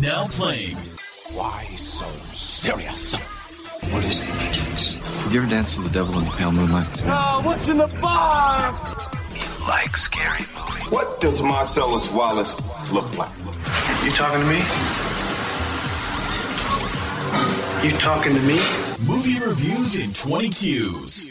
Now 0.00 0.26
playing. 0.26 0.76
Why 1.36 1.62
so 1.76 2.06
serious? 2.32 3.14
What 3.92 4.04
is 4.04 4.26
the 4.26 4.32
Matrix? 4.34 4.94
Have 5.22 5.32
you 5.32 5.40
ever 5.42 5.48
danced 5.48 5.78
with 5.78 5.86
the 5.86 5.92
devil 5.92 6.18
in 6.18 6.24
the 6.24 6.30
pale 6.32 6.50
moonlight? 6.50 7.02
Oh, 7.06 7.42
what's 7.44 7.68
in 7.68 7.76
the 7.76 7.86
bar? 8.02 8.72
You 9.34 9.68
like 9.68 9.96
scary 9.96 10.46
movies. 10.56 10.90
What 10.90 11.20
does 11.20 11.42
Marcellus 11.42 12.10
Wallace 12.10 12.60
look 12.92 13.16
like? 13.16 13.30
You 14.04 14.10
talking 14.10 14.40
to 14.40 14.48
me? 14.48 14.56
You 17.86 17.96
talking 18.00 18.34
to 18.34 18.40
me? 18.40 18.60
Movie 19.06 19.38
reviews 19.38 19.94
in 19.94 20.12
20 20.12 20.48
Qs. 20.48 21.30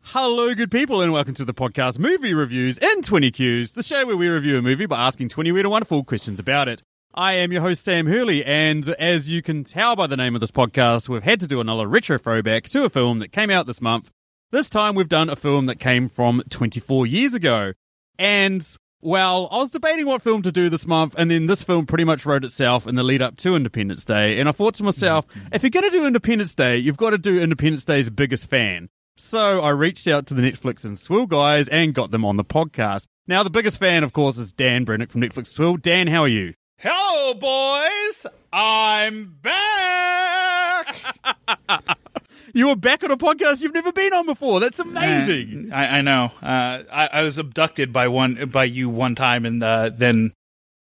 Hello, 0.00 0.54
good 0.54 0.70
people, 0.70 1.02
and 1.02 1.12
welcome 1.12 1.34
to 1.34 1.44
the 1.44 1.52
podcast 1.52 1.98
Movie 1.98 2.32
Reviews 2.32 2.78
in 2.78 3.02
20 3.02 3.30
Qs, 3.32 3.74
the 3.74 3.82
show 3.82 4.06
where 4.06 4.16
we 4.16 4.28
review 4.28 4.56
a 4.56 4.62
movie 4.62 4.86
by 4.86 4.96
asking 4.96 5.28
20 5.28 5.52
weird 5.52 5.66
and 5.66 5.72
wonderful 5.72 6.04
questions 6.04 6.40
about 6.40 6.68
it. 6.68 6.82
I 7.18 7.32
am 7.36 7.50
your 7.50 7.62
host, 7.62 7.82
Sam 7.82 8.06
Hurley, 8.06 8.44
and 8.44 8.86
as 8.98 9.32
you 9.32 9.40
can 9.40 9.64
tell 9.64 9.96
by 9.96 10.06
the 10.06 10.18
name 10.18 10.34
of 10.34 10.42
this 10.42 10.50
podcast, 10.50 11.08
we've 11.08 11.22
had 11.22 11.40
to 11.40 11.46
do 11.46 11.62
another 11.62 11.86
retro 11.86 12.18
throwback 12.18 12.64
to 12.64 12.84
a 12.84 12.90
film 12.90 13.20
that 13.20 13.32
came 13.32 13.48
out 13.48 13.66
this 13.66 13.80
month. 13.80 14.10
This 14.50 14.68
time 14.68 14.94
we've 14.94 15.08
done 15.08 15.30
a 15.30 15.36
film 15.36 15.64
that 15.64 15.80
came 15.80 16.10
from 16.10 16.42
24 16.50 17.06
years 17.06 17.32
ago. 17.32 17.72
And, 18.18 18.68
well, 19.00 19.48
I 19.50 19.62
was 19.62 19.70
debating 19.70 20.04
what 20.04 20.20
film 20.20 20.42
to 20.42 20.52
do 20.52 20.68
this 20.68 20.86
month, 20.86 21.14
and 21.16 21.30
then 21.30 21.46
this 21.46 21.62
film 21.62 21.86
pretty 21.86 22.04
much 22.04 22.26
wrote 22.26 22.44
itself 22.44 22.86
in 22.86 22.96
the 22.96 23.02
lead 23.02 23.22
up 23.22 23.38
to 23.38 23.56
Independence 23.56 24.04
Day. 24.04 24.38
And 24.38 24.46
I 24.46 24.52
thought 24.52 24.74
to 24.74 24.82
myself, 24.82 25.24
if 25.52 25.62
you're 25.62 25.70
going 25.70 25.90
to 25.90 25.96
do 25.96 26.06
Independence 26.06 26.54
Day, 26.54 26.76
you've 26.76 26.98
got 26.98 27.10
to 27.10 27.18
do 27.18 27.40
Independence 27.40 27.86
Day's 27.86 28.10
biggest 28.10 28.50
fan. 28.50 28.90
So 29.16 29.62
I 29.62 29.70
reached 29.70 30.06
out 30.06 30.26
to 30.26 30.34
the 30.34 30.42
Netflix 30.42 30.84
and 30.84 30.98
Swill 30.98 31.24
guys 31.24 31.66
and 31.68 31.94
got 31.94 32.10
them 32.10 32.26
on 32.26 32.36
the 32.36 32.44
podcast. 32.44 33.06
Now, 33.26 33.42
the 33.42 33.48
biggest 33.48 33.80
fan, 33.80 34.04
of 34.04 34.12
course, 34.12 34.36
is 34.36 34.52
Dan 34.52 34.84
Brennick 34.84 35.10
from 35.10 35.22
Netflix 35.22 35.46
Swill. 35.46 35.78
Dan, 35.78 36.08
how 36.08 36.20
are 36.20 36.28
you? 36.28 36.52
Hello, 36.78 37.32
boys. 37.34 38.26
I'm 38.52 39.36
back. 39.42 40.96
You 42.54 42.68
were 42.68 42.76
back 42.76 43.04
on 43.04 43.10
a 43.10 43.18
podcast 43.18 43.60
you've 43.60 43.74
never 43.74 43.92
been 43.92 44.14
on 44.14 44.24
before. 44.24 44.60
That's 44.60 44.78
amazing. 44.78 45.72
I, 45.74 45.98
I 45.98 46.00
know. 46.00 46.30
Uh, 46.42 46.84
I, 46.90 47.08
I 47.12 47.22
was 47.22 47.36
abducted 47.36 47.92
by 47.92 48.08
one 48.08 48.48
by 48.48 48.64
you 48.64 48.88
one 48.88 49.14
time, 49.14 49.44
and 49.44 49.62
uh, 49.62 49.90
then 49.92 50.32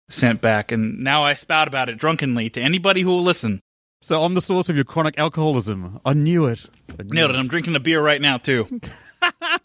sent 0.08 0.42
back, 0.42 0.72
and 0.72 1.00
now 1.00 1.23
I 1.23 1.33
spout 1.33 1.67
about 1.67 1.89
it 1.89 1.97
drunkenly 1.97 2.52
to 2.52 2.61
anybody 2.61 3.02
who 3.02 3.09
will 3.09 3.23
listen. 3.23 3.61
So 4.03 4.23
I'm 4.23 4.36
the 4.36 4.44
source 4.44 4.70
of 4.70 4.75
your 4.75 4.86
chronic 4.86 5.17
alcoholism. 5.17 5.99
I 6.05 6.14
knew 6.14 6.45
it. 6.45 6.67
I 6.99 7.02
knew 7.02 7.16
Nailed 7.16 7.31
it. 7.31 7.36
I'm 7.38 7.47
drinking 7.47 7.75
a 7.75 7.80
beer 7.80 7.99
right 7.99 8.22
now 8.22 8.38
too. 8.38 8.80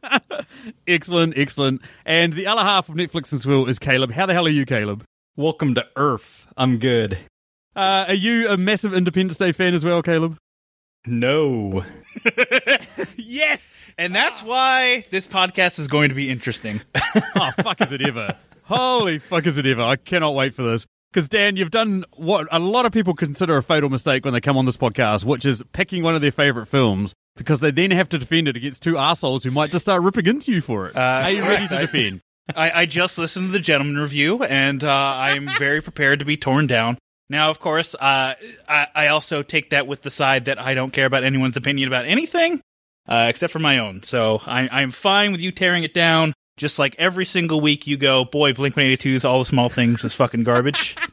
Excellent, 0.87 1.37
excellent. 1.37 1.83
And 2.07 2.33
the 2.33 2.47
other 2.47 2.63
half 2.63 2.89
of 2.89 2.95
Netflix 2.95 3.31
and 3.33 3.41
Swill 3.43 3.67
is 3.67 3.79
Caleb. 3.79 4.13
How 4.13 4.25
the 4.25 4.33
hell 4.33 4.47
are 4.47 4.51
you, 4.51 4.65
Caleb? 4.65 5.05
Welcome 5.41 5.75
to 5.77 5.87
Earth. 5.97 6.47
I'm 6.55 6.77
good. 6.77 7.17
Uh, 7.75 8.05
are 8.09 8.15
you 8.15 8.51
a 8.51 8.59
massive 8.59 8.93
Independence 8.93 9.39
Day 9.39 9.53
fan 9.53 9.73
as 9.73 9.83
well, 9.83 10.03
Caleb? 10.03 10.37
No. 11.07 11.83
Yes. 13.17 13.67
And 13.97 14.15
that's 14.15 14.43
why 14.43 15.07
this 15.11 15.27
podcast 15.27 15.79
is 15.79 15.89
going 15.89 16.11
to 16.11 16.15
be 16.15 16.29
interesting. 16.29 16.83
oh, 17.15 17.53
fuck 17.63 17.81
is 17.81 17.91
it 17.91 18.03
ever? 18.03 18.37
Holy 18.65 19.19
fuck 19.19 19.47
is 19.47 19.57
it 19.57 19.65
ever? 19.65 19.81
I 19.81 19.97
cannot 19.97 20.35
wait 20.35 20.53
for 20.53 20.63
this. 20.63 20.85
Because, 21.11 21.31
Dan, 21.31 21.57
you've 21.57 21.71
done 21.71 22.05
what 22.17 22.47
a 22.53 22.59
lot 22.59 22.85
of 22.85 22.93
people 22.93 23.15
consider 23.15 23.57
a 23.57 23.63
fatal 23.63 23.89
mistake 23.89 24.27
when 24.27 24.35
they 24.35 24.43
come 24.43 24.59
on 24.59 24.67
this 24.67 24.77
podcast, 24.77 25.25
which 25.25 25.47
is 25.47 25.63
picking 25.73 26.03
one 26.03 26.15
of 26.15 26.21
their 26.21 26.33
favourite 26.33 26.69
films 26.69 27.15
because 27.37 27.61
they 27.61 27.71
then 27.71 27.93
have 27.93 28.11
to 28.11 28.19
defend 28.19 28.47
it 28.47 28.59
against 28.59 28.83
two 28.83 28.99
assholes 28.99 29.45
who 29.45 29.51
might 29.51 29.71
just 29.71 29.87
start 29.87 30.03
ripping 30.03 30.27
into 30.27 30.53
you 30.53 30.61
for 30.61 30.89
it. 30.89 30.97
Are 30.97 31.31
you 31.31 31.41
ready 31.41 31.67
to 31.69 31.79
defend? 31.87 32.21
I, 32.57 32.83
I 32.83 32.87
just 32.87 33.19
listened 33.19 33.49
to 33.49 33.53
the 33.53 33.59
gentleman 33.61 33.99
review, 33.99 34.43
and 34.43 34.83
uh, 34.83 35.15
I'm 35.17 35.49
very 35.59 35.81
prepared 35.81 36.21
to 36.21 36.25
be 36.25 36.37
torn 36.37 36.67
down. 36.67 36.99
Now, 37.29 37.51
of 37.51 37.61
course, 37.61 37.95
uh, 37.95 38.35
I, 38.69 38.89
I 38.95 39.07
also 39.09 39.43
take 39.43 39.71
that 39.71 39.87
with 39.87 40.03
the 40.03 40.11
side 40.11 40.47
that 40.47 40.61
I 40.61 40.75
don't 40.75 40.93
care 40.93 41.07
about 41.07 41.23
anyone's 41.25 41.57
opinion 41.57 41.87
about 41.87 42.05
anything 42.07 42.61
uh, 43.09 43.27
except 43.29 43.53
for 43.53 43.59
my 43.59 43.79
own. 43.79 44.03
So 44.03 44.41
I, 44.47 44.69
I'm 44.71 44.91
fine 44.91 45.33
with 45.33 45.41
you 45.41 45.53
tearing 45.53 45.85
it 45.85 45.95
down. 45.95 46.33
Just 46.57 46.79
like 46.79 46.95
every 46.99 47.25
single 47.25 47.61
week, 47.61 47.87
you 47.87 47.97
go, 47.97 48.25
boy, 48.25 48.53
Blink 48.53 48.75
182's 48.75 49.25
All 49.25 49.39
the 49.39 49.45
Small 49.47 49.69
Things 49.71 50.05
is 50.05 50.15
fucking 50.15 50.45
garbage. 50.45 50.97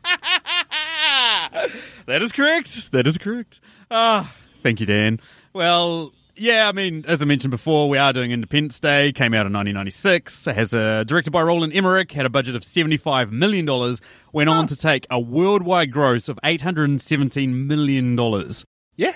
That 2.07 2.23
is 2.23 2.31
correct. 2.31 2.93
That 2.93 3.05
is 3.05 3.17
correct. 3.17 3.59
Ah, 3.91 4.33
thank 4.63 4.79
you, 4.79 4.85
Dan. 4.85 5.19
Well, 5.51 6.13
yeah, 6.37 6.67
I 6.67 6.71
mean, 6.71 7.03
as 7.07 7.21
I 7.21 7.25
mentioned 7.25 7.51
before, 7.51 7.89
we 7.89 7.97
are 7.97 8.13
doing 8.13 8.31
Independence 8.31 8.79
Day. 8.79 9.11
Came 9.11 9.33
out 9.33 9.45
in 9.45 9.53
1996. 9.53 10.45
Has 10.45 10.73
a 10.73 11.03
directed 11.05 11.31
by 11.31 11.41
Roland 11.41 11.73
Emmerich. 11.73 12.11
Had 12.11 12.25
a 12.25 12.29
budget 12.29 12.55
of 12.55 12.63
75 12.63 13.31
million 13.31 13.65
dollars. 13.65 13.99
Went 14.33 14.49
on 14.49 14.67
to 14.67 14.75
take 14.75 15.05
a 15.09 15.19
worldwide 15.19 15.91
gross 15.91 16.29
of 16.29 16.39
817 16.43 17.67
million 17.67 18.15
dollars. 18.15 18.65
yeah. 18.95 19.13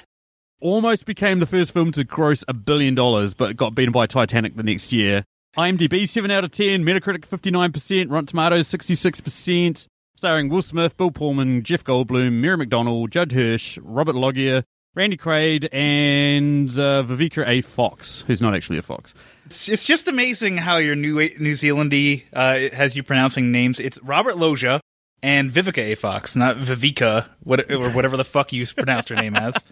Almost 0.60 1.08
became 1.08 1.40
the 1.40 1.48
first 1.48 1.74
film 1.74 1.92
to 1.94 2.04
gross 2.04 2.44
a 2.48 2.54
billion 2.54 2.94
dollars, 2.94 3.34
but 3.34 3.58
got 3.58 3.74
beaten 3.74 3.92
by 3.92 4.06
Titanic 4.06 4.56
the 4.56 4.62
next 4.62 4.92
year. 4.94 5.26
IMDb 5.58 6.08
7 6.08 6.30
out 6.30 6.44
of 6.44 6.52
10, 6.52 6.84
Metacritic 6.84 7.22
59%, 7.28 8.12
Rotten 8.12 8.26
Tomatoes 8.28 8.68
66%, 8.68 9.88
starring 10.16 10.50
Will 10.50 10.62
Smith, 10.62 10.96
Bill 10.98 11.10
Pullman, 11.10 11.64
Jeff 11.64 11.84
Goldblum, 11.84 12.34
Mary 12.34 12.58
McDonnell, 12.58 13.10
Judd 13.10 13.32
Hirsch, 13.32 13.80
Robert 13.82 14.16
Loggia, 14.16 14.64
Randy 14.94 15.16
Quaid, 15.16 15.70
and 15.72 16.70
uh, 16.72 17.04
Vivica 17.04 17.48
A. 17.48 17.62
Fox, 17.62 18.26
who's 18.28 18.42
not 18.42 18.54
actually 18.54 18.78
a 18.78 18.82
fox. 18.82 19.14
It's, 19.46 19.70
it's 19.70 19.86
just 19.86 20.08
amazing 20.10 20.58
how 20.58 20.78
your 20.78 20.96
New 20.96 21.16
New 21.40 21.54
Zealandy 21.54 22.24
uh, 22.34 22.76
has 22.76 22.96
you 22.96 23.04
pronouncing 23.04 23.52
names. 23.52 23.80
It's 23.80 23.98
Robert 24.04 24.36
Loggia 24.38 24.82
and 25.24 25.50
Vivica 25.50 25.80
A. 25.80 25.96
Fox, 25.96 26.36
not 26.36 26.58
Vivica, 26.58 27.28
what, 27.44 27.72
or 27.72 27.92
whatever 27.92 28.18
the 28.18 28.26
fuck 28.26 28.52
you 28.52 28.66
pronounced 28.68 29.10
her 29.10 29.16
name 29.16 29.36
as. 29.36 29.56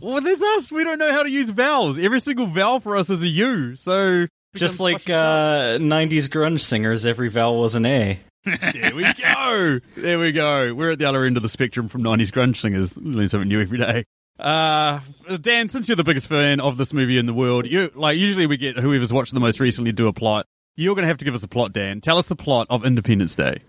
Well, 0.00 0.22
there's 0.22 0.42
us. 0.42 0.72
We 0.72 0.84
don't 0.84 0.98
know 0.98 1.12
how 1.12 1.22
to 1.22 1.28
use 1.28 1.50
vowels. 1.50 1.98
Every 1.98 2.20
single 2.20 2.46
vowel 2.46 2.80
for 2.80 2.96
us 2.96 3.10
is 3.10 3.22
a 3.22 3.28
U. 3.28 3.76
So 3.76 4.26
Just 4.54 4.80
like 4.80 5.10
uh, 5.10 5.76
90s 5.78 6.30
grunge 6.30 6.60
singers, 6.62 7.04
every 7.04 7.28
vowel 7.28 7.60
was 7.60 7.74
an 7.74 7.84
A. 7.84 8.20
there 8.44 8.94
we 8.94 9.12
go. 9.14 9.80
There 9.96 10.18
we 10.18 10.32
go. 10.32 10.74
We're 10.74 10.92
at 10.92 10.98
the 10.98 11.04
other 11.06 11.24
end 11.24 11.36
of 11.36 11.42
the 11.42 11.48
spectrum 11.48 11.88
from 11.88 12.02
90s 12.02 12.30
grunge 12.30 12.56
singers. 12.56 12.96
Learn 12.96 13.28
something 13.28 13.48
new 13.48 13.60
every 13.60 13.78
day. 13.78 14.04
Uh, 14.38 15.00
Dan, 15.40 15.68
since 15.68 15.88
you're 15.88 15.96
the 15.96 16.04
biggest 16.04 16.28
fan 16.28 16.60
of 16.60 16.76
this 16.76 16.92
movie 16.92 17.18
in 17.18 17.26
the 17.26 17.34
world, 17.34 17.66
you 17.66 17.90
like 17.94 18.16
usually 18.16 18.46
we 18.46 18.56
get 18.56 18.78
whoever's 18.78 19.12
watched 19.12 19.34
the 19.34 19.40
most 19.40 19.58
recently 19.58 19.92
do 19.92 20.06
a 20.06 20.12
plot. 20.12 20.46
You're 20.76 20.94
going 20.94 21.02
to 21.02 21.08
have 21.08 21.18
to 21.18 21.24
give 21.24 21.34
us 21.34 21.42
a 21.42 21.48
plot, 21.48 21.72
Dan. 21.72 22.00
Tell 22.00 22.18
us 22.18 22.28
the 22.28 22.36
plot 22.36 22.68
of 22.70 22.86
Independence 22.86 23.34
Day. 23.34 23.62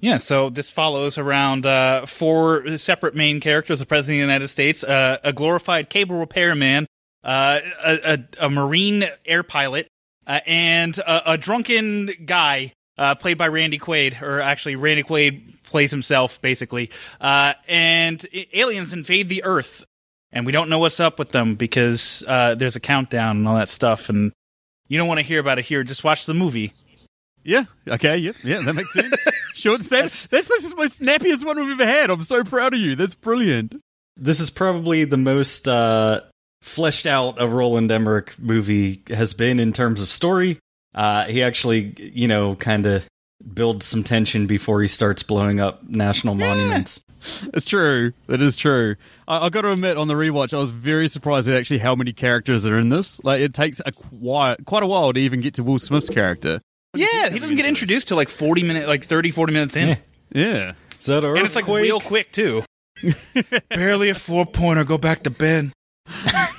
Yeah, 0.00 0.18
so 0.18 0.48
this 0.48 0.70
follows 0.70 1.18
around 1.18 1.66
uh, 1.66 2.06
four 2.06 2.76
separate 2.78 3.16
main 3.16 3.40
characters: 3.40 3.80
the 3.80 3.86
President 3.86 4.16
of 4.16 4.18
the 4.18 4.32
United 4.32 4.48
States, 4.48 4.84
uh, 4.84 5.18
a 5.24 5.32
glorified 5.32 5.90
cable 5.90 6.16
repairman, 6.18 6.86
uh, 7.24 7.60
a, 7.84 7.98
a, 8.40 8.46
a 8.46 8.50
Marine 8.50 9.04
air 9.26 9.42
pilot, 9.42 9.88
uh, 10.26 10.40
and 10.46 10.98
a, 10.98 11.32
a 11.32 11.38
drunken 11.38 12.10
guy 12.24 12.72
uh, 12.98 13.14
played 13.14 13.38
by 13.38 13.48
Randy 13.48 13.78
Quaid, 13.78 14.20
or 14.22 14.40
actually 14.40 14.76
Randy 14.76 15.02
Quaid 15.02 15.62
plays 15.64 15.90
himself, 15.90 16.40
basically. 16.42 16.90
Uh, 17.20 17.54
and 17.68 18.24
i- 18.34 18.46
aliens 18.52 18.92
invade 18.92 19.28
the 19.28 19.44
Earth, 19.44 19.84
and 20.32 20.44
we 20.46 20.52
don't 20.52 20.68
know 20.68 20.78
what's 20.78 21.00
up 21.00 21.18
with 21.18 21.30
them 21.30 21.54
because 21.54 22.22
uh, 22.26 22.54
there's 22.54 22.76
a 22.76 22.80
countdown 22.80 23.38
and 23.38 23.48
all 23.48 23.56
that 23.56 23.68
stuff, 23.68 24.08
and 24.08 24.32
you 24.88 24.98
don't 24.98 25.08
want 25.08 25.18
to 25.20 25.26
hear 25.26 25.40
about 25.40 25.58
it 25.58 25.64
here. 25.64 25.82
Just 25.84 26.04
watch 26.04 26.26
the 26.26 26.34
movie. 26.34 26.72
Yeah. 27.44 27.64
Okay. 27.88 28.18
Yeah. 28.18 28.32
Yeah. 28.44 28.60
That 28.60 28.74
makes 28.74 28.92
sense. 28.92 29.12
Short 29.54 29.80
and 29.80 29.84
snap. 29.86 30.00
That's 30.02 30.26
this 30.48 30.48
is 30.64 30.70
the 30.70 30.76
most 30.76 30.98
snappiest 30.98 31.44
one 31.44 31.56
we've 31.56 31.72
ever 31.80 31.84
had. 31.90 32.08
I'm 32.10 32.22
so 32.22 32.44
proud 32.44 32.72
of 32.74 32.78
you. 32.80 32.94
That's 32.94 33.16
brilliant. 33.16 33.80
This 34.16 34.38
is 34.38 34.48
probably 34.50 35.04
the 35.04 35.16
most 35.16 35.66
uh, 35.66 36.20
fleshed 36.60 37.06
out 37.06 37.40
a 37.42 37.48
Roland 37.48 37.90
Emmerich 37.90 38.38
movie 38.38 39.02
has 39.08 39.34
been 39.34 39.58
in 39.58 39.72
terms 39.72 40.02
of 40.02 40.10
story. 40.10 40.60
Uh, 40.94 41.24
he 41.24 41.42
actually, 41.42 41.94
you 41.98 42.28
know, 42.28 42.54
kind 42.56 42.86
of 42.86 43.04
builds 43.54 43.86
some 43.86 44.04
tension 44.04 44.46
before 44.46 44.82
he 44.82 44.88
starts 44.88 45.22
blowing 45.22 45.60
up 45.60 45.82
national 45.88 46.34
monuments. 46.34 47.04
It's 47.54 47.64
true. 47.64 48.12
It 48.28 48.42
is 48.42 48.56
true. 48.56 48.96
I, 49.28 49.46
I 49.46 49.48
got 49.48 49.62
to 49.62 49.70
admit, 49.70 49.96
on 49.96 50.08
the 50.08 50.14
rewatch, 50.14 50.52
I 50.52 50.58
was 50.58 50.72
very 50.72 51.06
surprised 51.08 51.48
at 51.48 51.54
actually 51.56 51.78
how 51.78 51.94
many 51.94 52.12
characters 52.12 52.66
are 52.66 52.78
in 52.78 52.88
this. 52.88 53.22
Like, 53.22 53.40
it 53.40 53.54
takes 53.54 53.80
a 53.86 53.92
quite 53.92 54.64
quite 54.64 54.82
a 54.82 54.86
while 54.86 55.12
to 55.12 55.20
even 55.20 55.40
get 55.40 55.54
to 55.54 55.62
Will 55.62 55.78
Smith's 55.78 56.10
character. 56.10 56.60
Yeah, 56.94 57.30
he 57.30 57.38
doesn't 57.38 57.56
get 57.56 57.64
introduced 57.64 58.08
till 58.08 58.16
like 58.16 58.28
40 58.28 58.64
minutes, 58.64 58.86
like 58.86 59.04
30, 59.04 59.30
40 59.30 59.52
minutes 59.52 59.76
in. 59.76 59.88
Yeah. 59.88 59.96
Yeah. 60.34 60.72
Is 60.98 61.06
that 61.06 61.24
And 61.24 61.38
it's 61.38 61.56
like 61.56 61.66
real 61.66 62.00
quick 62.00 62.32
too. 62.32 62.64
Barely 63.70 64.10
a 64.10 64.14
four 64.14 64.46
pointer. 64.46 64.84
Go 64.84 64.98
back 64.98 65.22
to 65.24 65.30
bed. 65.30 65.72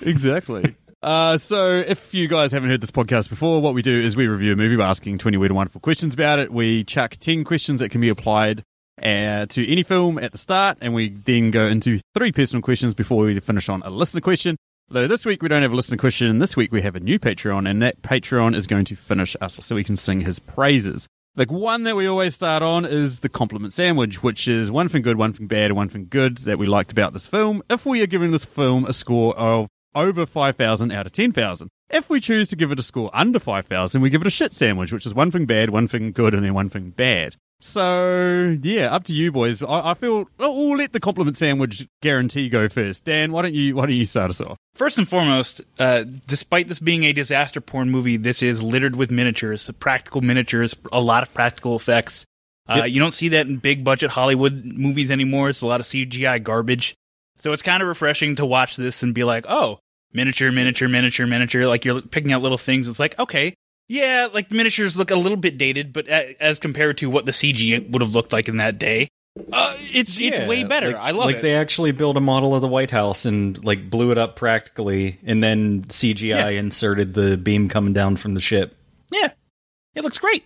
exactly. 0.01 0.75
Uh, 1.03 1.37
so, 1.37 1.75
if 1.75 2.13
you 2.13 2.29
guys 2.29 2.53
haven't 2.53 2.69
heard 2.69 2.79
this 2.79 2.89
podcast 2.89 3.27
before, 3.29 3.61
what 3.61 3.73
we 3.73 3.81
do 3.81 3.91
is 3.91 4.15
we 4.15 4.25
review 4.25 4.53
a 4.53 4.55
movie 4.55 4.77
by 4.77 4.87
asking 4.87 5.17
20 5.17 5.35
weird 5.35 5.51
and 5.51 5.57
wonderful 5.57 5.81
questions 5.81 6.13
about 6.13 6.39
it. 6.39 6.49
We 6.49 6.85
chuck 6.85 7.17
10 7.19 7.43
questions 7.43 7.81
that 7.81 7.89
can 7.89 7.99
be 7.99 8.07
applied 8.07 8.63
uh, 9.01 9.45
to 9.47 9.69
any 9.69 9.83
film 9.83 10.17
at 10.17 10.31
the 10.31 10.37
start, 10.37 10.77
and 10.79 10.93
we 10.93 11.09
then 11.09 11.51
go 11.51 11.65
into 11.65 11.99
three 12.15 12.31
personal 12.31 12.61
questions 12.61 12.93
before 12.93 13.25
we 13.25 13.37
finish 13.41 13.67
on 13.67 13.81
a 13.83 13.89
listener 13.89 14.21
question. 14.21 14.55
Though 14.87 15.07
this 15.07 15.25
week 15.25 15.43
we 15.43 15.49
don't 15.49 15.61
have 15.61 15.73
a 15.73 15.75
listener 15.75 15.97
question, 15.97 16.39
this 16.39 16.55
week 16.55 16.71
we 16.71 16.81
have 16.83 16.95
a 16.95 17.01
new 17.01 17.19
Patreon, 17.19 17.69
and 17.69 17.81
that 17.81 18.01
Patreon 18.01 18.55
is 18.55 18.65
going 18.65 18.85
to 18.85 18.95
finish 18.95 19.35
us 19.41 19.55
so 19.55 19.75
we 19.75 19.83
can 19.83 19.97
sing 19.97 20.21
his 20.21 20.39
praises. 20.39 21.09
The 21.35 21.45
one 21.45 21.83
that 21.83 21.97
we 21.97 22.07
always 22.07 22.35
start 22.35 22.63
on 22.63 22.85
is 22.85 23.19
the 23.19 23.29
compliment 23.29 23.73
sandwich, 23.73 24.23
which 24.23 24.47
is 24.47 24.71
one 24.71 24.87
thing 24.87 25.01
good, 25.01 25.17
one 25.17 25.33
thing 25.33 25.47
bad, 25.47 25.73
one 25.73 25.89
thing 25.89 26.07
good 26.09 26.37
that 26.39 26.57
we 26.57 26.65
liked 26.65 26.93
about 26.93 27.11
this 27.11 27.27
film. 27.27 27.61
If 27.69 27.85
we 27.85 28.01
are 28.03 28.07
giving 28.07 28.31
this 28.31 28.45
film 28.45 28.85
a 28.85 28.93
score 28.93 29.37
of 29.37 29.67
over 29.95 30.25
5,000 30.25 30.91
out 30.91 31.05
of 31.05 31.11
10,000. 31.11 31.69
If 31.89 32.09
we 32.09 32.19
choose 32.19 32.47
to 32.49 32.55
give 32.55 32.71
it 32.71 32.79
a 32.79 32.83
score 32.83 33.11
under 33.13 33.39
5,000, 33.39 34.01
we 34.01 34.09
give 34.09 34.21
it 34.21 34.27
a 34.27 34.31
shit 34.31 34.53
sandwich, 34.53 34.91
which 34.91 35.05
is 35.05 35.13
one 35.13 35.31
thing 35.31 35.45
bad, 35.45 35.69
one 35.69 35.87
thing 35.87 36.11
good, 36.11 36.33
and 36.33 36.43
then 36.43 36.53
one 36.53 36.69
thing 36.69 36.89
bad. 36.89 37.35
So, 37.61 38.57
yeah, 38.61 38.93
up 38.93 39.05
to 39.05 39.13
you 39.13 39.31
boys. 39.31 39.61
I, 39.61 39.91
I 39.91 39.93
feel 39.93 40.27
we'll 40.37 40.75
let 40.75 40.91
the 40.91 40.99
compliment 40.99 41.37
sandwich 41.37 41.87
guarantee 42.01 42.49
go 42.49 42.67
first. 42.67 43.05
Dan, 43.05 43.31
why 43.31 43.43
don't 43.43 43.53
you 43.53 43.75
why 43.77 43.85
don't 43.85 43.95
you 43.95 44.03
start 44.05 44.31
us 44.31 44.41
off? 44.41 44.57
First 44.75 44.97
and 44.97 45.07
foremost, 45.07 45.61
uh, 45.79 46.03
despite 46.27 46.67
this 46.67 46.79
being 46.79 47.03
a 47.05 47.13
disaster 47.13 47.61
porn 47.61 47.89
movie, 47.89 48.17
this 48.17 48.43
is 48.43 48.61
littered 48.61 48.97
with 48.97 49.11
miniatures, 49.11 49.71
practical 49.79 50.19
miniatures, 50.19 50.75
a 50.91 50.99
lot 50.99 51.23
of 51.23 51.33
practical 51.33 51.75
effects. 51.75 52.25
Uh, 52.67 52.75
Yep. 52.83 52.89
You 52.89 52.99
don't 52.99 53.13
see 53.13 53.29
that 53.29 53.47
in 53.47 53.57
big 53.57 53.83
budget 53.83 54.11
Hollywood 54.11 54.65
movies 54.65 55.09
anymore. 55.09 55.49
It's 55.49 55.61
a 55.61 55.67
lot 55.67 55.79
of 55.79 55.85
CGI 55.85 56.43
garbage. 56.43 56.95
So 57.37 57.51
it's 57.53 57.61
kind 57.61 57.81
of 57.81 57.87
refreshing 57.87 58.35
to 58.37 58.45
watch 58.45 58.75
this 58.77 59.03
and 59.03 59.13
be 59.13 59.23
like, 59.23 59.45
oh, 59.49 59.79
miniature, 60.13 60.51
miniature, 60.51 60.87
miniature, 60.87 61.25
miniature. 61.27 61.65
Like 61.65 61.85
you're 61.85 62.01
picking 62.01 62.31
out 62.31 62.41
little 62.41 62.57
things. 62.57 62.87
It's 62.87 62.99
like, 62.99 63.17
okay, 63.19 63.53
yeah, 63.89 64.27
like 64.33 64.49
the 64.49 64.55
miniatures 64.55 64.95
look 64.95 65.11
a 65.11 65.15
little 65.15 65.37
bit 65.37 65.57
dated, 65.57 65.91
but 65.93 66.07
as 66.07 66.59
compared 66.59 66.97
to 66.99 67.09
what 67.09 67.25
the 67.25 67.31
CG 67.31 67.89
would 67.91 68.01
have 68.01 68.15
looked 68.15 68.31
like 68.33 68.47
in 68.47 68.57
that 68.57 68.79
day, 68.79 69.07
uh, 69.51 69.75
it's 69.79 70.17
it's 70.19 70.47
way 70.47 70.63
better. 70.63 70.87
like- 70.91 70.95
I 70.95 71.11
love 71.11 71.23
it. 71.23 71.25
like 71.27 71.35
it. 71.37 71.41
they 71.41 71.55
actually 71.55 71.91
built 71.91 72.15
a 72.17 72.21
model 72.21 72.55
of 72.55 72.61
the 72.61 72.67
White 72.67 72.91
House 72.91 73.25
and 73.25 73.63
like 73.65 73.89
blew 73.89 74.11
it 74.11 74.17
up 74.17 74.35
practically, 74.35 75.19
and 75.25 75.43
then 75.43 75.83
CGI 75.83 76.27
Yeah. 76.29 76.49
inserted 76.49 77.13
the 77.13 77.35
beam 77.37 77.67
coming 77.69 77.93
down 77.93 78.15
from 78.15 78.35
the 78.35 78.41
ship. 78.41 78.77
Yeah, 79.11 79.31
it 79.95 80.03
looks 80.03 80.17
great. 80.19 80.43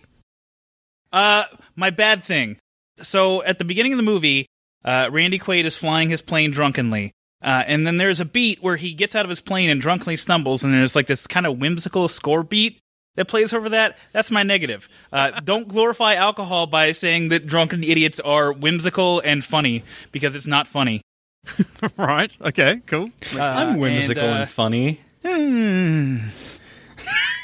Uh, 1.12 1.44
my 1.76 1.90
bad 1.90 2.24
thing. 2.24 2.56
So 2.98 3.42
at 3.42 3.58
the 3.58 3.64
beginning 3.64 3.92
of 3.92 3.96
the 3.98 4.02
movie, 4.02 4.46
uh, 4.84 5.08
Randy 5.12 5.38
Quaid 5.38 5.64
is 5.64 5.76
flying 5.76 6.08
his 6.10 6.20
plane 6.22 6.50
drunkenly. 6.50 7.12
Uh, 7.40 7.62
and 7.66 7.86
then 7.86 7.98
there's 7.98 8.20
a 8.20 8.24
beat 8.24 8.62
where 8.62 8.76
he 8.76 8.92
gets 8.92 9.14
out 9.14 9.24
of 9.24 9.30
his 9.30 9.40
plane 9.40 9.70
and 9.70 9.80
drunkenly 9.80 10.16
stumbles, 10.16 10.64
and 10.64 10.72
there's 10.72 10.96
like 10.96 11.06
this 11.06 11.26
kind 11.26 11.46
of 11.46 11.58
whimsical 11.58 12.08
score 12.08 12.42
beat 12.42 12.80
that 13.14 13.26
plays 13.26 13.52
over 13.52 13.68
that. 13.70 13.98
That's 14.12 14.30
my 14.30 14.42
negative. 14.42 14.88
Uh, 15.12 15.40
don't 15.44 15.68
glorify 15.68 16.14
alcohol 16.14 16.66
by 16.66 16.92
saying 16.92 17.28
that 17.28 17.46
drunken 17.46 17.84
idiots 17.84 18.20
are 18.20 18.52
whimsical 18.52 19.20
and 19.20 19.44
funny 19.44 19.84
because 20.12 20.34
it's 20.34 20.46
not 20.46 20.66
funny. 20.66 21.02
right. 21.96 22.36
Okay. 22.40 22.80
Cool. 22.86 23.10
Uh, 23.34 23.40
I'm 23.40 23.78
whimsical 23.78 24.24
and, 24.24 24.42
uh, 24.42 24.46
funny. 24.46 25.00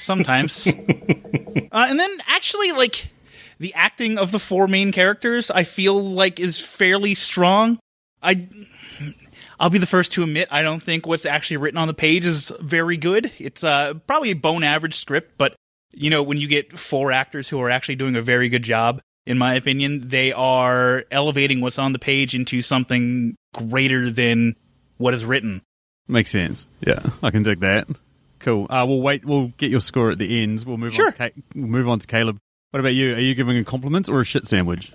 sometimes. 0.01 0.67
uh, 1.73 1.87
and 1.89 1.99
then 1.99 2.19
actually, 2.27 2.73
like 2.73 3.11
the 3.59 3.75
acting 3.75 4.19
of 4.19 4.33
the 4.33 4.39
four 4.39 4.69
main 4.69 4.93
characters, 4.93 5.51
I 5.51 5.65
feel 5.65 6.01
like 6.01 6.39
is 6.39 6.61
fairly 6.61 7.15
strong. 7.15 7.79
I. 8.23 8.49
I'll 9.61 9.71
be 9.71 9.79
the 9.79 9.87
first 9.87 10.13
to 10.13 10.23
admit 10.23 10.49
I 10.51 10.63
don't 10.63 10.83
think 10.83 11.07
what's 11.07 11.27
actually 11.27 11.59
written 11.59 11.79
on 11.79 11.89
the 11.89 11.95
page 11.95 12.25
is 12.27 12.53
very 12.61 12.97
good. 12.97 13.31
It's 13.39 13.63
uh, 13.65 13.95
probably 14.07 14.31
a 14.31 14.35
bone 14.35 14.63
average 14.65 14.97
script, 14.97 15.33
but 15.39 15.55
you 15.93 16.11
know 16.11 16.23
when 16.23 16.39
you 16.39 16.49
get 16.49 16.77
four 16.79 17.13
actors 17.13 17.49
who 17.49 17.61
are 17.61 17.71
actually 17.71 17.97
doing 17.97 18.17
a 18.17 18.23
very 18.23 18.49
good 18.49 18.63
job, 18.65 19.01
in 19.27 19.39
my 19.39 19.55
opinion, 19.55 20.09
they 20.09 20.33
are 20.33 21.05
elevating 21.11 21.61
what's 21.61 21.79
on 21.79 21.93
the 21.93 21.99
page 21.99 22.35
into 22.35 22.61
something 22.63 23.37
greater 23.55 24.11
than 24.11 24.57
what 24.99 25.15
is 25.15 25.25
written. 25.25 25.63
Makes 26.09 26.31
sense. 26.31 26.69
Yeah, 26.81 27.01
I 27.23 27.31
can 27.31 27.43
dig 27.43 27.61
that. 27.61 27.89
Cool. 28.41 28.67
Uh, 28.69 28.85
we'll 28.87 29.01
wait. 29.01 29.25
We'll 29.25 29.49
get 29.57 29.71
your 29.71 29.81
score 29.81 30.11
at 30.11 30.19
the 30.19 30.43
end. 30.43 30.65
We'll 30.67 30.77
move 30.77 30.93
Sure. 30.93 31.07
on. 31.07 31.13
To 31.13 31.17
Ca- 31.19 31.41
we'll 31.55 31.67
move 31.69 31.89
on 31.89 31.99
to 32.01 32.07
Caleb. 32.07 32.37
What 32.73 32.81
about 32.81 32.93
you? 32.95 33.15
Are 33.15 33.21
you 33.21 33.35
giving 33.35 33.57
a 33.57 33.65
compliment 33.65 34.09
or 34.11 34.21
a 34.21 34.25
shit 34.25 34.47
sandwich? 34.47 34.93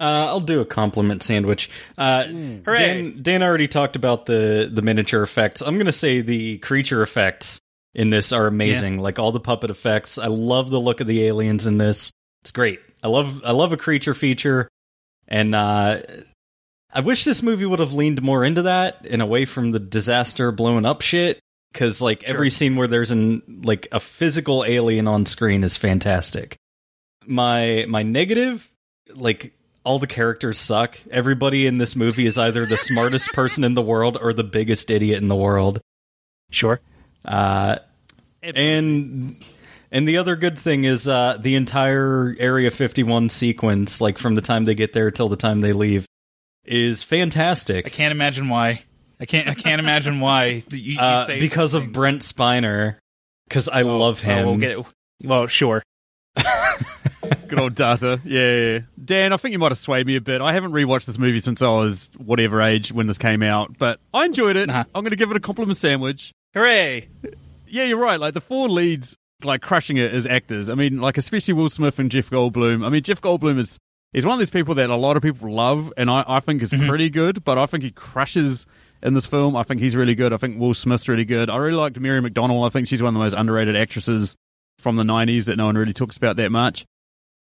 Uh, 0.00 0.26
I'll 0.28 0.40
do 0.40 0.60
a 0.60 0.64
compliment 0.64 1.22
sandwich. 1.22 1.70
Uh, 1.96 2.24
Hooray. 2.24 2.78
Dan, 2.78 3.22
Dan 3.22 3.42
already 3.42 3.68
talked 3.68 3.94
about 3.94 4.26
the 4.26 4.68
the 4.72 4.82
miniature 4.82 5.22
effects. 5.22 5.60
I'm 5.60 5.74
going 5.74 5.86
to 5.86 5.92
say 5.92 6.22
the 6.22 6.58
creature 6.58 7.02
effects 7.02 7.60
in 7.94 8.10
this 8.10 8.32
are 8.32 8.46
amazing. 8.46 8.98
Like 8.98 9.18
all 9.18 9.32
the 9.32 9.40
puppet 9.40 9.70
effects. 9.70 10.18
I 10.18 10.26
love 10.26 10.70
the 10.70 10.80
look 10.80 11.00
of 11.00 11.06
the 11.06 11.24
aliens 11.26 11.66
in 11.66 11.78
this. 11.78 12.10
It's 12.40 12.50
great. 12.50 12.80
I 13.02 13.08
love 13.08 13.42
I 13.44 13.52
love 13.52 13.72
a 13.72 13.76
creature 13.76 14.14
feature, 14.14 14.68
and 15.28 15.54
uh, 15.54 16.00
I 16.92 17.00
wish 17.00 17.24
this 17.24 17.42
movie 17.42 17.66
would 17.66 17.80
have 17.80 17.92
leaned 17.92 18.22
more 18.22 18.44
into 18.44 18.62
that 18.62 19.06
and 19.08 19.22
away 19.22 19.44
from 19.44 19.70
the 19.70 19.80
disaster 19.80 20.52
blowing 20.52 20.86
up 20.86 21.02
shit. 21.02 21.38
Because 21.72 22.02
like 22.02 22.24
every 22.24 22.50
scene 22.50 22.76
where 22.76 22.88
there's 22.88 23.12
an 23.12 23.42
like 23.64 23.88
a 23.92 24.00
physical 24.00 24.64
alien 24.64 25.08
on 25.08 25.24
screen 25.26 25.64
is 25.64 25.76
fantastic. 25.76 26.56
My 27.26 27.86
my 27.88 28.02
negative, 28.02 28.70
like 29.14 29.54
all 29.84 29.98
the 29.98 30.06
characters 30.06 30.58
suck. 30.58 30.98
Everybody 31.10 31.66
in 31.66 31.78
this 31.78 31.96
movie 31.96 32.26
is 32.26 32.38
either 32.38 32.66
the 32.66 32.76
smartest 32.76 33.28
person 33.32 33.64
in 33.64 33.74
the 33.74 33.82
world 33.82 34.18
or 34.20 34.32
the 34.32 34.44
biggest 34.44 34.90
idiot 34.90 35.20
in 35.20 35.28
the 35.28 35.36
world. 35.36 35.80
Sure. 36.50 36.80
Uh, 37.24 37.76
and 38.42 39.42
and 39.90 40.08
the 40.08 40.16
other 40.16 40.36
good 40.36 40.58
thing 40.58 40.84
is 40.84 41.06
uh, 41.06 41.36
the 41.40 41.54
entire 41.54 42.34
Area 42.38 42.70
51 42.70 43.28
sequence, 43.28 44.00
like 44.00 44.18
from 44.18 44.34
the 44.34 44.40
time 44.42 44.64
they 44.64 44.74
get 44.74 44.92
there 44.92 45.10
till 45.10 45.28
the 45.28 45.36
time 45.36 45.60
they 45.60 45.72
leave, 45.72 46.06
is 46.64 47.02
fantastic. 47.02 47.86
I 47.86 47.90
can't 47.90 48.12
imagine 48.12 48.48
why. 48.48 48.82
I 49.20 49.26
can't. 49.26 49.46
I 49.48 49.54
can't 49.54 49.78
imagine 49.80 50.18
why. 50.20 50.64
You, 50.70 50.78
you 50.78 50.98
Uh, 50.98 51.26
because 51.26 51.74
of. 51.74 51.92
Brent 51.92 52.22
Spiner, 52.22 52.96
because 53.48 53.68
I 53.68 53.82
love 53.82 54.20
Oh, 54.24 54.26
him. 54.28 54.46
we'll 54.46 54.56
get. 54.56 54.86
Well, 55.22 55.46
sure. 55.46 55.82
Good 57.52 57.60
old 57.60 57.74
data. 57.74 58.18
Yeah, 58.24 58.56
yeah. 58.56 58.78
Dan, 59.04 59.34
I 59.34 59.36
think 59.36 59.52
you 59.52 59.58
might 59.58 59.72
have 59.72 59.78
swayed 59.78 60.06
me 60.06 60.16
a 60.16 60.22
bit. 60.22 60.40
I 60.40 60.54
haven't 60.54 60.72
rewatched 60.72 61.04
this 61.04 61.18
movie 61.18 61.38
since 61.38 61.60
I 61.60 61.68
was 61.68 62.08
whatever 62.16 62.62
age 62.62 62.90
when 62.92 63.08
this 63.08 63.18
came 63.18 63.42
out, 63.42 63.76
but 63.76 64.00
I 64.14 64.24
enjoyed 64.24 64.56
it. 64.56 64.70
Uh-huh. 64.70 64.84
I'm 64.94 65.02
going 65.02 65.10
to 65.10 65.18
give 65.18 65.30
it 65.30 65.36
a 65.36 65.40
compliment 65.40 65.76
sandwich. 65.76 66.32
Hooray! 66.54 67.10
Yeah, 67.66 67.84
you're 67.84 67.98
right. 67.98 68.18
Like 68.18 68.32
the 68.32 68.40
four 68.40 68.70
leads, 68.70 69.18
like 69.44 69.60
crushing 69.60 69.98
it 69.98 70.14
as 70.14 70.26
actors. 70.26 70.70
I 70.70 70.74
mean, 70.74 70.98
like 70.98 71.18
especially 71.18 71.52
Will 71.52 71.68
Smith 71.68 71.98
and 71.98 72.10
Jeff 72.10 72.30
Goldblum. 72.30 72.86
I 72.86 72.88
mean, 72.88 73.02
Jeff 73.02 73.20
Goldblum 73.20 73.58
is 73.58 73.78
he's 74.14 74.24
one 74.24 74.32
of 74.32 74.38
these 74.38 74.48
people 74.48 74.74
that 74.76 74.88
a 74.88 74.96
lot 74.96 75.18
of 75.18 75.22
people 75.22 75.52
love, 75.52 75.92
and 75.98 76.10
I, 76.10 76.24
I 76.26 76.40
think 76.40 76.62
is 76.62 76.70
pretty 76.70 77.10
good. 77.10 77.44
But 77.44 77.58
I 77.58 77.66
think 77.66 77.84
he 77.84 77.90
crushes 77.90 78.66
in 79.02 79.12
this 79.12 79.26
film. 79.26 79.56
I 79.56 79.62
think 79.62 79.82
he's 79.82 79.94
really 79.94 80.14
good. 80.14 80.32
I 80.32 80.38
think 80.38 80.58
Will 80.58 80.72
Smith's 80.72 81.06
really 81.06 81.26
good. 81.26 81.50
I 81.50 81.56
really 81.58 81.76
liked 81.76 82.00
Mary 82.00 82.22
McDonnell. 82.22 82.66
I 82.66 82.70
think 82.70 82.88
she's 82.88 83.02
one 83.02 83.08
of 83.08 83.14
the 83.14 83.20
most 83.20 83.34
underrated 83.34 83.76
actresses 83.76 84.36
from 84.78 84.96
the 84.96 85.04
'90s 85.04 85.44
that 85.44 85.56
no 85.56 85.66
one 85.66 85.76
really 85.76 85.92
talks 85.92 86.16
about 86.16 86.36
that 86.36 86.50
much. 86.50 86.86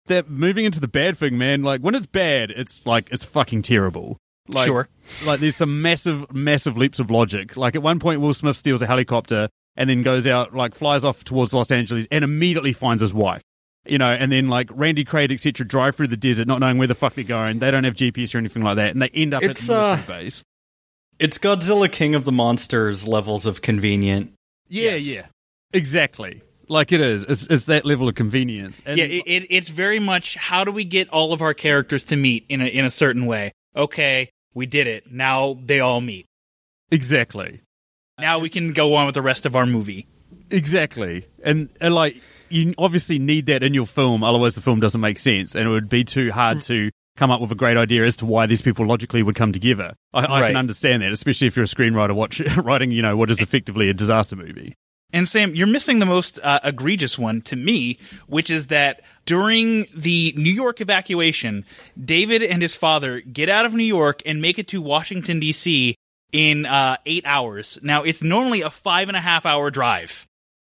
That 0.06 0.30
moving 0.30 0.64
into 0.64 0.80
the 0.80 0.88
bad 0.88 1.16
thing, 1.16 1.36
man. 1.38 1.62
Like 1.62 1.80
when 1.80 1.94
it's 1.94 2.06
bad, 2.06 2.50
it's 2.50 2.86
like 2.86 3.08
it's 3.10 3.24
fucking 3.24 3.62
terrible. 3.62 4.18
Like, 4.48 4.66
Sure. 4.66 4.88
Like 5.24 5.40
there's 5.40 5.56
some 5.56 5.82
massive, 5.82 6.32
massive 6.32 6.76
leaps 6.76 6.98
of 6.98 7.10
logic. 7.10 7.56
Like 7.56 7.74
at 7.74 7.82
one 7.82 7.98
point, 7.98 8.20
Will 8.20 8.34
Smith 8.34 8.56
steals 8.56 8.82
a 8.82 8.86
helicopter 8.86 9.48
and 9.76 9.90
then 9.90 10.02
goes 10.02 10.26
out, 10.26 10.54
like 10.54 10.74
flies 10.74 11.04
off 11.04 11.24
towards 11.24 11.52
Los 11.52 11.70
Angeles 11.70 12.06
and 12.10 12.24
immediately 12.24 12.72
finds 12.72 13.00
his 13.00 13.12
wife. 13.12 13.42
You 13.84 13.98
know, 13.98 14.10
and 14.10 14.32
then 14.32 14.48
like 14.48 14.68
Randy 14.72 15.04
Quaid, 15.04 15.32
etc., 15.32 15.64
drive 15.66 15.94
through 15.94 16.08
the 16.08 16.16
desert, 16.16 16.48
not 16.48 16.58
knowing 16.58 16.78
where 16.78 16.88
the 16.88 16.94
fuck 16.94 17.14
they're 17.14 17.22
going. 17.24 17.60
They 17.60 17.70
don't 17.70 17.84
have 17.84 17.94
GPS 17.94 18.34
or 18.34 18.38
anything 18.38 18.62
like 18.62 18.76
that, 18.76 18.90
and 18.90 19.00
they 19.02 19.10
end 19.10 19.32
up 19.32 19.44
It's, 19.44 19.62
at 19.62 19.66
the 19.66 19.72
military 19.72 20.02
uh, 20.02 20.06
base. 20.22 20.44
It's 21.18 21.38
Godzilla 21.38 21.90
King 21.90 22.14
of 22.16 22.24
the 22.24 22.32
Monsters 22.32 23.06
levels 23.06 23.46
of 23.46 23.62
convenient. 23.62 24.32
Yeah, 24.68 24.96
yeah, 24.96 25.26
exactly. 25.72 26.42
Like 26.68 26.90
it 26.92 27.00
is. 27.00 27.22
It's, 27.24 27.46
it's 27.46 27.64
that 27.66 27.84
level 27.84 28.08
of 28.08 28.14
convenience. 28.16 28.82
And 28.84 28.98
yeah, 28.98 29.04
it, 29.04 29.22
it, 29.26 29.46
it's 29.50 29.68
very 29.68 29.98
much 29.98 30.34
how 30.36 30.64
do 30.64 30.72
we 30.72 30.84
get 30.84 31.08
all 31.10 31.32
of 31.32 31.40
our 31.42 31.54
characters 31.54 32.02
to 32.04 32.16
meet 32.16 32.44
in 32.48 32.60
a 32.60 32.66
in 32.66 32.84
a 32.84 32.90
certain 32.90 33.26
way? 33.26 33.52
Okay, 33.76 34.30
we 34.54 34.66
did 34.66 34.86
it. 34.86 35.10
Now 35.12 35.58
they 35.64 35.80
all 35.80 36.00
meet. 36.00 36.26
exactly. 36.90 37.60
Now 38.18 38.38
we 38.38 38.48
can 38.48 38.72
go 38.72 38.94
on 38.94 39.06
with 39.06 39.14
the 39.14 39.22
rest 39.22 39.44
of 39.46 39.54
our 39.54 39.66
movie. 39.66 40.06
Exactly. 40.50 41.26
And, 41.44 41.68
and 41.80 41.94
like, 41.94 42.16
you 42.48 42.72
obviously 42.78 43.18
need 43.18 43.46
that 43.46 43.62
in 43.62 43.74
your 43.74 43.86
film, 43.86 44.24
otherwise 44.24 44.54
the 44.54 44.62
film 44.62 44.80
doesn't 44.80 45.00
make 45.00 45.18
sense. 45.18 45.54
And 45.54 45.66
it 45.68 45.70
would 45.70 45.88
be 45.90 46.02
too 46.04 46.32
hard 46.32 46.62
to 46.62 46.90
come 47.16 47.30
up 47.30 47.40
with 47.42 47.50
a 47.52 47.54
great 47.56 47.76
idea 47.76 48.04
as 48.04 48.16
to 48.18 48.26
why 48.26 48.46
these 48.46 48.62
people 48.62 48.86
logically 48.86 49.22
would 49.22 49.34
come 49.34 49.52
together. 49.52 49.94
I, 50.14 50.24
I 50.24 50.40
Right. 50.40 50.46
can 50.48 50.56
understand 50.56 51.02
that, 51.02 51.12
especially 51.12 51.46
if 51.48 51.56
you're 51.56 51.64
a 51.64 51.68
screenwriter 51.68 52.14
watch, 52.14 52.40
writing, 52.56 52.90
you 52.90 53.02
know, 53.02 53.16
what 53.16 53.30
is 53.30 53.40
effectively 53.42 53.88
a 53.90 53.94
disaster 53.94 54.36
movie. 54.36 54.72
And 55.12 55.28
Sam, 55.28 55.54
you're 55.54 55.66
missing 55.66 55.98
the 55.98 56.06
most 56.06 56.38
uh, 56.42 56.60
egregious 56.64 57.18
one 57.18 57.40
to 57.42 57.56
me, 57.56 57.98
which 58.26 58.50
is 58.50 58.66
that 58.68 59.02
during 59.24 59.86
the 59.94 60.34
New 60.36 60.52
York 60.52 60.80
evacuation, 60.80 61.64
David 62.02 62.42
and 62.42 62.60
his 62.60 62.74
father 62.74 63.20
get 63.20 63.48
out 63.48 63.66
of 63.66 63.74
New 63.74 63.84
York 63.84 64.22
and 64.26 64.42
make 64.42 64.58
it 64.58 64.68
to 64.68 64.82
Washington 64.82 65.40
D.C. 65.40 65.96
in 66.32 66.66
uh, 66.66 66.96
eight 67.06 67.24
hours. 67.24 67.78
Now, 67.82 68.02
it's 68.02 68.22
normally 68.22 68.62
a 68.62 68.70
five 68.70 69.08
and 69.08 69.16
a 69.16 69.20
half 69.20 69.46
hour 69.46 69.70
drive 69.70 70.26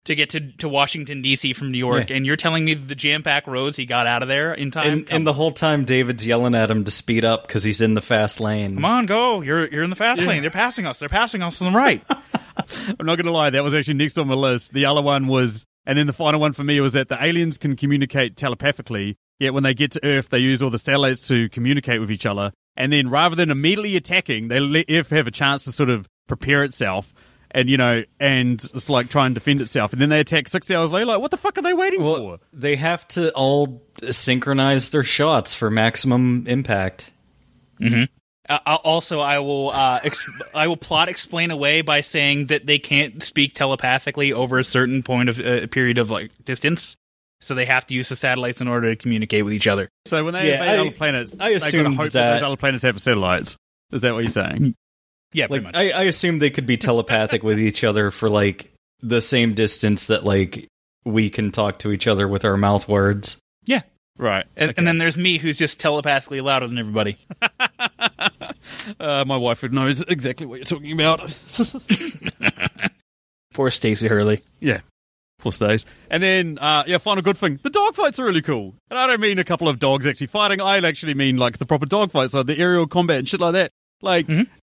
to 0.06 0.14
get 0.14 0.30
to, 0.30 0.40
to 0.58 0.68
Washington 0.68 1.22
D.C. 1.22 1.52
from 1.52 1.70
New 1.70 1.78
York, 1.78 2.10
Yeah. 2.10 2.16
and 2.16 2.26
you're 2.26 2.36
telling 2.36 2.64
me 2.64 2.74
the 2.74 2.94
jam 2.94 3.22
packed 3.22 3.46
roads 3.46 3.76
he 3.76 3.86
got 3.86 4.06
out 4.06 4.22
of 4.22 4.28
there 4.28 4.52
in 4.54 4.70
time. 4.70 4.92
And, 4.92 5.12
and 5.12 5.26
the 5.26 5.32
whole 5.32 5.52
time, 5.52 5.84
David's 5.84 6.26
yelling 6.26 6.54
at 6.54 6.70
him 6.70 6.84
to 6.84 6.90
speed 6.90 7.24
up 7.24 7.46
because 7.46 7.62
he's 7.62 7.80
in 7.80 7.94
the 7.94 8.00
fast 8.00 8.40
lane. 8.40 8.74
Come 8.74 8.84
on, 8.84 9.06
go! 9.06 9.42
You're 9.42 9.66
you're 9.66 9.84
in 9.84 9.90
the 9.90 9.96
fast 9.96 10.22
lane. 10.22 10.42
They're 10.42 10.50
passing 10.50 10.86
us. 10.86 10.98
They're 10.98 11.08
passing 11.08 11.42
us 11.42 11.60
on 11.62 11.72
the 11.72 11.76
right. 11.78 12.02
I'm 12.10 13.06
not 13.06 13.16
going 13.16 13.26
to 13.26 13.32
lie, 13.32 13.50
that 13.50 13.62
was 13.62 13.74
actually 13.74 13.94
next 13.94 14.18
on 14.18 14.28
my 14.28 14.34
list. 14.34 14.72
The 14.72 14.86
other 14.86 15.02
one 15.02 15.26
was, 15.26 15.64
and 15.84 15.98
then 15.98 16.06
the 16.06 16.12
final 16.14 16.40
one 16.40 16.52
for 16.52 16.64
me 16.64 16.80
was 16.80 16.94
that 16.94 17.08
the 17.08 17.22
aliens 17.22 17.58
can 17.58 17.76
communicate 17.76 18.36
telepathically, 18.36 19.16
Yet 19.38 19.52
when 19.52 19.64
they 19.64 19.74
get 19.74 19.92
to 19.92 20.00
Earth, 20.04 20.30
they 20.30 20.38
use 20.38 20.62
all 20.62 20.70
the 20.70 20.78
satellites 20.78 21.28
to 21.28 21.48
communicate 21.50 22.00
with 22.00 22.10
each 22.10 22.24
other. 22.24 22.52
And 22.74 22.92
then 22.92 23.10
rather 23.10 23.36
than 23.36 23.50
immediately 23.50 23.96
attacking, 23.96 24.48
they 24.48 24.60
let 24.60 24.86
Earth 24.90 25.10
have 25.10 25.26
a 25.26 25.30
chance 25.30 25.64
to 25.64 25.72
sort 25.72 25.90
of 25.90 26.08
prepare 26.26 26.64
itself 26.64 27.12
and, 27.56 27.68
you 27.68 27.76
know, 27.76 28.04
and 28.20 28.62
it's 28.74 28.88
like 28.88 29.08
try 29.08 29.26
and 29.26 29.34
defend 29.34 29.60
itself. 29.60 29.92
And 29.92 30.00
then 30.00 30.10
they 30.10 30.20
attack 30.20 30.46
six 30.46 30.70
hours 30.70 30.92
later. 30.92 31.06
Like, 31.06 31.20
what 31.20 31.32
the 31.32 31.36
fuck 31.36 31.58
are 31.58 31.62
they 31.62 31.74
waiting 31.74 32.02
Well, 32.04 32.16
for? 32.16 32.38
they 32.52 32.76
have 32.76 33.08
to 33.08 33.32
all 33.32 33.82
synchronize 34.10 34.90
their 34.90 35.02
shots 35.02 35.54
for 35.54 35.70
maximum 35.70 36.44
impact. 36.46 37.10
Uh, 37.82 38.06
I'll- 38.64 38.76
also, 38.84 39.20
I 39.20 39.40
will 39.40 39.70
uh, 39.70 39.98
ex- 40.04 40.28
I 40.54 40.68
will 40.68 40.76
plot 40.76 41.08
explain 41.08 41.50
away 41.50 41.80
by 41.82 42.00
saying 42.00 42.46
that 42.46 42.64
they 42.66 42.78
can't 42.78 43.20
speak 43.22 43.54
telepathically 43.54 44.32
over 44.32 44.58
a 44.58 44.64
certain 44.64 45.02
point 45.02 45.28
of 45.28 45.40
uh, 45.40 45.66
period 45.66 45.98
of 45.98 46.10
like 46.12 46.30
distance, 46.44 46.96
so 47.40 47.54
they 47.54 47.64
have 47.64 47.86
to 47.88 47.94
use 47.94 48.08
the 48.08 48.14
satellites 48.16 48.60
in 48.60 48.68
order 48.68 48.94
to 48.94 48.96
communicate 48.96 49.44
with 49.44 49.52
each 49.52 49.66
other. 49.66 49.88
So 50.04 50.24
when 50.24 50.32
they 50.34 50.46
Yeah, 50.48 50.54
invade 50.62 50.68
I- 50.68 50.78
other 50.78 50.90
planets, 50.92 51.34
I 51.40 51.54
they 51.58 51.58
gotta 51.72 51.90
hope 51.90 52.12
that- 52.12 52.34
those 52.34 52.42
other 52.44 52.56
planets 52.56 52.84
have 52.84 53.00
satellites. 53.00 53.56
Is 53.92 54.02
that 54.02 54.14
what 54.14 54.20
you're 54.20 54.28
saying? 54.30 54.74
Yeah, 55.32 55.46
pretty 55.48 55.64
Like 55.64 55.74
much. 55.74 55.80
I, 55.82 55.90
I 55.90 56.02
assume 56.04 56.38
they 56.38 56.50
could 56.50 56.66
be 56.66 56.76
telepathic 56.76 57.42
with 57.42 57.58
each 57.60 57.84
other 57.84 58.10
for 58.10 58.28
like 58.30 58.72
the 59.00 59.20
same 59.20 59.54
distance 59.54 60.06
that 60.06 60.24
like 60.24 60.66
we 61.04 61.30
can 61.30 61.50
talk 61.52 61.78
to 61.80 61.92
each 61.92 62.06
other 62.06 62.26
with 62.26 62.44
our 62.44 62.56
mouth 62.56 62.88
words. 62.88 63.38
yeah, 63.66 63.82
Right. 64.18 64.46
and, 64.56 64.72
and 64.76 64.86
then 64.86 64.98
there's 64.98 65.16
me, 65.18 65.38
who's 65.38 65.58
just 65.58 65.78
telepathically 65.78 66.40
louder 66.40 66.66
than 66.66 66.78
everybody. 66.78 67.18
Uh, 69.00 69.24
my 69.26 69.36
wife 69.36 69.62
would 69.62 69.72
know 69.72 69.86
exactly 69.88 70.46
what 70.46 70.56
you're 70.58 70.64
talking 70.64 70.92
about. 70.92 71.36
Poor 73.54 73.70
Stacey 73.70 74.06
Hurley. 74.08 74.42
Yeah. 74.60 74.80
Poor 75.38 75.50
stays. 75.52 75.86
And 76.10 76.22
then, 76.22 76.58
uh, 76.58 76.84
yeah, 76.86 76.98
final 76.98 77.22
good 77.22 77.36
thing. 77.38 77.58
The 77.62 77.70
dog 77.70 77.94
fights 77.94 78.18
are 78.20 78.24
really 78.24 78.42
cool. 78.42 78.74
And 78.90 78.98
I 78.98 79.06
don't 79.06 79.20
mean 79.20 79.38
a 79.38 79.44
couple 79.44 79.68
of 79.68 79.78
dogs 79.78 80.06
actually 80.06 80.28
fighting. 80.28 80.60
I 80.60 80.78
actually 80.78 81.14
mean 81.14 81.36
like 81.36 81.58
the 81.58 81.66
proper 81.66 81.86
dog 81.86 82.12
fights, 82.12 82.34
like 82.34 82.46
the 82.46 82.58
aerial 82.58 82.86
combat 82.86 83.18
and 83.18 83.28
shit 83.28 83.40
like 83.40 83.54
that. 83.54 83.70
Like, 84.02 84.26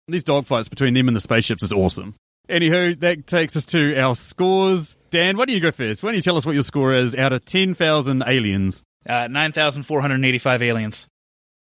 these 0.07 0.23
dogfights 0.23 0.69
between 0.69 0.93
them 0.93 1.07
and 1.07 1.15
the 1.15 1.21
spaceships 1.21 1.63
is 1.63 1.71
awesome. 1.71 2.15
Anywho, 2.49 2.99
that 2.99 3.25
takes 3.25 3.55
us 3.55 3.65
to 3.67 3.95
our 3.99 4.15
scores. 4.15 4.97
Dan, 5.09 5.35
why 5.37 5.45
don't 5.45 5.55
you 5.55 5.61
go 5.61 5.71
first? 5.71 6.03
Why 6.03 6.09
don't 6.09 6.15
you 6.17 6.21
tell 6.21 6.37
us 6.37 6.45
what 6.45 6.53
your 6.53 6.63
score 6.63 6.93
is 6.93 7.15
out 7.15 7.33
of 7.33 7.43
10,000 7.45 8.23
aliens? 8.27 8.83
Uh, 9.07 9.27
Nine 9.27 9.51
thousand 9.51 9.83
four 9.83 10.01
hundred 10.01 10.23
eighty-five 10.25 10.63
aliens. 10.63 11.05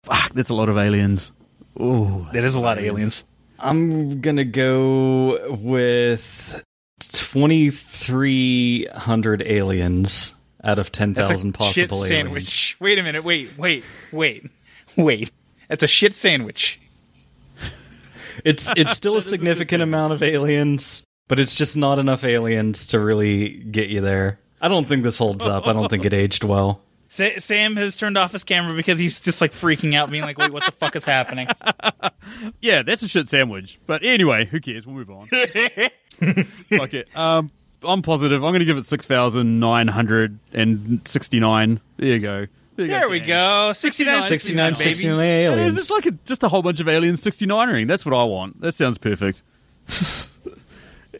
Fuck, 0.04 0.32
that's 0.34 0.50
a 0.50 0.54
lot 0.54 0.68
of 0.68 0.76
aliens. 0.76 1.32
Ooh. 1.80 2.26
That 2.34 2.44
is 2.44 2.54
a 2.54 2.60
lot 2.60 2.76
of 2.76 2.84
aliens. 2.84 3.24
I'm 3.58 4.20
gonna 4.20 4.44
go 4.44 5.50
with 5.54 6.62
twenty 7.10 7.70
three 7.70 8.84
hundred 8.94 9.40
aliens 9.46 10.34
out 10.62 10.78
of 10.78 10.92
ten 10.92 11.14
That's 11.14 11.30
a 11.30 11.32
thousand 11.32 11.52
shit 11.52 11.58
possible 11.88 12.04
aliens. 12.04 12.08
sandwich. 12.08 12.76
Wait 12.80 12.98
a 12.98 13.02
minute. 13.02 13.24
Wait, 13.24 13.56
wait, 13.56 13.82
wait, 14.12 14.44
wait. 14.96 15.32
That's 15.68 15.82
a 15.82 15.86
shit 15.86 16.14
sandwich. 16.14 16.78
It's 18.44 18.72
it's 18.76 18.92
still 18.94 19.16
a 19.16 19.22
significant 19.22 19.82
amount 19.82 20.12
of 20.12 20.22
aliens, 20.22 21.04
but 21.28 21.40
it's 21.40 21.54
just 21.54 21.76
not 21.76 21.98
enough 21.98 22.24
aliens 22.24 22.88
to 22.88 22.98
really 22.98 23.48
get 23.50 23.88
you 23.88 24.00
there. 24.00 24.38
I 24.60 24.68
don't 24.68 24.88
think 24.88 25.02
this 25.02 25.18
holds 25.18 25.46
up. 25.46 25.66
I 25.66 25.72
don't 25.72 25.88
think 25.88 26.04
it 26.04 26.14
aged 26.14 26.44
well. 26.44 26.80
Sa- 27.08 27.38
Sam 27.38 27.76
has 27.76 27.96
turned 27.96 28.16
off 28.16 28.32
his 28.32 28.44
camera 28.44 28.74
because 28.74 28.98
he's 28.98 29.20
just 29.20 29.42
like 29.42 29.52
freaking 29.52 29.94
out, 29.94 30.10
being 30.10 30.22
like, 30.22 30.38
"Wait, 30.38 30.52
what 30.52 30.64
the 30.64 30.72
fuck 30.72 30.96
is 30.96 31.04
happening?" 31.04 31.48
Yeah, 32.60 32.82
that's 32.82 33.02
a 33.02 33.08
shit 33.08 33.28
sandwich. 33.28 33.78
But 33.86 34.04
anyway, 34.04 34.46
who 34.46 34.60
cares? 34.60 34.86
We'll 34.86 34.94
move 34.96 35.10
on. 35.10 35.26
Fuck 35.26 36.94
it. 36.94 37.08
Um, 37.16 37.50
I'm 37.82 38.00
positive. 38.02 38.44
I'm 38.44 38.52
going 38.52 38.60
to 38.60 38.64
give 38.64 38.76
it 38.78 38.86
6,969. 38.86 41.80
There 41.96 42.08
you 42.08 42.18
go. 42.20 42.32
There, 42.36 42.42
you 42.42 42.48
There 42.76 43.08
we 43.08 43.20
go. 43.20 43.72
69, 43.74 44.22
69, 44.22 44.72
baby. 44.72 44.84
69 44.94 45.18
It 45.20 45.22
is. 45.22 45.52
aliens. 45.52 45.78
It's 45.78 45.90
like 45.90 46.06
a, 46.06 46.12
just 46.24 46.42
a 46.42 46.48
whole 46.48 46.62
bunch 46.62 46.80
of 46.80 46.88
aliens 46.88 47.22
69ering. 47.22 47.86
That's 47.86 48.06
what 48.06 48.14
I 48.14 48.24
want. 48.24 48.60
That 48.60 48.72
sounds 48.72 48.98
perfect. 48.98 49.42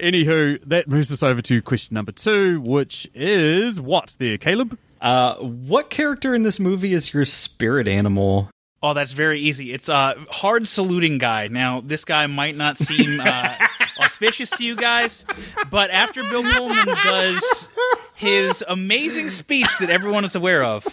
Anywho, 0.01 0.61
that 0.65 0.89
moves 0.89 1.13
us 1.13 1.23
over 1.23 1.43
to 1.43 1.61
question 1.63 1.95
number 1.95 2.13
two, 2.13 2.61
which 2.61 3.09
is 3.15 3.81
what 3.81 4.17
there, 4.19 4.39
Caleb? 4.39 4.79
Uh, 5.01 5.35
what 5.37 5.91
character 5.91 6.35
in 6.35 6.43
this 6.43 6.59
movie 6.59 6.93
is 6.95 7.13
your 7.13 7.25
spirit 7.25 7.87
animal? 7.87 8.49
Oh, 8.83 8.95
that's 8.95 9.13
very 9.13 9.39
easy. 9.41 9.73
It's 9.73 9.89
a 9.89 9.95
uh, 9.95 10.15
hard 10.29 10.67
saluting 10.67 11.19
guy. 11.19 11.49
Now, 11.49 11.83
this 11.83 12.05
guy 12.05 12.27
might 12.27 12.57
not 12.57 12.79
seem 12.79 13.21
uh, 13.21 13.55
auspicious 14.01 14.51
to 14.51 14.65
you 14.65 14.75
guys, 14.75 15.25
but 15.71 15.91
after 15.91 16.23
Bill 16.25 16.43
Pullman 16.43 16.87
does 16.87 17.69
his 18.15 18.65
amazing 18.67 19.31
speech 19.31 19.69
that 19.79 19.91
everyone 19.91 20.25
is 20.25 20.35
aware 20.35 20.65
of, 20.65 20.85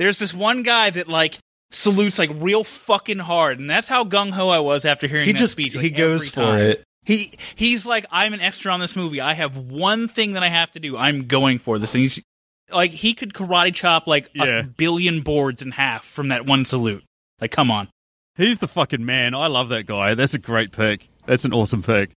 there's 0.00 0.18
this 0.18 0.32
one 0.34 0.62
guy 0.64 0.88
that 0.90 1.06
like 1.08 1.38
salutes 1.70 2.18
like 2.18 2.30
real 2.34 2.64
fucking 2.64 3.18
hard, 3.18 3.60
and 3.60 3.68
that's 3.70 3.86
how 3.86 4.02
gung 4.04 4.30
ho 4.30 4.48
I 4.48 4.58
was 4.58 4.84
after 4.84 5.06
hearing 5.06 5.26
He 5.26 5.32
that 5.32 5.38
just 5.38 5.52
speech. 5.52 5.74
like, 5.76 5.84
he 5.84 5.90
goes 5.90 6.26
for 6.28 6.40
time. 6.40 6.58
it. 6.58 6.84
He 7.04 7.32
he's 7.54 7.86
like, 7.86 8.06
I'm 8.10 8.32
an 8.34 8.40
extra 8.40 8.72
on 8.72 8.80
this 8.80 8.96
movie. 8.96 9.20
I 9.20 9.34
have 9.34 9.56
one 9.56 10.08
thing 10.08 10.32
that 10.32 10.42
I 10.42 10.48
have 10.48 10.70
to 10.72 10.80
do. 10.80 10.96
I'm 10.96 11.26
going 11.28 11.58
for 11.58 11.78
this. 11.78 11.94
And 11.94 12.02
he's 12.02 12.22
like, 12.72 12.90
he 12.92 13.14
could 13.14 13.32
karate 13.34 13.74
chop 13.74 14.06
like 14.06 14.30
Yeah. 14.34 14.44
a 14.60 14.62
billion 14.62 15.20
boards 15.20 15.62
in 15.62 15.70
half 15.72 16.04
from 16.04 16.28
that 16.28 16.46
one 16.46 16.64
salute. 16.64 17.04
Like, 17.40 17.50
come 17.52 17.70
on. 17.70 17.88
He's 18.36 18.58
the 18.58 18.68
fucking 18.68 19.04
man. 19.04 19.34
I 19.34 19.48
love 19.48 19.68
that 19.70 19.86
guy. 19.86 20.14
That's 20.14 20.34
a 20.34 20.38
great 20.38 20.72
pick. 20.72 21.08
That's 21.26 21.44
an 21.44 21.52
awesome 21.52 21.82
pick. 21.82 22.10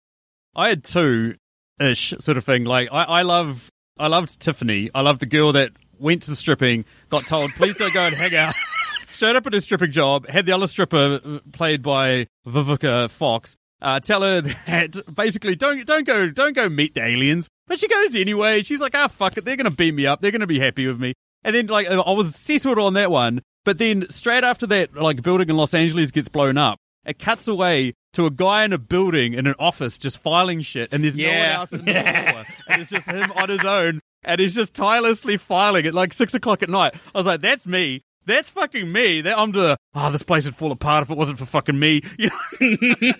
I 0.54 0.68
had 0.68 0.84
two 0.84 1.36
ish 1.78 2.14
sort 2.18 2.36
of 2.36 2.44
thing. 2.44 2.64
Like 2.64 2.88
I, 2.92 3.04
I 3.04 3.22
love 3.22 3.68
I 3.98 4.06
loved 4.08 4.38
Tiffany. 4.40 4.90
I 4.94 5.00
loved 5.02 5.20
the 5.20 5.26
girl 5.26 5.52
that 5.52 5.72
went 6.00 6.22
to 6.22 6.30
the 6.30 6.36
stripping, 6.36 6.84
got 7.08 7.26
told, 7.26 7.50
please 7.52 7.76
don't 7.76 7.92
go 7.94 8.02
and 8.02 8.14
hang 8.14 8.34
out. 8.34 8.54
Showed 9.12 9.36
up 9.36 9.46
at 9.46 9.52
his 9.52 9.64
stripping 9.64 9.92
job, 9.92 10.26
had 10.28 10.46
the 10.46 10.52
other 10.52 10.66
stripper 10.66 11.20
uh, 11.24 11.38
played 11.52 11.82
by 11.82 12.26
Vivica 12.46 13.10
Fox. 13.10 13.56
Uh, 13.82 14.00
tell 14.00 14.22
her 14.22 14.40
that 14.40 15.14
basically 15.14 15.56
don't 15.56 15.86
don't 15.86 16.06
go 16.06 16.28
don't 16.28 16.54
go 16.54 16.68
meet 16.68 16.94
the 16.94 17.04
aliens. 17.04 17.48
But 17.66 17.78
she 17.78 17.88
goes 17.88 18.14
anyway. 18.14 18.62
She's 18.62 18.80
like, 18.80 18.94
ah, 18.94 19.08
fuck 19.08 19.36
it. 19.36 19.44
They're 19.44 19.56
gonna 19.56 19.70
beat 19.70 19.94
me 19.94 20.06
up. 20.06 20.20
They're 20.20 20.30
gonna 20.30 20.46
be 20.46 20.58
happy 20.58 20.86
with 20.86 21.00
me. 21.00 21.14
And 21.44 21.54
then 21.54 21.66
like 21.66 21.86
I 21.86 22.12
was 22.12 22.34
settled 22.34 22.78
on 22.78 22.94
that 22.94 23.10
one. 23.10 23.42
But 23.64 23.78
then 23.78 24.08
straight 24.10 24.44
after 24.44 24.66
that, 24.68 24.94
like 24.94 25.22
building 25.22 25.48
in 25.48 25.56
Los 25.56 25.74
Angeles 25.74 26.10
gets 26.10 26.28
blown 26.28 26.58
up. 26.58 26.78
It 27.04 27.18
cuts 27.18 27.48
away 27.48 27.94
to 28.12 28.26
a 28.26 28.30
guy 28.30 28.64
in 28.64 28.72
a 28.72 28.78
building 28.78 29.34
in 29.34 29.46
an 29.46 29.54
office 29.58 29.96
just 29.98 30.18
filing 30.18 30.60
shit, 30.60 30.92
and 30.92 31.02
there's 31.02 31.16
no 31.16 31.28
one 31.28 31.48
else 31.48 31.72
in 31.72 31.84
the 31.84 31.92
floor, 31.92 32.44
and 32.68 32.82
it's 32.82 32.90
just 32.90 33.08
him 33.08 33.32
on 33.32 33.48
his 33.48 33.64
own, 33.64 34.00
and 34.24 34.40
he's 34.40 34.54
just 34.54 34.74
tirelessly 34.74 35.36
filing 35.36 35.86
at 35.86 35.94
like 35.94 36.12
six 36.12 36.34
o'clock 36.34 36.62
at 36.62 36.70
night. 36.70 36.94
I 37.14 37.18
was 37.18 37.26
like, 37.26 37.40
that's 37.40 37.66
me. 37.66 38.02
That's 38.26 38.50
fucking 38.50 38.90
me. 38.92 39.22
That 39.22 39.38
I'm 39.38 39.50
the 39.52 39.76
oh, 39.94 40.10
this 40.12 40.22
place 40.22 40.44
would 40.44 40.54
fall 40.54 40.70
apart 40.72 41.02
if 41.02 41.10
it 41.10 41.16
wasn't 41.16 41.38
for 41.38 41.46
fucking 41.46 41.78
me. 41.78 42.02
You 42.18 42.30
know, 42.60 43.12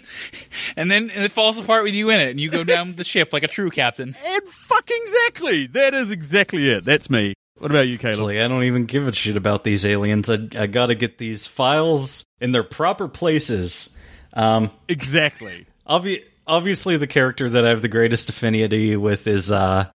And 0.76 0.90
then 0.90 1.11
it 1.11 1.33
falls 1.33 1.59
apart 1.59 1.85
with 1.85 1.95
you 1.95 2.11
in 2.11 2.21
it, 2.21 2.30
and 2.30 2.40
you 2.40 2.50
go 2.50 2.64
down 2.64 2.90
the 2.90 3.02
ship 3.04 3.33
like 3.33 3.42
a 3.42 3.49
true 3.49 3.71
captain. 3.71 4.14
and 4.26 4.42
fucking 4.49 4.99
exactly. 5.02 5.66
That 5.69 5.95
is 5.95 6.11
exactly 6.12 6.69
it. 6.71 6.85
That's 6.85 7.09
me. 7.11 7.35
What 7.59 7.71
about 7.71 7.88
you, 7.88 7.99
Caleb? 7.99 8.14
Actually, 8.14 8.40
I 8.42 8.49
don't 8.49 8.64
even 8.64 8.87
give 8.87 9.07
a 9.09 9.12
shit 9.12 9.37
about 9.37 9.64
these 9.64 9.85
aliens. 9.85 10.30
I, 10.30 10.38
I 10.59 10.66
gotta 10.66 10.95
get 10.95 11.19
these 11.19 11.47
files 11.47 12.25
in 12.40 12.52
their 12.52 12.62
proper 12.62 13.09
places. 13.09 13.99
Um, 14.33 14.71
Exactly. 14.88 15.66
obvi- 15.88 16.23
obviously, 16.47 16.97
the 16.99 17.07
character 17.07 17.50
that 17.50 17.64
I 17.66 17.71
have 17.71 17.83
the 17.83 17.88
greatest 17.88 18.28
affinity 18.30 18.97
with 18.97 19.26
is 19.26 19.50
uh, 19.50 19.90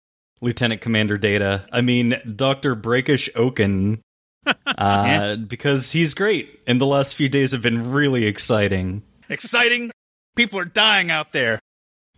Lieutenant 0.45 0.81
Commander 0.81 1.19
Data. 1.19 1.67
I 1.73 1.81
mean, 1.81 2.17
Dr. 2.37 2.75
Brackish 2.75 3.29
Okun. 3.35 4.01
Uh, 4.67 5.37
because 5.37 5.93
he's 5.93 6.13
great, 6.13 6.61
and 6.67 6.79
the 6.79 6.85
last 6.87 7.15
few 7.15 7.31
days 7.31 7.53
have 7.53 7.63
been 7.63 7.93
really 7.93 8.27
exciting. 8.27 9.03
Exciting. 9.31 9.91
People 10.37 10.59
are 10.59 10.67
dying 10.67 11.11
out 11.11 11.33
there. 11.33 11.59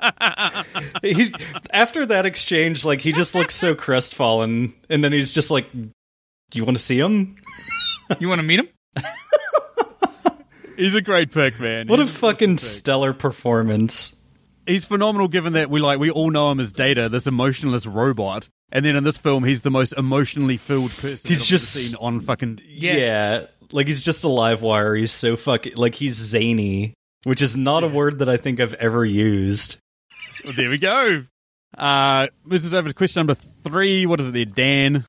he, 1.03 1.33
after 1.71 2.05
that 2.07 2.27
exchange, 2.27 2.85
like 2.85 3.01
he 3.01 3.13
just 3.13 3.37
looks 3.37 3.55
so 3.55 3.77
crestfallen, 3.77 4.75
and 4.91 5.05
then 5.05 5.13
he's 5.13 5.31
just 5.31 5.53
like, 5.53 5.69
you 6.53 6.65
want 6.65 6.77
to 6.77 6.83
see 6.83 6.99
him?" 6.99 7.37
You 8.19 8.29
want 8.29 8.39
to 8.41 8.43
meet 8.45 8.61
him? 8.61 8.69
He's 10.77 10.95
a 10.95 11.03
great 11.03 11.33
pick, 11.33 11.59
man. 11.59 11.89
What 11.89 12.01
a 12.01 12.05
He's 12.05 12.13
an 12.13 12.17
fucking 12.17 12.55
awesome 12.55 12.69
stellar 12.69 13.13
performance! 13.13 14.16
He's 14.67 14.85
phenomenal 14.85 15.29
given 15.29 15.53
that 15.55 15.71
we 15.71 15.81
like 15.81 15.99
we 15.99 16.11
all 16.11 16.31
know 16.31 16.51
him 16.51 16.61
as 16.61 16.73
Data, 16.73 17.09
this 17.09 17.27
emotionless 17.27 17.87
robot. 17.87 18.49
And 18.73 18.85
then 18.85 18.97
in 18.97 19.05
this 19.05 19.17
film 19.19 19.45
he's 19.45 19.61
the 19.63 19.71
most 19.71 19.93
emotionally 19.97 20.57
filled 20.57 20.91
person 20.93 21.29
He's 21.31 21.47
just- 21.47 21.73
seen 21.73 21.97
on 22.01 22.21
fucking 22.21 22.61
Yeah. 22.67 23.47
like 23.73 23.87
he's 23.87 24.03
just 24.03 24.25
a 24.25 24.29
live 24.29 24.63
wire. 24.63 24.95
He's 24.95 25.13
so 25.13 25.37
fucking 25.37 25.77
like 25.77 25.95
he's 25.95 26.17
zany, 26.17 26.95
which 27.25 27.43
is 27.43 27.57
not 27.57 27.85
a 27.85 27.89
word 27.89 28.19
that 28.21 28.29
I 28.29 28.37
think 28.37 28.61
I've 28.61 28.75
ever 28.75 29.05
used. 29.05 29.79
Well, 30.45 30.53
there 30.55 30.71
we 30.71 30.79
go. 30.79 31.25
Uh 31.77 32.29
moves 32.45 32.67
us 32.67 32.73
over 32.73 32.89
to 32.89 32.95
question 32.95 33.21
number 33.21 33.35
three. 33.35 34.07
What 34.07 34.21
is 34.21 34.29
it 34.29 34.33
there, 34.35 34.45
Dan? 34.45 35.05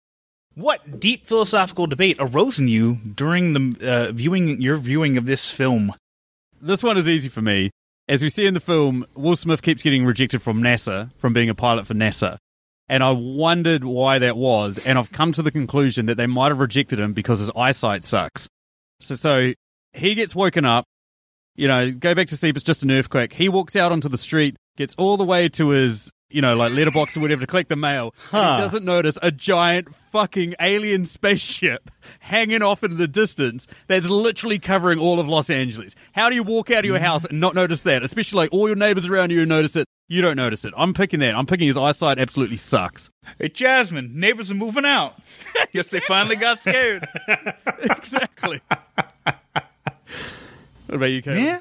What 0.55 0.99
deep 0.99 1.27
philosophical 1.27 1.85
debate 1.85 2.17
arose 2.19 2.57
in 2.59 2.67
you 2.67 2.95
during 2.95 3.53
the 3.53 3.87
uh, 3.87 4.11
viewing 4.11 4.59
your 4.59 4.77
viewing 4.77 5.15
of 5.17 5.25
this 5.27 5.51
film? 5.51 5.93
This 6.59 6.81
one 6.81 6.97
is 6.97 7.07
easy 7.07 7.29
for 7.29 7.41
me. 7.43 7.69
As 8.09 8.23
we 8.23 8.29
see 8.29 8.45
in 8.45 8.53
the 8.53 8.61
film, 8.61 9.05
Will 9.15 9.35
Smith 9.35 9.61
keeps 9.61 9.83
getting 9.83 10.05
rejected 10.05 10.41
from 10.41 10.61
NASA, 10.61 11.11
from 11.17 11.33
being 11.33 11.49
a 11.49 11.55
pilot 11.55 11.85
for 11.85 11.93
NASA. 11.93 12.37
And 12.87 13.03
I 13.03 13.11
wondered 13.11 13.83
why 13.83 14.19
that 14.19 14.37
was, 14.37 14.79
and 14.79 14.97
I've 14.97 15.11
come 15.11 15.33
to 15.33 15.41
the 15.41 15.51
conclusion 15.51 16.05
that 16.05 16.15
they 16.15 16.25
might 16.25 16.49
have 16.49 16.59
rejected 16.59 17.01
him 17.01 17.11
because 17.11 17.39
his 17.39 17.51
eyesight 17.53 18.05
sucks. 18.05 18.47
So, 19.01 19.15
so 19.15 19.53
he 19.91 20.15
gets 20.15 20.33
woken 20.33 20.63
up, 20.63 20.85
you 21.57 21.67
know, 21.67 21.91
go 21.91 22.15
back 22.15 22.27
to 22.27 22.37
sleep, 22.37 22.55
it's 22.55 22.63
just 22.63 22.83
an 22.83 22.91
earthquake. 22.91 23.33
He 23.33 23.49
walks 23.49 23.75
out 23.75 23.91
onto 23.91 24.07
the 24.07 24.17
street, 24.17 24.55
gets 24.77 24.95
all 24.97 25.17
the 25.17 25.25
way 25.25 25.49
to 25.49 25.69
his, 25.69 26.11
you 26.29 26.41
know, 26.41 26.55
like 26.55 26.71
letterbox 26.71 27.17
or 27.17 27.19
whatever 27.19 27.41
to 27.41 27.47
collect 27.47 27.69
the 27.69 27.75
mail. 27.75 28.13
Huh. 28.29 28.55
he 28.55 28.61
doesn't 28.61 28.85
notice 28.85 29.17
a 29.21 29.31
giant 29.31 29.93
fucking 30.11 30.55
alien 30.61 31.05
spaceship 31.05 31.89
hanging 32.19 32.61
off 32.61 32.83
in 32.83 32.97
the 32.97 33.07
distance 33.07 33.67
that's 33.87 34.07
literally 34.07 34.59
covering 34.59 34.99
all 34.99 35.19
of 35.19 35.27
Los 35.27 35.49
Angeles. 35.49 35.95
How 36.13 36.29
do 36.29 36.35
you 36.35 36.43
walk 36.43 36.71
out 36.71 36.79
of 36.79 36.85
your 36.85 36.99
house 36.99 37.25
and 37.25 37.39
not 37.41 37.55
notice 37.55 37.81
that? 37.81 38.03
Especially 38.03 38.37
like 38.37 38.53
all 38.53 38.67
your 38.67 38.77
neighbors 38.77 39.07
around 39.09 39.31
you 39.31 39.45
notice 39.45 39.75
it. 39.75 39.87
You 40.09 40.21
don't 40.21 40.37
notice 40.37 40.63
it. 40.63 40.73
I'm 40.77 40.93
picking 40.93 41.19
that. 41.19 41.35
I'm 41.35 41.45
picking 41.45 41.67
his 41.67 41.77
eyesight 41.77 42.17
absolutely 42.17 42.55
sucks. 42.55 43.09
Hey, 43.39 43.49
Jasmine, 43.49 44.17
neighbors 44.17 44.49
are 44.49 44.55
moving 44.55 44.85
out. 44.85 45.19
Guess 45.73 45.89
they 45.89 45.99
finally 45.99 46.37
got 46.37 46.59
scared. 46.59 47.05
exactly. 47.81 48.61
what 49.25 49.35
about 50.87 51.07
you, 51.07 51.21
Caleb? 51.21 51.39
Yeah. 51.39 51.59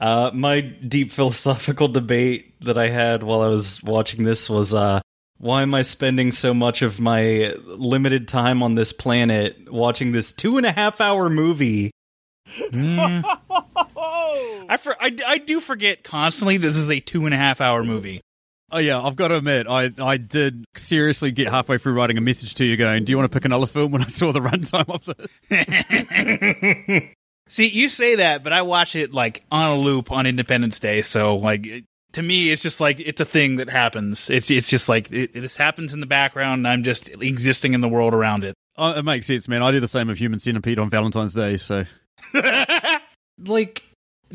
Uh, 0.00 0.30
my 0.32 0.62
deep 0.62 1.12
philosophical 1.12 1.88
debate 1.88 2.54
that 2.60 2.78
I 2.78 2.88
had 2.88 3.22
while 3.22 3.42
I 3.42 3.48
was 3.48 3.82
watching 3.82 4.24
this 4.24 4.48
was 4.48 4.72
uh, 4.72 5.00
why 5.36 5.62
am 5.62 5.74
I 5.74 5.82
spending 5.82 6.32
so 6.32 6.54
much 6.54 6.82
of 6.82 7.00
my 7.00 7.54
limited 7.66 8.26
time 8.26 8.62
on 8.62 8.74
this 8.74 8.92
planet 8.92 9.70
watching 9.70 10.12
this 10.12 10.32
two 10.32 10.56
and 10.56 10.66
a 10.66 10.72
half 10.72 11.00
hour 11.00 11.28
movie? 11.28 11.90
I, 12.72 13.22
for, 14.80 14.96
I, 15.00 15.16
I 15.26 15.38
do 15.38 15.60
forget 15.60 16.02
constantly 16.02 16.56
this 16.56 16.76
is 16.76 16.90
a 16.90 17.00
two 17.00 17.26
and 17.26 17.34
a 17.34 17.38
half 17.38 17.60
hour 17.60 17.84
movie. 17.84 18.22
Oh 18.72 18.78
yeah, 18.78 19.02
I've 19.02 19.16
got 19.16 19.28
to 19.28 19.36
admit, 19.36 19.66
I 19.66 19.90
I 19.98 20.16
did 20.16 20.64
seriously 20.76 21.32
get 21.32 21.48
halfway 21.48 21.78
through 21.78 21.94
writing 21.94 22.18
a 22.18 22.20
message 22.20 22.54
to 22.54 22.64
you, 22.64 22.76
going, 22.76 23.04
"Do 23.04 23.10
you 23.10 23.16
want 23.16 23.28
to 23.30 23.34
pick 23.34 23.44
another 23.44 23.66
film?" 23.66 23.90
When 23.90 24.02
I 24.02 24.06
saw 24.06 24.30
the 24.30 24.38
runtime 24.40 24.88
of 24.88 25.04
this, 25.06 27.02
See, 27.50 27.68
you 27.68 27.88
say 27.88 28.16
that, 28.16 28.44
but 28.44 28.52
I 28.52 28.62
watch 28.62 28.94
it 28.94 29.12
like 29.12 29.44
on 29.50 29.70
a 29.70 29.74
loop 29.74 30.12
on 30.12 30.24
Independence 30.26 30.78
Day. 30.78 31.02
So, 31.02 31.36
like, 31.36 31.66
it, 31.66 31.84
to 32.12 32.22
me, 32.22 32.50
it's 32.50 32.62
just 32.62 32.80
like 32.80 33.00
it's 33.00 33.20
a 33.20 33.24
thing 33.24 33.56
that 33.56 33.68
happens. 33.68 34.30
It's 34.30 34.50
it's 34.50 34.70
just 34.70 34.88
like 34.88 35.10
it, 35.12 35.32
this 35.32 35.56
happens 35.56 35.92
in 35.92 36.00
the 36.00 36.06
background, 36.06 36.60
and 36.60 36.68
I'm 36.68 36.84
just 36.84 37.08
existing 37.08 37.74
in 37.74 37.80
the 37.80 37.88
world 37.88 38.14
around 38.14 38.44
it. 38.44 38.54
oh, 38.78 38.90
it 38.90 39.04
makes 39.04 39.26
sense, 39.26 39.48
man. 39.48 39.62
I 39.62 39.70
do 39.72 39.80
the 39.80 39.88
same 39.88 40.08
with 40.08 40.18
Human 40.18 40.38
Centipede 40.38 40.78
on 40.78 40.90
Valentine's 40.90 41.34
Day, 41.34 41.56
so 41.56 41.84
Like, 43.44 43.82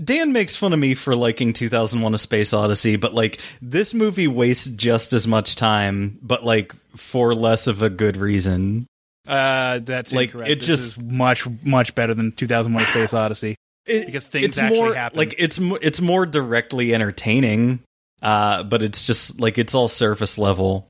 Dan 0.01 0.33
makes 0.33 0.55
fun 0.55 0.73
of 0.73 0.79
me 0.79 0.93
for 0.93 1.15
liking 1.15 1.53
2001 1.53 2.13
A 2.13 2.17
Space 2.17 2.53
Odyssey, 2.53 2.95
but 2.95 3.13
like, 3.13 3.39
this 3.61 3.93
movie 3.93 4.27
wastes 4.27 4.67
just 4.67 5.13
as 5.13 5.27
much 5.27 5.55
time, 5.55 6.19
but 6.21 6.43
like, 6.43 6.73
for 6.95 7.33
less 7.33 7.67
of 7.67 7.81
a 7.81 7.89
good 7.89 8.17
reason. 8.17 8.87
Uh, 9.27 9.79
that's 9.79 10.11
Like, 10.11 10.29
incorrect. 10.29 10.51
it 10.51 10.59
This 10.59 10.67
just- 10.67 10.97
is 10.97 11.03
much 11.03 11.47
much 11.63 11.95
better 11.95 12.13
than 12.13 12.31
2001: 12.31 12.85
Space 12.85 13.13
Odyssey. 13.13 13.55
It- 13.87 14.07
Because 14.07 14.25
things 14.25 14.45
it's 14.45 14.57
actually 14.59 14.79
more, 14.79 14.93
happen. 14.95 15.17
Like 15.17 15.35
it's 15.37 15.59
it's 15.81 16.01
more 16.01 16.25
directly 16.25 16.93
entertaining, 16.95 17.81
uh, 18.23 18.63
but 18.63 18.81
it's 18.81 19.05
just 19.05 19.39
like 19.39 19.57
it's 19.59 19.75
all 19.75 19.87
surface 19.87 20.37
level. 20.39 20.87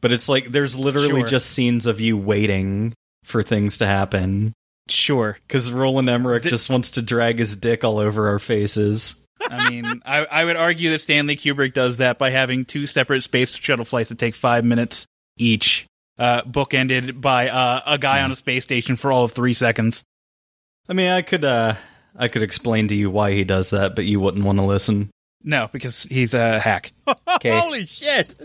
But 0.00 0.12
it's 0.12 0.28
like 0.28 0.50
there's 0.50 0.78
literally 0.78 1.20
Sure. 1.20 1.28
just 1.28 1.50
scenes 1.50 1.86
of 1.86 2.00
you 2.00 2.16
waiting 2.16 2.94
for 3.24 3.42
things 3.42 3.78
to 3.78 3.86
happen 3.86 4.52
Sure. 4.88 5.38
because 5.46 5.70
Roland 5.70 6.08
Emmerich 6.08 6.42
The- 6.42 6.50
just 6.50 6.70
wants 6.70 6.92
to 6.92 7.02
drag 7.02 7.38
his 7.38 7.54
dick 7.56 7.84
all 7.84 7.98
over 7.98 8.28
our 8.30 8.38
faces. 8.38 9.14
I 9.50 9.68
mean, 9.70 10.00
I, 10.06 10.24
I 10.24 10.44
would 10.44 10.56
argue 10.56 10.90
that 10.90 11.00
Stanley 11.00 11.36
Kubrick 11.36 11.72
does 11.74 11.98
that 11.98 12.18
by 12.18 12.30
having 12.30 12.64
two 12.64 12.86
separate 12.86 13.22
space 13.22 13.54
shuttle 13.54 13.84
flights 13.84 14.08
that 14.08 14.18
take 14.18 14.34
five 14.34 14.64
minutes 14.64 15.06
each, 15.38 15.86
uh, 16.18 16.42
bookended 16.42 17.20
by 17.20 17.48
uh, 17.48 17.80
a 17.86 17.98
guy 17.98 18.22
on 18.22 18.30
a 18.30 18.36
space 18.36 18.64
station 18.64 18.96
for 18.96 19.12
all 19.12 19.24
of 19.24 19.32
three 19.32 19.54
seconds. 19.54 20.04
I 20.88 20.92
mean, 20.92 21.08
I 21.08 21.22
could 21.22 21.44
uh, 21.44 21.74
I 22.16 22.28
could 22.28 22.42
explain 22.42 22.88
to 22.88 22.94
you 22.94 23.10
why 23.10 23.32
he 23.32 23.44
does 23.44 23.70
that, 23.70 23.94
but 23.94 24.04
you 24.04 24.20
wouldn't 24.20 24.44
want 24.44 24.58
to 24.58 24.64
listen. 24.64 25.10
No, 25.42 25.68
because 25.72 26.04
he's 26.04 26.34
a 26.34 26.60
hack. 26.60 26.92
Holy 27.44 27.84
shit. 27.86 28.36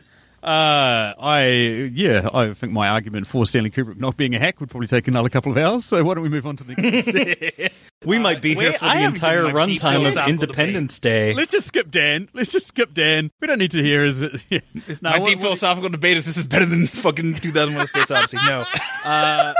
Uh, 0.43 1.13
I 1.19 1.89
yeah, 1.93 2.29
I 2.31 2.53
think 2.53 2.71
my 2.71 2.89
argument 2.89 3.25
for 3.27 3.45
Stanley 3.45 3.71
Kubrick 3.71 3.97
not 3.97 4.17
being 4.17 4.35
a 4.35 4.39
hack 4.39 4.59
would 4.59 4.69
probably 4.69 4.87
take 4.87 5.07
another 5.07 5.29
couple 5.29 5.51
of 5.51 5.57
hours. 5.57 5.83
So 5.85 6.03
why 6.03 6.13
don't 6.13 6.23
we 6.23 6.29
move 6.29 6.45
on 6.45 6.55
to 6.57 6.63
the 6.63 6.75
next? 6.75 7.73
We 8.05 8.19
might 8.19 8.43
be 8.43 8.53
here 8.53 8.73
for 8.73 8.85
I 8.85 8.99
the 8.99 9.05
entire 9.05 9.37
given 9.47 9.55
my 9.55 9.65
deep 9.65 9.81
runtime 9.81 10.07
of 10.23 10.29
Independence 10.29 10.99
Day. 10.99 11.33
Let's 11.33 11.51
just 11.51 11.67
skip 11.67 11.89
Dan. 11.89 12.29
Let's 12.31 12.51
just 12.51 12.67
skip 12.67 12.93
Dan. 12.93 13.31
We 13.41 13.47
don't 13.47 13.57
need 13.57 13.71
to 13.71 13.81
hear 13.83 14.03
his. 14.05 14.21
Yeah. 14.49 14.59
No, 15.01 15.09
My 15.09 15.17
what- 15.19 15.27
deep 15.27 15.39
what- 15.39 15.45
philosophical 15.45 15.89
debate 15.89 16.15
is 16.17 16.25
this 16.27 16.37
is 16.37 16.45
better 16.45 16.65
than 16.67 16.85
fucking 16.85 17.35
2001: 17.39 17.87
Space 17.87 18.11
Odyssey. 18.11 18.37
No. 18.45 18.63
Uh, 19.03 19.53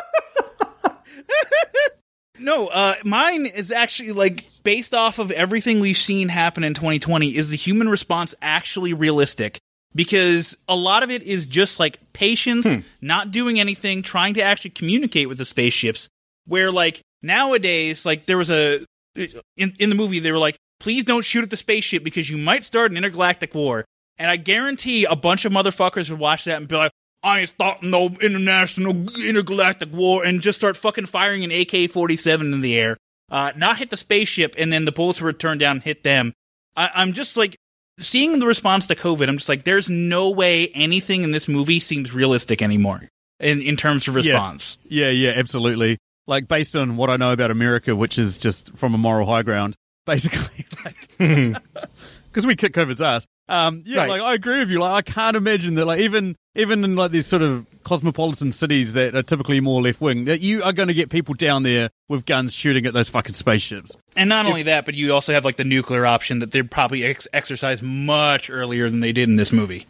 no, 2.39 2.67
uh, 2.67 2.93
mine 3.03 3.47
is 3.47 3.71
actually 3.71 4.11
like 4.11 4.49
based 4.63 4.93
off 4.93 5.17
of 5.19 5.31
everything 5.31 5.79
we've 5.79 5.97
seen 5.97 6.29
happen 6.29 6.63
in 6.63 6.73
2020. 6.75 7.35
Is 7.35 7.49
the 7.49 7.57
human 7.57 7.89
response 7.89 8.35
actually 8.41 8.93
realistic? 8.93 9.59
Because 9.95 10.57
a 10.67 10.75
lot 10.75 11.03
of 11.03 11.09
it 11.09 11.23
is 11.23 11.45
just 11.47 11.79
like 11.79 12.13
patience, 12.13 12.67
not 13.01 13.31
doing 13.31 13.59
anything, 13.59 14.03
trying 14.03 14.35
to 14.35 14.41
actually 14.41 14.71
communicate 14.71 15.27
with 15.27 15.37
the 15.37 15.45
spaceships. 15.45 16.09
Where 16.45 16.71
like 16.71 17.01
nowadays, 17.21 18.05
like 18.05 18.25
there 18.25 18.37
was 18.37 18.49
a 18.49 18.85
in 19.15 19.73
in 19.79 19.89
the 19.89 19.95
movie 19.95 20.19
they 20.19 20.31
were 20.31 20.37
like, 20.37 20.57
please 20.79 21.03
don't 21.03 21.25
shoot 21.25 21.43
at 21.43 21.49
the 21.49 21.57
spaceship 21.57 22.03
because 22.03 22.29
you 22.29 22.37
might 22.37 22.63
start 22.63 22.91
an 22.91 22.97
intergalactic 22.97 23.55
war. 23.55 23.85
And 24.17 24.29
I 24.29 24.35
guarantee 24.37 25.05
a 25.05 25.15
bunch 25.15 25.45
of 25.45 25.51
motherfuckers 25.51 26.09
would 26.09 26.19
watch 26.19 26.45
that 26.45 26.57
and 26.57 26.67
be 26.67 26.75
like, 26.75 26.91
I 27.23 27.39
ain't 27.39 27.49
starting 27.49 27.89
no 27.89 28.09
international 28.21 29.09
intergalactic 29.19 29.91
war 29.91 30.23
and 30.23 30.41
just 30.41 30.59
start 30.59 30.77
fucking 30.77 31.07
firing 31.07 31.43
an 31.43 31.51
AK 31.51 31.91
47 31.91 32.53
in 32.53 32.61
the 32.61 32.79
air. 32.79 32.97
Uh, 33.29 33.51
not 33.55 33.77
hit 33.77 33.89
the 33.89 33.97
spaceship 33.97 34.55
and 34.57 34.71
then 34.71 34.85
the 34.85 34.91
bullets 34.91 35.21
would 35.21 35.39
turn 35.39 35.57
down 35.57 35.77
and 35.77 35.83
hit 35.83 36.03
them. 36.03 36.33
I, 36.75 36.89
I'm 36.95 37.13
just 37.13 37.35
like, 37.35 37.57
seeing 37.99 38.39
the 38.39 38.45
response 38.45 38.87
to 38.87 38.95
COVID, 38.95 39.27
I'm 39.27 39.37
just 39.37 39.49
like, 39.49 39.63
there's 39.63 39.89
no 39.89 40.29
way 40.29 40.69
anything 40.69 41.23
in 41.23 41.31
this 41.31 41.47
movie 41.47 41.79
seems 41.79 42.13
realistic 42.13 42.61
anymore 42.61 43.09
in, 43.39 43.61
in 43.61 43.77
terms 43.77 44.07
of 44.07 44.15
response. 44.15 44.77
Yeah, 44.85 45.09
yeah, 45.09 45.31
absolutely. 45.35 45.97
Like 46.27 46.47
based 46.47 46.75
on 46.75 46.97
what 46.97 47.09
I 47.09 47.17
know 47.17 47.31
about 47.31 47.51
America, 47.51 47.95
which 47.95 48.17
is 48.17 48.37
just 48.37 48.75
from 48.77 48.93
a 48.93 48.97
moral 48.97 49.27
high 49.27 49.43
ground, 49.43 49.75
basically. 50.05 50.65
Because 51.17 52.45
we 52.45 52.55
kick 52.55 52.73
COVID's 52.73 53.01
ass. 53.01 53.25
Um, 53.49 53.83
yeah, 53.85 53.99
Right. 54.01 54.09
like 54.09 54.21
I 54.21 54.33
agree 54.33 54.59
with 54.59 54.69
you. 54.69 54.79
Like 54.79 55.07
I 55.07 55.11
can't 55.11 55.37
imagine 55.37 55.75
that. 55.75 55.85
Like 55.85 56.01
even 56.01 56.35
even 56.55 56.83
in 56.83 56.95
like 56.95 57.11
these 57.11 57.27
sort 57.27 57.41
of 57.43 57.65
cosmopolitan 57.83 58.51
cities 58.51 58.93
that 58.93 59.15
are 59.15 59.23
typically 59.23 59.59
more 59.61 59.81
left 59.81 60.01
wing, 60.01 60.25
that 60.25 60.41
you 60.41 60.61
are 60.63 60.73
going 60.73 60.87
to 60.89 60.93
get 60.93 61.09
people 61.09 61.33
down 61.33 61.63
there 61.63 61.89
with 62.09 62.25
guns 62.25 62.51
shooting 62.53 62.85
at 62.85 62.93
those 62.93 63.07
fucking 63.09 63.35
spaceships. 63.35 63.95
And 64.17 64.27
not 64.27 64.45
only 64.47 64.63
that, 64.63 64.83
but 64.83 64.95
you 64.95 65.13
also 65.13 65.31
have 65.33 65.45
like 65.45 65.55
the 65.57 65.63
nuclear 65.63 66.05
option 66.05 66.39
that 66.39 66.51
they'd 66.51 66.69
probably 66.69 67.05
ex- 67.05 67.27
exercise 67.31 67.81
much 67.83 68.49
earlier 68.49 68.89
than 68.89 68.99
they 68.99 69.11
did 69.13 69.29
in 69.29 69.35
this 69.37 69.53
movie. 69.53 69.85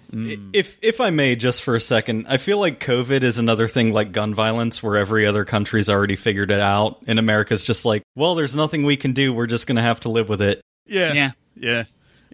If 0.54 0.78
if 0.82 1.02
I 1.02 1.10
may, 1.10 1.36
just 1.36 1.63
for 1.63 1.76
a 1.76 1.82
second, 1.82 2.28
I 2.28 2.38
feel 2.38 2.60
like 2.60 2.80
COVID 2.80 3.24
is 3.24 3.39
another 3.39 3.67
thing 3.67 3.91
like 3.93 4.12
gun 4.12 4.36
violence, 4.36 4.84
where 4.84 4.98
every 4.98 5.26
other 5.26 5.46
country's 5.46 5.89
already 5.89 6.15
figured 6.17 6.52
it 6.52 6.60
out, 6.60 7.00
and 7.08 7.17
America's 7.17 7.63
just 7.63 7.86
like, 7.86 8.04
well, 8.15 8.36
there's 8.36 8.56
nothing 8.56 8.84
we 8.84 8.98
can 8.98 9.13
do. 9.13 9.34
We're 9.34 9.48
just 9.48 9.65
gonna 9.65 9.82
have 9.82 10.02
to 10.02 10.10
live 10.10 10.30
with 10.30 10.41
it. 10.41 10.62
Yeah. 10.86 11.13
Yeah. 11.13 11.32
Yeah. 11.56 11.84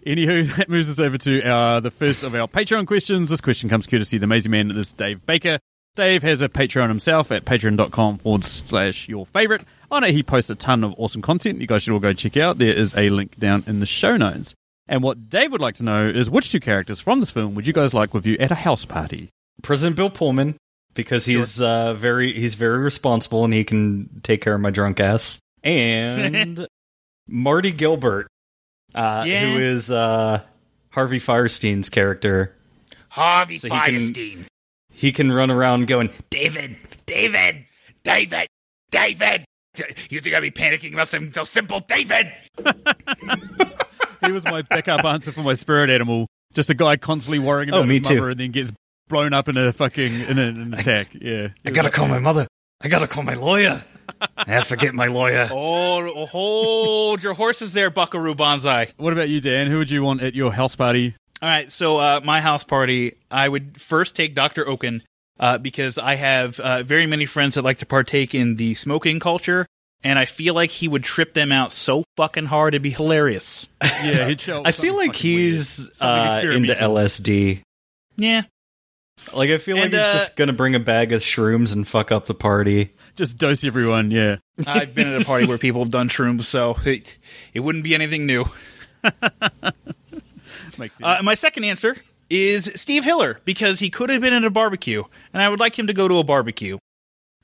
Anywho, 0.06 0.56
that 0.56 0.68
moves 0.68 0.90
us 0.90 0.98
over 0.98 1.18
to 1.18 1.42
our, 1.42 1.80
the 1.80 1.90
first 1.90 2.22
of 2.22 2.34
our 2.34 2.46
Patreon 2.46 2.86
questions. 2.86 3.30
This 3.30 3.40
question 3.40 3.68
comes 3.68 3.86
courtesy 3.86 4.16
of 4.16 4.20
the 4.20 4.24
amazing 4.26 4.52
man, 4.52 4.68
this 4.68 4.88
is 4.88 4.92
Dave 4.92 5.24
Baker. 5.24 5.58
Dave 5.96 6.24
has 6.24 6.42
a 6.42 6.48
Patreon 6.48 6.88
himself 6.88 7.30
at 7.30 7.44
patreon.com 7.44 8.18
forward 8.18 8.44
slash 8.44 9.08
your 9.08 9.24
favorite. 9.26 9.64
On 9.92 10.02
it, 10.02 10.10
he 10.10 10.24
posts 10.24 10.50
a 10.50 10.56
ton 10.56 10.82
of 10.82 10.92
awesome 10.98 11.22
content 11.22 11.60
you 11.60 11.68
guys 11.68 11.84
should 11.84 11.92
all 11.92 12.00
go 12.00 12.12
check 12.12 12.36
out. 12.36 12.58
There 12.58 12.72
is 12.72 12.96
a 12.96 13.10
link 13.10 13.38
down 13.38 13.62
in 13.68 13.78
the 13.78 13.86
show 13.86 14.16
notes. 14.16 14.54
And 14.88 15.02
what 15.02 15.30
Dave 15.30 15.52
would 15.52 15.60
like 15.60 15.76
to 15.76 15.84
know 15.84 16.08
is 16.08 16.28
which 16.28 16.50
two 16.50 16.58
characters 16.60 17.00
from 17.00 17.20
this 17.20 17.30
film 17.30 17.54
would 17.54 17.66
you 17.66 17.72
guys 17.72 17.94
like 17.94 18.12
with 18.12 18.26
you 18.26 18.36
at 18.40 18.50
a 18.50 18.56
house 18.56 18.84
party? 18.84 19.30
President 19.62 19.96
Bill 19.96 20.10
Pullman, 20.10 20.56
because 20.94 21.24
he's 21.24 21.62
uh, 21.62 21.94
very 21.94 22.32
he's 22.32 22.54
very 22.54 22.78
responsible 22.78 23.44
and 23.44 23.54
he 23.54 23.64
can 23.64 24.20
take 24.22 24.42
care 24.42 24.54
of 24.54 24.60
my 24.60 24.70
drunk 24.70 24.98
ass, 25.00 25.38
and 25.62 26.66
Marty 27.28 27.72
Gilbert, 27.72 28.26
uh, 28.94 29.24
Yeah. 29.26 29.50
who 29.52 29.58
is 29.58 29.90
uh, 29.90 30.42
Harvey 30.90 31.18
Fierstein's 31.20 31.90
character. 31.90 32.54
Harvey 33.08 33.58
So 33.58 33.68
he 33.68 34.12
can- 34.12 34.46
He 34.92 35.12
can 35.12 35.32
run 35.32 35.50
around 35.50 35.86
going, 35.88 36.10
David, 36.30 36.76
David, 37.06 37.64
David, 38.04 38.46
David. 38.90 39.44
You 40.08 40.20
think 40.20 40.34
I'd 40.36 40.40
be 40.40 40.50
panicking 40.52 40.92
about 40.92 41.08
something 41.08 41.32
so 41.32 41.44
simple, 41.44 41.80
David? 41.80 42.32
He 44.24 44.32
was 44.32 44.44
my 44.44 44.62
backup 44.62 45.04
answer 45.04 45.32
for 45.32 45.42
my 45.42 45.52
spirit 45.52 45.90
animal. 45.90 46.28
Just 46.54 46.70
a 46.70 46.74
guy 46.74 46.96
constantly 46.96 47.38
worrying 47.38 47.70
Oh, 47.74 47.78
about 47.78 47.88
me 47.88 47.98
his 47.98 48.04
mother 48.08 48.20
too. 48.20 48.26
and 48.28 48.40
then 48.40 48.50
gets 48.52 48.72
blown 49.08 49.34
up 49.34 49.48
in 49.50 49.56
a 49.58 49.70
fucking 49.70 50.14
in, 50.14 50.38
in 50.38 50.62
an 50.62 50.72
attack. 50.74 51.08
Yeah. 51.12 51.48
I 51.64 51.70
gotta 51.70 51.90
call 51.90 52.08
my 52.08 52.18
mother. 52.20 52.46
I 52.80 52.88
gotta 52.88 53.06
call 53.06 53.22
my 53.22 53.34
lawyer. 53.34 53.84
I 54.36 54.62
forget 54.62 54.94
my 54.94 55.06
lawyer. 55.06 55.48
Oh, 55.50 56.26
hold 56.26 57.22
your 57.22 57.34
horses 57.34 57.72
there, 57.72 57.90
Buckaroo 57.90 58.34
Banzai. 58.34 58.88
What 58.96 59.12
about 59.12 59.28
you, 59.28 59.40
Dan? 59.40 59.70
Who 59.70 59.78
would 59.78 59.90
you 59.90 60.02
want 60.02 60.22
at 60.22 60.34
your 60.34 60.52
house 60.52 60.76
party? 60.76 61.14
All 61.42 61.48
right, 61.48 61.70
so 61.70 61.98
uh, 61.98 62.20
my 62.24 62.40
house 62.40 62.64
party, 62.64 63.16
I 63.30 63.48
would 63.48 63.80
first 63.80 64.16
take 64.16 64.34
Dr. 64.34 64.66
Okun 64.68 65.02
uh, 65.38 65.58
because 65.58 65.98
I 65.98 66.14
have 66.14 66.58
uh, 66.60 66.82
very 66.82 67.06
many 67.06 67.26
friends 67.26 67.56
that 67.56 67.62
like 67.62 67.78
to 67.78 67.86
partake 67.86 68.34
in 68.34 68.56
the 68.56 68.74
smoking 68.74 69.20
culture, 69.20 69.66
and 70.02 70.18
I 70.18 70.24
feel 70.24 70.54
like 70.54 70.70
he 70.70 70.88
would 70.88 71.04
trip 71.04 71.34
them 71.34 71.52
out 71.52 71.72
so 71.72 72.04
fucking 72.16 72.46
hard 72.46 72.74
it'd 72.74 72.82
be 72.82 72.90
hilarious. 72.90 73.66
Yeah, 73.82 74.26
he'd 74.28 74.40
show. 74.40 74.62
I 74.64 74.72
feel 74.72 74.96
like 74.96 75.14
he's 75.16 76.00
uh, 76.00 76.42
into. 76.44 76.74
LSD. 76.74 77.62
Yeah, 78.16 78.42
Like 79.32 79.50
I 79.50 79.58
feel 79.58 79.76
like 79.76 79.86
And, 79.86 79.94
he's 79.94 80.02
uh, 80.02 80.12
just 80.12 80.36
gonna 80.36 80.52
bring 80.52 80.74
a 80.74 80.80
bag 80.80 81.12
of 81.12 81.22
shrooms 81.22 81.72
and 81.72 81.86
fuck 81.86 82.12
up 82.12 82.26
the 82.26 82.34
party. 82.34 82.94
just 83.16 83.38
dose 83.38 83.64
everyone. 83.64 84.10
Yeah, 84.10 84.36
I've 84.66 84.94
been 84.94 85.12
at 85.12 85.22
a 85.22 85.24
party 85.24 85.46
where 85.46 85.58
people 85.58 85.82
have 85.82 85.90
done 85.90 86.08
shrooms, 86.08 86.44
so 86.44 86.76
it, 86.84 87.18
it 87.52 87.60
wouldn't 87.60 87.84
be 87.84 87.94
anything 87.94 88.26
new. 88.26 88.44
makes 90.78 90.98
sense. 90.98 91.02
Uh, 91.02 91.20
my 91.22 91.34
second 91.34 91.64
answer 91.64 91.96
is 92.30 92.70
Steve 92.74 93.04
Hiller 93.04 93.40
because 93.44 93.78
he 93.80 93.90
could 93.90 94.10
have 94.10 94.20
been 94.20 94.32
at 94.32 94.44
a 94.44 94.50
barbecue, 94.50 95.04
and 95.32 95.42
I 95.42 95.48
would 95.48 95.60
like 95.60 95.78
him 95.78 95.86
to 95.86 95.92
go 95.92 96.08
to 96.08 96.18
a 96.18 96.24
barbecue. 96.24 96.78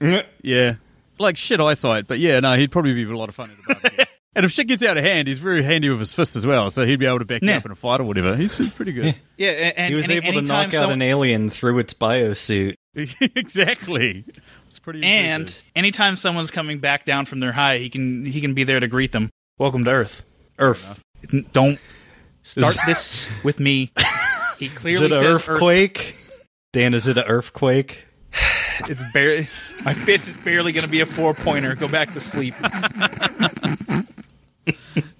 yeah, 0.43 0.75
like 1.19 1.37
shit 1.37 1.61
eyesight, 1.61 2.07
but 2.07 2.19
yeah, 2.19 2.40
no, 2.40 2.57
he'd 2.57 2.71
probably 2.71 2.95
be 2.95 3.05
a 3.05 3.16
lot 3.16 3.29
of 3.29 3.35
fun 3.35 3.51
at 3.51 3.57
the 3.59 3.75
barbecue. 3.75 4.05
And 4.40 4.46
if 4.46 4.53
shit 4.53 4.68
gets 4.68 4.83
out 4.83 4.96
of 4.96 5.05
hand, 5.05 5.29
he's 5.29 5.38
very 5.38 5.62
handy 5.62 5.90
with 5.90 5.98
his 5.98 6.14
fist 6.14 6.35
as 6.35 6.46
well, 6.46 6.70
so 6.70 6.87
he'd 6.87 6.98
be 6.98 7.05
able 7.05 7.18
to 7.18 7.26
back 7.26 7.42
you 7.42 7.48
Yeah. 7.50 7.59
up 7.59 7.66
in 7.66 7.72
a 7.72 7.74
fight 7.74 8.00
or 8.00 8.05
whatever. 8.05 8.35
He's 8.37 8.57
he's 8.57 8.72
pretty 8.72 8.92
good. 8.92 9.14
Yeah, 9.37 9.50
and, 9.50 9.79
and 9.79 9.88
He 9.90 9.94
was 9.94 10.07
any- 10.07 10.14
able 10.16 10.33
to 10.33 10.38
anytime 10.38 10.46
knock 10.46 10.66
out 10.74 10.81
someone- 10.85 10.92
an 10.92 11.03
alien 11.03 11.50
through 11.50 11.79
its 11.81 11.92
biosuit. 11.92 12.76
exactly. 12.94 14.24
It's 14.66 14.79
pretty. 14.79 15.05
And 15.05 15.42
impressive. 15.42 15.64
anytime 15.76 16.16
someone's 16.16 16.50
coming 16.50 16.79
back 16.79 17.05
down 17.05 17.26
from 17.26 17.40
their 17.40 17.53
high, 17.53 17.76
he 17.79 17.90
can 17.90 18.24
he 18.24 18.40
can 18.40 18.55
be 18.55 18.64
there 18.64 18.81
to 18.81 18.88
greet 18.88 19.12
them. 19.12 19.29
Welcome 19.59 19.85
to 19.85 19.90
Earth. 19.90 20.22
Earth. 20.59 21.00
N- 21.33 21.44
Don't 21.53 21.79
start 22.42 22.76
Is- 22.76 22.87
this 22.87 23.29
with 23.44 23.61
me. 23.61 23.92
He 24.59 24.66
Is 24.66 24.72
clearly 24.72 25.07
it 25.07 25.12
an 25.12 25.18
says 25.20 25.24
Earth. 25.37 25.48
earthquake? 25.50 26.16
Dan, 26.72 26.94
is 26.94 27.07
it 27.09 27.18
an 27.18 27.24
earthquake? 27.26 28.07
It's 28.88 29.05
barely 29.12 29.46
my 29.85 29.92
fist 29.92 30.26
is 30.31 30.38
barely 30.38 30.72
going 30.72 30.85
to 30.87 30.90
be 30.90 31.00
a 31.00 31.07
four 31.07 31.35
pointer. 31.35 31.74
Go 31.74 31.87
back 31.87 32.14
to 32.14 32.20
sleep. 32.20 32.55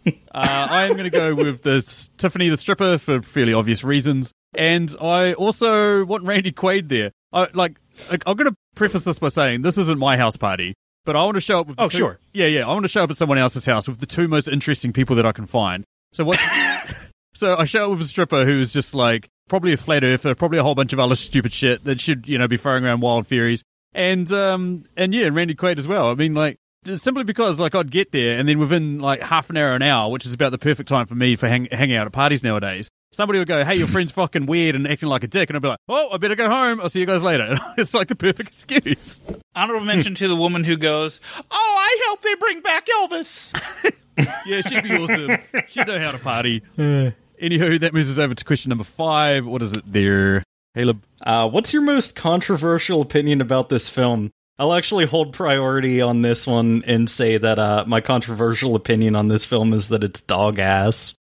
Uh, 0.07 0.13
I 0.33 0.85
am 0.85 0.93
going 0.93 1.05
to 1.05 1.11
go 1.11 1.35
with 1.35 1.63
this 1.63 2.09
Tiffany 2.17 2.49
the 2.49 2.57
stripper 2.57 2.99
for 2.99 3.21
fairly 3.23 3.53
obvious 3.53 3.83
reasons, 3.83 4.33
and 4.55 4.95
I 5.01 5.35
also 5.35 6.05
want 6.05 6.25
Randy 6.25 6.53
Quaid 6.53 6.89
there. 6.89 7.13
I, 7.33 7.49
like, 7.53 7.81
I'm 8.11 8.37
going 8.37 8.49
to 8.51 8.57
preface 8.75 9.05
this 9.05 9.19
by 9.19 9.29
saying 9.29 9.63
this 9.63 9.77
isn't 9.77 9.99
my 9.99 10.17
house 10.17 10.37
party, 10.37 10.75
but 11.05 11.17
I 11.17 11.25
want 11.25 11.37
to 11.37 11.41
show 11.41 11.61
up 11.61 11.67
with. 11.67 11.81
Oh, 11.81 11.89
two- 11.89 11.99
sure. 11.99 12.19
yeah, 12.33 12.47
yeah. 12.47 12.67
I 12.67 12.69
want 12.69 12.85
to 12.85 12.89
show 12.89 13.05
up 13.05 13.11
at 13.11 13.17
someone 13.17 13.39
else's 13.39 13.67
house 13.67 13.89
with 13.89 13.99
the 13.99 14.07
two 14.07 14.29
most 14.29 14.49
interesting 14.49 14.93
people 14.93 15.17
that 15.17 15.27
I 15.27 15.33
can 15.33 15.47
find. 15.47 15.85
So 16.13 16.25
what? 16.25 16.41
so 17.35 17.57
I 17.57 17.65
show 17.65 17.87
up 17.87 17.99
with 17.99 18.07
a 18.07 18.09
stripper 18.09 18.45
who's 18.45 18.73
just 18.73 18.95
like 18.95 19.29
probably 19.49 19.73
a 19.73 19.77
flat 19.77 20.05
earther, 20.05 20.35
probably 20.35 20.59
a 20.59 20.63
whole 20.63 20.75
bunch 20.75 20.93
of 20.93 21.01
other 21.01 21.15
stupid 21.17 21.53
shit 21.53 21.85
that 21.85 22.01
should 22.01 22.29
you 22.29 22.39
know 22.39 22.49
be 22.49 22.57
throwing 22.57 22.85
around 22.85 23.01
wild 23.01 23.27
theories, 23.27 23.63
and 23.93 24.33
um 24.33 24.85
and 24.97 25.15
yeah, 25.15 25.29
Randy 25.31 25.55
Quaid 25.55 25.79
as 25.79 25.89
well. 25.89 26.11
I 26.11 26.15
mean, 26.15 26.35
like 26.35 26.57
simply 26.97 27.25
because 27.25 27.61
like 27.61 27.75
I'd 27.75 27.91
get 27.91 28.13
there 28.13 28.39
and 28.39 28.49
then 28.49 28.59
within 28.59 28.99
like 29.01 29.21
half 29.21 29.51
an 29.51 29.57
hour, 29.57 29.75
an 29.75 29.83
hour, 29.83 30.11
which 30.11 30.27
is 30.27 30.33
about 30.35 30.51
the 30.53 30.59
perfect 30.59 30.89
time 30.89 31.07
for 31.07 31.15
me 31.15 31.37
for 31.37 31.49
hang- 31.49 31.69
hanging 31.71 31.97
out 31.97 32.07
at 32.07 32.13
parties 32.13 32.43
nowadays. 32.43 32.89
Somebody 33.13 33.39
would 33.41 33.49
go, 33.49 33.65
"Hey, 33.65 33.75
your 33.75 33.89
friend's 33.89 34.13
fucking 34.13 34.47
weird 34.47 34.77
and 34.77 34.87
acting 34.87 35.09
like 35.09 35.25
a 35.25 35.27
dick," 35.27 35.51
and 35.51 35.57
I'd 35.57 35.63
be 35.63 35.69
like, 35.69 35.79
"Oh, 35.89 36.11
I 36.13 36.17
better 36.19 36.37
go 36.37 36.49
home. 36.49 36.81
I'll 36.81 36.89
see 36.89 37.01
you 37.01 37.07
guys 37.07 37.23
later." 37.23 37.59
it's 37.77 37.93
like 37.93 38.07
the 38.09 38.15
perfect 38.15 38.51
excuse. 38.51 39.21
Honorable 39.55 39.85
mention 39.85 40.15
to 40.15 40.29
the 40.29 40.37
woman 40.37 40.63
who 40.63 40.77
goes, 40.77 41.21
"Oh, 41.37 41.45
I 41.51 42.05
hope 42.09 42.23
they 42.23 42.35
bring 42.37 42.61
back 42.61 42.87
Elvis." 42.87 43.53
Yeah, 44.45 44.61
she'd 44.61 44.83
be 44.85 44.95
awesome. 44.95 45.39
She'd 45.67 45.87
know 45.87 45.99
how 45.99 46.11
to 46.11 46.19
party. 46.19 46.61
Anywho, 46.79 47.81
that 47.81 47.95
moves 47.95 48.11
us 48.11 48.19
over 48.19 48.35
to 48.35 48.45
question 48.45 48.69
number 48.69 48.85
five. 48.85 49.47
What 49.47 49.63
is 49.63 49.73
it 49.73 49.83
there, 49.91 50.43
Caleb? 50.75 51.03
Uh, 51.25 51.49
what's 51.49 51.73
your 51.73 51.81
most 51.81 52.17
controversial 52.17 53.01
opinion 53.01 53.41
about 53.41 53.71
this 53.71 53.89
film? 53.89 54.31
I'll 54.61 54.75
actually 54.75 55.07
hold 55.07 55.33
priority 55.33 56.03
on 56.03 56.21
this 56.21 56.47
one 56.47 56.85
and 56.87 57.09
say 57.09 57.39
that 57.39 57.59
uh, 57.59 57.85
my 57.87 58.03
controversial 58.03 58.77
opinion 58.77 59.17
on 59.17 59.29
this 59.29 59.47
film 59.47 59.73
is 59.73 59.89
that 59.89 60.05
it's 60.05 60.21
dog 60.21 60.59
ass. 60.59 61.15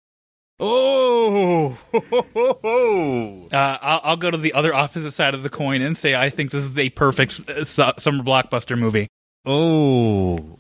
Oh, 0.59 1.79
Uh, 3.53 3.79
I'll, 3.81 4.01
I'll 4.03 4.17
go 4.17 4.31
to 4.31 4.37
the 4.37 4.53
other 4.55 4.75
opposite 4.75 5.13
side 5.13 5.35
of 5.35 5.43
the 5.43 5.49
coin 5.49 5.83
and 5.83 5.97
say 5.97 6.15
I 6.15 6.31
think 6.31 6.51
this 6.51 6.65
is 6.65 6.77
a 6.77 6.91
perfect 6.91 7.49
uh, 7.49 7.65
su- 7.65 7.93
summer 7.99 8.25
blockbuster 8.25 8.77
movie. 8.79 9.07
oh. 9.47 10.59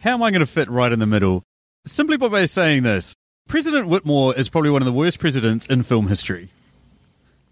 How 0.00 0.12
am 0.14 0.22
I 0.22 0.30
going 0.30 0.40
to 0.40 0.46
fit 0.46 0.70
right 0.70 0.92
in 0.92 1.00
the 1.00 1.06
middle? 1.06 1.42
Simply 1.84 2.16
by 2.16 2.44
saying 2.44 2.84
this, 2.84 3.14
President 3.48 3.88
Whitmore 3.88 4.36
is 4.38 4.48
probably 4.48 4.70
one 4.70 4.80
of 4.82 4.86
the 4.86 4.92
worst 4.92 5.18
presidents 5.18 5.66
in 5.66 5.82
film 5.82 6.06
history. 6.06 6.50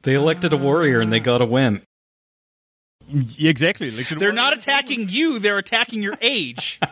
They 0.03 0.15
elected 0.15 0.53
a 0.53 0.57
warrior 0.57 1.01
and 1.01 1.13
they 1.13 1.19
got 1.19 1.43
a 1.43 1.47
wimp. 1.47 1.83
Exactly. 3.38 3.90
Like, 3.90 4.09
They're 4.09 4.33
not 4.33 4.57
attacking 4.57 5.09
you; 5.09 5.38
they're 5.38 5.59
attacking 5.59 6.03
your 6.03 6.19
age. 6.21 6.81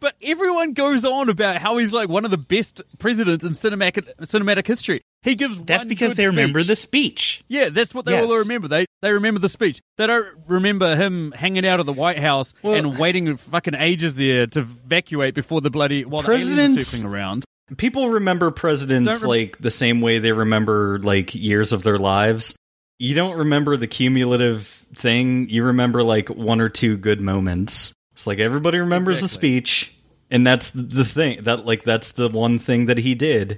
But 0.00 0.14
everyone 0.22 0.74
goes 0.74 1.04
on 1.04 1.28
about 1.28 1.56
how 1.56 1.76
he's 1.78 1.92
like 1.92 2.08
one 2.08 2.24
of 2.24 2.30
the 2.30 2.38
best 2.38 2.80
presidents 3.00 3.44
in 3.44 3.54
cinematic 3.54 4.08
cinematic 4.20 4.64
history. 4.64 5.00
He 5.22 5.34
gives 5.34 5.58
That's 5.58 5.84
because 5.86 6.14
they 6.14 6.26
remember 6.28 6.60
speech. 6.60 6.68
the 6.68 6.76
speech. 6.76 7.44
Yeah, 7.48 7.68
that's 7.70 7.92
what 7.92 8.06
they 8.06 8.12
Yes. 8.12 8.30
all 8.30 8.38
remember. 8.38 8.68
They 8.68 8.86
they 9.02 9.10
remember 9.12 9.40
the 9.40 9.48
speech. 9.48 9.80
They 9.96 10.06
don't 10.06 10.24
remember 10.46 10.94
him 10.94 11.32
hanging 11.32 11.66
out 11.66 11.80
at 11.80 11.86
the 11.86 11.92
White 11.92 12.20
House 12.20 12.54
Well- 12.62 12.74
and 12.74 12.96
waiting 12.96 13.36
fucking 13.38 13.74
ages 13.74 14.14
there 14.14 14.46
to 14.46 14.60
evacuate 14.60 15.34
before 15.34 15.60
the 15.62 15.70
bloody 15.70 16.04
while 16.04 16.22
the 16.22 16.30
aliens 16.30 16.50
are 16.52 16.54
Presidents- 16.54 17.02
around. 17.04 17.44
People 17.76 18.08
remember 18.10 18.52
presidents 18.52 19.22
rem- 19.22 19.28
like 19.28 19.58
the 19.58 19.72
same 19.72 20.00
way 20.00 20.20
they 20.20 20.30
remember 20.32 21.00
like 21.02 21.34
years 21.34 21.72
of 21.72 21.82
their 21.82 21.98
lives. 21.98 22.54
You 22.98 23.14
don't 23.14 23.36
remember 23.38 23.76
the 23.76 23.86
cumulative 23.86 24.66
thing. 24.94 25.48
You 25.48 25.64
remember 25.64 26.02
like 26.02 26.28
one 26.28 26.60
or 26.60 26.68
two 26.68 26.96
good 26.96 27.20
moments. 27.20 27.92
It's 28.14 28.26
like 28.26 28.38
everybody 28.40 28.78
remembers 28.78 29.20
the 29.20 29.26
Exactly. 29.26 29.48
speech, 29.48 29.94
and 30.30 30.46
that's 30.46 30.70
the 30.70 31.04
thing 31.04 31.44
that 31.44 31.64
like 31.64 31.84
that's 31.84 32.12
the 32.12 32.28
one 32.28 32.58
thing 32.58 32.86
that 32.86 32.98
he 32.98 33.14
did 33.14 33.56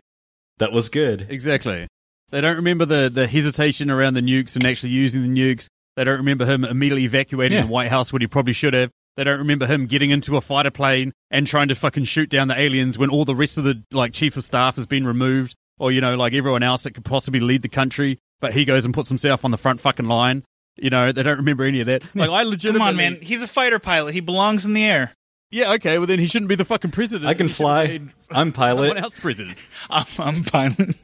that 0.59 0.73
was 0.73 0.89
good. 0.91 1.27
Exactly. 1.31 1.87
They 2.31 2.41
don't 2.43 2.57
remember 2.57 2.85
the 2.85 3.09
the 3.09 3.27
hesitation 3.27 3.91
around 3.91 4.15
the 4.15 4.21
nukes 4.21 4.55
and 4.57 4.65
actually 4.67 4.91
using 4.91 5.23
the 5.23 5.29
nukes. 5.41 5.69
They 5.97 6.05
don't 6.05 6.19
remember 6.19 6.45
him 6.45 6.65
immediately 6.65 7.05
evacuating 7.05 7.57
Yeah. 7.57 7.63
the 7.65 7.69
White 7.73 7.89
House 7.91 8.13
when 8.13 8.21
he 8.23 8.29
probably 8.29 8.53
should 8.53 8.75
have. 8.75 8.91
They 9.17 9.25
don't 9.25 9.39
remember 9.39 9.67
him 9.67 9.87
getting 9.87 10.11
into 10.11 10.37
a 10.37 10.41
fighter 10.41 10.71
plane 10.71 11.13
and 11.31 11.47
trying 11.47 11.69
to 11.69 11.75
fucking 11.75 12.05
shoot 12.05 12.29
down 12.31 12.49
the 12.49 12.59
aliens 12.61 12.97
when 12.99 13.11
all 13.11 13.25
the 13.25 13.35
rest 13.35 13.59
of 13.59 13.65
the 13.65 13.83
like 13.91 14.13
chief 14.13 14.37
of 14.37 14.45
staff 14.45 14.77
has 14.77 14.87
been 14.87 15.07
removed, 15.07 15.55
or 15.79 15.91
you 15.91 16.01
know, 16.03 16.15
like 16.17 16.35
everyone 16.35 16.63
else 16.63 16.83
that 16.85 16.93
could 16.95 17.05
possibly 17.05 17.41
lead 17.41 17.63
the 17.63 17.69
country, 17.69 18.19
but 18.41 18.53
he 18.55 18.65
goes 18.65 18.85
and 18.85 18.93
puts 18.93 19.09
himself 19.09 19.45
on 19.45 19.51
the 19.51 19.59
front 19.59 19.81
fucking 19.81 20.07
line. 20.07 20.45
You 20.77 20.91
know, 20.91 21.13
they 21.13 21.23
don't 21.23 21.37
remember 21.37 21.65
any 21.65 21.81
of 21.81 21.87
that. 21.87 22.03
Like 22.15 22.31
I 22.31 22.43
legitimately. 22.43 22.79
Come 22.81 22.89
on, 22.89 22.97
man. 22.97 23.19
He's 23.21 23.43
a 23.43 23.49
fighter 23.49 23.79
pilot. 23.79 24.15
He 24.15 24.21
belongs 24.21 24.65
in 24.65 24.73
the 24.73 24.85
air. 24.85 25.13
Yeah, 25.51 25.73
okay. 25.75 25.99
Well, 25.99 26.07
then 26.07 26.19
he 26.21 26.27
shouldn't 26.27 26.49
be 26.49 26.55
the 26.55 26.65
fucking 26.65 26.93
president. 26.93 27.29
I 27.29 27.35
can 27.35 27.49
He 27.49 27.53
should 27.53 27.57
fly. 27.59 27.87
made 27.87 28.09
I'm 28.31 28.53
pilot. 28.55 28.87
Someone 28.89 28.99
else 29.05 29.19
president. 29.19 29.59
I'm, 29.91 30.07
I'm 30.19 30.43
fine. 30.45 30.95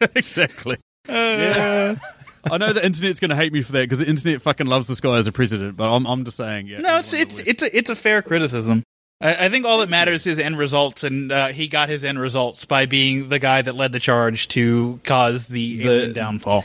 exactly. 0.14 0.76
Uh. 1.08 1.12
yeah. 1.12 1.96
I 2.48 2.58
know 2.58 2.72
the 2.72 2.84
internet's 2.86 3.18
going 3.18 3.30
to 3.30 3.36
hate 3.36 3.52
me 3.52 3.62
for 3.62 3.72
that 3.72 3.80
because 3.80 3.98
the 3.98 4.06
internet 4.06 4.40
fucking 4.40 4.68
loves 4.68 4.86
this 4.86 5.00
guy 5.00 5.16
as 5.16 5.26
a 5.26 5.32
president, 5.32 5.76
but 5.76 5.92
I'm, 5.92 6.06
I'm 6.06 6.24
just 6.24 6.36
saying, 6.36 6.68
yeah. 6.68 6.78
No, 6.78 6.98
it's 6.98 7.12
it's 7.12 7.40
it's 7.40 7.62
a, 7.64 7.76
it's 7.76 7.90
a 7.90 7.96
fair 7.96 8.22
criticism. 8.22 8.84
I, 9.20 9.46
I 9.46 9.48
think 9.48 9.64
all 9.66 9.78
that 9.78 9.88
matters 9.88 10.26
is 10.26 10.38
end 10.38 10.58
results, 10.58 11.04
and 11.04 11.32
uh, 11.32 11.48
he 11.48 11.68
got 11.68 11.88
his 11.88 12.04
end 12.04 12.18
results 12.18 12.64
by 12.64 12.86
being 12.86 13.28
the 13.28 13.38
guy 13.38 13.62
that 13.62 13.74
led 13.74 13.92
the 13.92 14.00
charge 14.00 14.48
to 14.48 15.00
cause 15.04 15.46
the, 15.46 15.82
The- 15.82 16.12
downfall. 16.12 16.64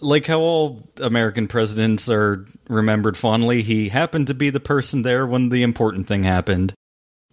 Like 0.00 0.26
how 0.26 0.40
all 0.40 0.82
American 0.96 1.46
presidents 1.46 2.08
are 2.08 2.46
remembered 2.68 3.16
fondly, 3.18 3.62
he 3.62 3.90
happened 3.90 4.28
to 4.28 4.34
be 4.34 4.48
the 4.48 4.60
person 4.60 5.02
there 5.02 5.26
when 5.26 5.50
the 5.50 5.62
important 5.62 6.08
thing 6.08 6.24
happened. 6.24 6.72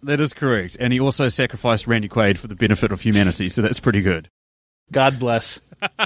That 0.02 0.20
is 0.20 0.34
correct. 0.34 0.76
And 0.78 0.92
he 0.92 1.00
also 1.00 1.30
sacrificed 1.30 1.86
Randy 1.86 2.08
Quaid 2.10 2.36
for 2.36 2.46
the 2.46 2.54
benefit 2.54 2.92
of 2.92 3.00
humanity, 3.00 3.48
so 3.48 3.62
that's 3.62 3.80
pretty 3.80 4.02
good. 4.02 4.28
God 4.92 5.18
bless. 5.18 5.60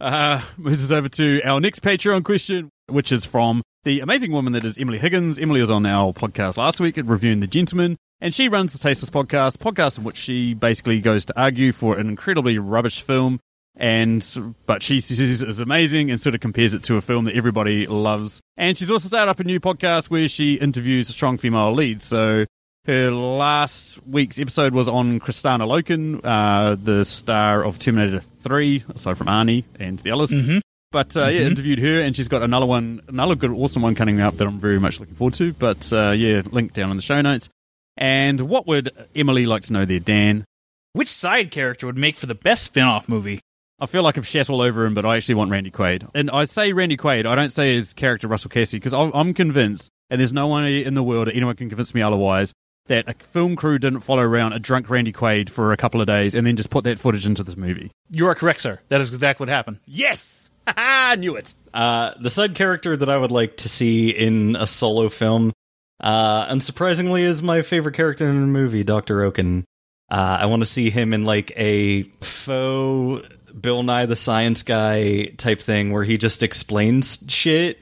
Uh, 0.00 0.40
moves 0.56 0.82
us 0.82 0.90
over 0.90 1.10
to 1.10 1.42
our 1.42 1.60
next 1.60 1.80
Patreon 1.82 2.24
question, 2.24 2.70
which 2.90 3.12
is 3.12 3.24
from 3.24 3.62
the 3.84 4.00
amazing 4.00 4.32
woman 4.32 4.52
that 4.52 4.64
is 4.64 4.78
Emily 4.78 4.98
Higgins. 4.98 5.38
Emily 5.38 5.60
was 5.60 5.70
on 5.70 5.86
our 5.86 6.12
podcast 6.12 6.56
last 6.56 6.80
week 6.80 6.98
at 6.98 7.06
Reviewing 7.06 7.40
the 7.40 7.46
Gentleman, 7.46 7.96
and 8.20 8.34
she 8.34 8.48
runs 8.48 8.72
the 8.72 8.78
Tasteless 8.78 9.10
Podcast, 9.10 9.58
podcast 9.58 9.98
in 9.98 10.04
which 10.04 10.16
she 10.16 10.54
basically 10.54 11.00
goes 11.00 11.24
to 11.26 11.40
argue 11.40 11.72
for 11.72 11.98
an 11.98 12.08
incredibly 12.08 12.58
rubbish 12.58 13.02
film, 13.02 13.40
and 13.76 14.54
but 14.66 14.82
she 14.82 15.00
says 15.00 15.42
it's 15.42 15.58
amazing 15.58 16.10
and 16.10 16.20
sort 16.20 16.34
of 16.34 16.40
compares 16.40 16.74
it 16.74 16.82
to 16.84 16.96
a 16.96 17.00
film 17.00 17.24
that 17.24 17.36
everybody 17.36 17.86
loves. 17.86 18.40
And 18.56 18.76
she's 18.76 18.90
also 18.90 19.08
started 19.08 19.30
up 19.30 19.40
a 19.40 19.44
new 19.44 19.60
podcast 19.60 20.10
where 20.10 20.28
she 20.28 20.54
interviews 20.54 21.08
strong 21.08 21.38
female 21.38 21.72
leads. 21.72 22.04
So 22.04 22.44
her 22.86 23.10
last 23.10 24.04
week's 24.06 24.38
episode 24.38 24.74
was 24.74 24.88
on 24.88 25.20
Kristanna 25.20 25.66
Loken, 25.66 26.20
uh, 26.24 26.76
the 26.76 27.04
star 27.04 27.62
of 27.64 27.78
Terminator 27.78 28.20
3, 28.40 28.84
aside 28.94 29.16
from 29.18 29.26
Arnie 29.26 29.64
and 29.78 29.98
the 30.00 30.10
others. 30.10 30.30
Mm-hmm. 30.30 30.58
But 30.92 31.16
uh, 31.16 31.26
yeah, 31.28 31.42
interviewed 31.42 31.78
her, 31.78 32.00
and 32.00 32.16
she's 32.16 32.28
got 32.28 32.42
another 32.42 32.66
one, 32.66 33.02
another 33.08 33.36
good, 33.36 33.50
awesome 33.52 33.82
one 33.82 33.94
coming 33.94 34.20
up 34.20 34.36
that 34.38 34.46
I'm 34.46 34.58
very 34.58 34.80
much 34.80 34.98
looking 34.98 35.14
forward 35.14 35.34
to. 35.34 35.52
But 35.52 35.92
uh, 35.92 36.10
yeah, 36.10 36.42
link 36.50 36.72
down 36.72 36.90
in 36.90 36.96
the 36.96 37.02
show 37.02 37.20
notes. 37.20 37.48
And 37.96 38.42
what 38.42 38.66
would 38.66 38.90
Emily 39.14 39.46
like 39.46 39.62
to 39.64 39.72
know 39.72 39.84
there, 39.84 40.00
Dan? 40.00 40.44
which 40.92 41.08
side 41.08 41.50
character 41.50 41.86
would 41.86 41.98
make 41.98 42.16
for 42.16 42.26
the 42.26 42.34
best 42.34 42.64
spin-off 42.64 43.08
movie? 43.08 43.40
I 43.78 43.86
feel 43.86 44.02
like 44.02 44.18
I've 44.18 44.26
shat 44.26 44.50
all 44.50 44.60
over 44.60 44.84
him, 44.84 44.92
but 44.94 45.04
I 45.04 45.16
actually 45.16 45.36
want 45.36 45.50
Randy 45.50 45.70
Quaid. 45.70 46.08
And 46.14 46.30
I 46.30 46.44
say 46.44 46.72
Randy 46.72 46.96
Quaid, 46.96 47.26
I 47.26 47.34
don't 47.34 47.50
say 47.52 47.74
his 47.74 47.94
character 47.94 48.28
Russell 48.28 48.50
Cassidy, 48.50 48.78
because 48.78 48.92
I'm 48.92 49.10
I'm 49.14 49.32
convinced, 49.32 49.88
and 50.10 50.20
there's 50.20 50.32
no 50.32 50.48
one 50.48 50.64
in 50.64 50.94
the 50.94 51.02
world, 51.02 51.28
anyone 51.28 51.56
can 51.56 51.68
convince 51.68 51.94
me 51.94 52.02
otherwise, 52.02 52.52
that 52.86 53.08
a 53.08 53.14
film 53.14 53.56
crew 53.56 53.78
didn't 53.78 54.00
follow 54.00 54.22
around 54.22 54.52
a 54.52 54.58
drunk 54.58 54.90
Randy 54.90 55.12
Quaid 55.12 55.48
for 55.48 55.72
a 55.72 55.76
couple 55.76 56.00
of 56.00 56.06
days 56.06 56.34
and 56.34 56.46
then 56.46 56.56
just 56.56 56.70
put 56.70 56.84
that 56.84 56.98
footage 56.98 57.26
into 57.26 57.42
this 57.42 57.56
movie. 57.56 57.90
You 58.10 58.26
are 58.26 58.34
correct, 58.34 58.60
sir. 58.60 58.80
That 58.88 59.00
is 59.00 59.14
exactly 59.14 59.44
what 59.44 59.48
happened. 59.48 59.78
Yes! 59.86 60.39
I 60.76 61.16
knew 61.18 61.36
it. 61.36 61.54
Uh, 61.72 62.12
the 62.20 62.30
side 62.30 62.54
character 62.54 62.96
that 62.96 63.08
I 63.08 63.16
would 63.16 63.30
like 63.32 63.58
to 63.58 63.68
see 63.68 64.10
in 64.10 64.56
a 64.56 64.66
solo 64.66 65.08
film, 65.08 65.52
uh, 66.00 66.46
unsurprisingly, 66.52 67.22
is 67.22 67.42
my 67.42 67.62
favorite 67.62 67.94
character 67.94 68.28
in 68.28 68.40
the 68.40 68.46
movie, 68.46 68.84
Dr. 68.84 69.22
Okun. 69.24 69.64
Uh, 70.10 70.38
I 70.40 70.46
want 70.46 70.60
to 70.60 70.66
see 70.66 70.90
him 70.90 71.14
in 71.14 71.22
like 71.24 71.52
a 71.56 72.02
faux 72.22 73.26
Bill 73.60 73.82
Nye 73.82 74.06
the 74.06 74.16
Science 74.16 74.62
Guy 74.64 75.26
type 75.36 75.60
thing 75.60 75.92
where 75.92 76.02
he 76.04 76.18
just 76.18 76.42
explains 76.42 77.24
shit, 77.28 77.78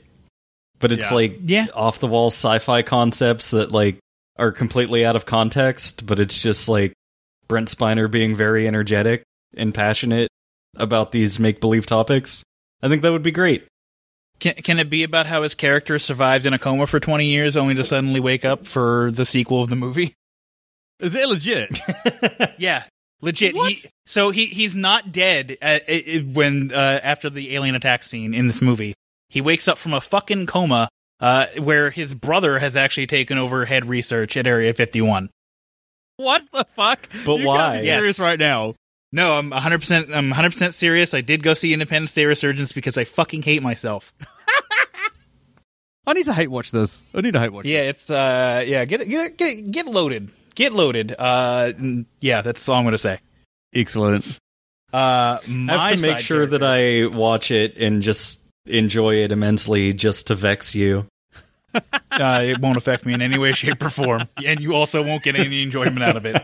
but 0.79 0.93
it's 0.93 1.11
Yeah. 1.11 1.15
like 1.15 1.39
Yeah. 1.45 1.67
off 1.75 1.99
the 2.01 2.07
wall 2.07 2.27
sci-fi 2.29 2.83
concepts 2.83 3.51
that 3.53 3.73
like 3.73 3.99
are 4.39 4.53
completely 4.53 5.05
out 5.07 5.17
of 5.17 5.25
context, 5.27 6.07
but 6.07 6.21
it's 6.21 6.41
just 6.43 6.69
like 6.69 6.93
Brent 7.49 7.69
Spiner 7.69 8.11
being 8.11 8.35
very 8.37 8.69
energetic 8.69 9.23
and 9.57 9.75
passionate 9.75 10.29
about 10.77 11.13
these 11.13 11.39
make 11.39 11.61
believe 11.61 11.87
topics. 11.87 12.43
I 12.83 12.89
think 12.89 13.03
that 13.03 13.13
would 13.13 13.23
be 13.23 13.31
great. 13.31 13.67
Can, 14.41 14.55
can 14.55 14.79
it 14.79 14.89
be 14.89 15.03
about 15.03 15.27
how 15.27 15.43
his 15.43 15.55
character 15.55 15.99
survived 15.99 16.47
in 16.47 16.53
a 16.55 16.59
coma 16.59 16.87
for 16.87 17.01
20 17.01 17.27
years 17.27 17.57
only 17.57 17.75
to 17.75 17.83
suddenly 17.85 18.21
wake 18.21 18.45
up 18.45 18.67
for 18.69 19.11
the 19.11 19.25
sequel 19.25 19.63
of 19.63 19.69
the 19.69 19.77
movie? 19.77 20.15
Is 21.01 21.15
it 21.15 21.29
legit? 21.29 21.79
Yeah, 22.59 22.85
legit. 23.21 23.55
He, 23.55 23.79
so 24.07 24.31
he 24.31 24.47
he's 24.47 24.75
not 24.75 25.13
dead 25.13 25.57
at, 25.63 25.89
at- 25.89 26.27
when 26.27 26.73
uh, 26.73 27.01
after 27.05 27.31
the 27.31 27.55
alien 27.55 27.75
attack 27.77 28.03
scene 28.03 28.35
in 28.35 28.47
this 28.49 28.61
movie. 28.61 28.95
He 29.29 29.41
wakes 29.41 29.69
up 29.69 29.79
from 29.79 29.93
a 29.95 30.01
fucking 30.01 30.47
coma 30.47 30.89
uh, 31.21 31.47
where 31.59 31.91
his 31.91 32.15
brother 32.15 32.59
has 32.59 32.75
actually 32.77 33.07
taken 33.07 33.39
over 33.39 33.65
head 33.67 33.87
research 33.87 34.37
at 34.37 34.47
Area 34.47 34.73
51. 34.75 35.31
what 36.17 36.43
the 36.53 36.65
fuck? 36.75 37.09
But 37.27 37.37
you 37.41 37.47
why? 37.47 37.57
Can't 37.57 37.81
be 37.81 37.87
serious 37.87 38.19
Yes. 38.19 38.25
right 38.25 38.39
now. 38.39 38.75
No, 39.13 39.35
I'm 39.35 39.51
100%. 39.51 40.15
I'm 40.15 40.33
100% 40.33 40.75
serious. 40.75 41.15
I 41.15 41.23
did 41.23 41.43
go 41.43 41.55
see 41.55 41.73
Independence 41.73 42.13
Day 42.13 42.27
Resurgence 42.27 42.73
because 42.73 42.99
I 42.99 43.05
fucking 43.05 43.43
hate 43.43 43.63
myself. 43.63 44.13
I 46.07 46.15
need 46.15 46.25
to 46.25 46.33
hate 46.33 46.51
watch 46.51 46.71
this. 46.71 47.05
I 47.15 47.21
need 47.21 47.33
to 47.33 47.41
hate 47.41 47.53
watch. 47.53 47.67
Yeah, 47.67 47.83
it's 47.83 48.09
uh, 48.09 48.65
yeah. 48.67 48.87
Get 48.87 49.07
get 49.07 49.37
get 49.37 49.71
get 49.71 49.87
loaded. 49.87 50.31
Get 50.55 50.73
loaded. 50.73 51.15
Uh, 51.19 51.73
yeah, 52.21 52.41
that's 52.41 52.67
all 52.67 52.77
I'm 52.77 52.85
gonna 52.85 52.97
say. 52.97 53.21
Excellent. 53.75 54.25
Uh, 54.91 55.39
I 55.43 55.67
have 55.69 55.97
to 55.97 56.01
make 56.01 56.17
side 56.17 56.23
sure 56.23 56.47
that 56.47 56.63
I 56.63 57.15
watch 57.15 57.51
it 57.51 57.77
and 57.77 58.03
just 58.03 58.41
enjoy 58.65 59.17
it 59.17 59.33
immensely 59.33 59.93
just 59.93 60.29
to 60.29 60.35
vex 60.35 60.75
you. 60.75 61.05
uh, 61.75 61.81
it 62.43 62.59
won't 62.59 62.79
affect 62.79 63.05
me 63.05 63.13
in 63.13 63.21
any 63.21 63.37
way, 63.37 63.53
shape, 63.53 63.83
or 63.83 63.91
form, 63.91 64.27
and 64.43 64.61
you 64.61 64.75
also 64.75 65.03
won't 65.05 65.23
get 65.23 65.37
any 65.37 65.63
enjoyment 65.63 66.03
out 66.03 66.17
of 66.17 66.25
it 66.25 66.43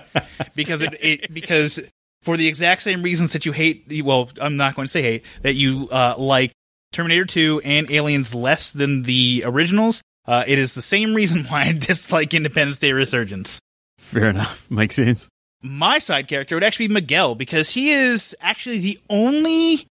because 0.55 0.83
it, 0.83 0.93
it 1.01 1.33
because 1.33 1.81
for 2.25 2.37
the 2.37 2.49
exact 2.49 2.83
same 2.83 3.03
reasons 3.03 3.33
that 3.35 3.47
you 3.47 3.53
hate. 3.53 4.03
Well, 4.05 4.31
I'm 4.41 4.57
not 4.57 4.75
going 4.75 4.87
to 4.87 4.91
say 4.93 5.03
hate 5.03 5.25
that 5.43 5.55
you 5.55 5.89
uh, 5.91 6.15
like 6.19 6.53
Terminator 6.93 7.25
2 7.27 7.63
and 7.65 7.91
Aliens 7.91 8.35
less 8.35 8.73
than 8.73 9.03
the 9.03 9.43
originals. 9.47 10.03
Uh, 10.27 10.43
it 10.47 10.59
is 10.59 10.75
the 10.75 10.83
same 10.83 11.15
reason 11.15 11.45
why 11.49 11.65
I 11.65 11.73
dislike 11.73 12.35
Independence 12.35 12.79
Day 12.79 12.93
Resurgence. 12.93 13.61
Fair 13.99 14.31
enough. 14.31 14.67
Makes 14.71 14.97
sense. 14.97 15.29
my 15.63 15.99
side 15.99 16.29
character 16.29 16.57
would 16.57 16.65
actually 16.65 16.89
be 16.89 16.95
Miguel 16.95 17.35
because 17.35 17.71
he 17.71 17.91
is 17.91 18.35
actually 18.41 18.79
the 18.79 18.99
only 19.09 19.87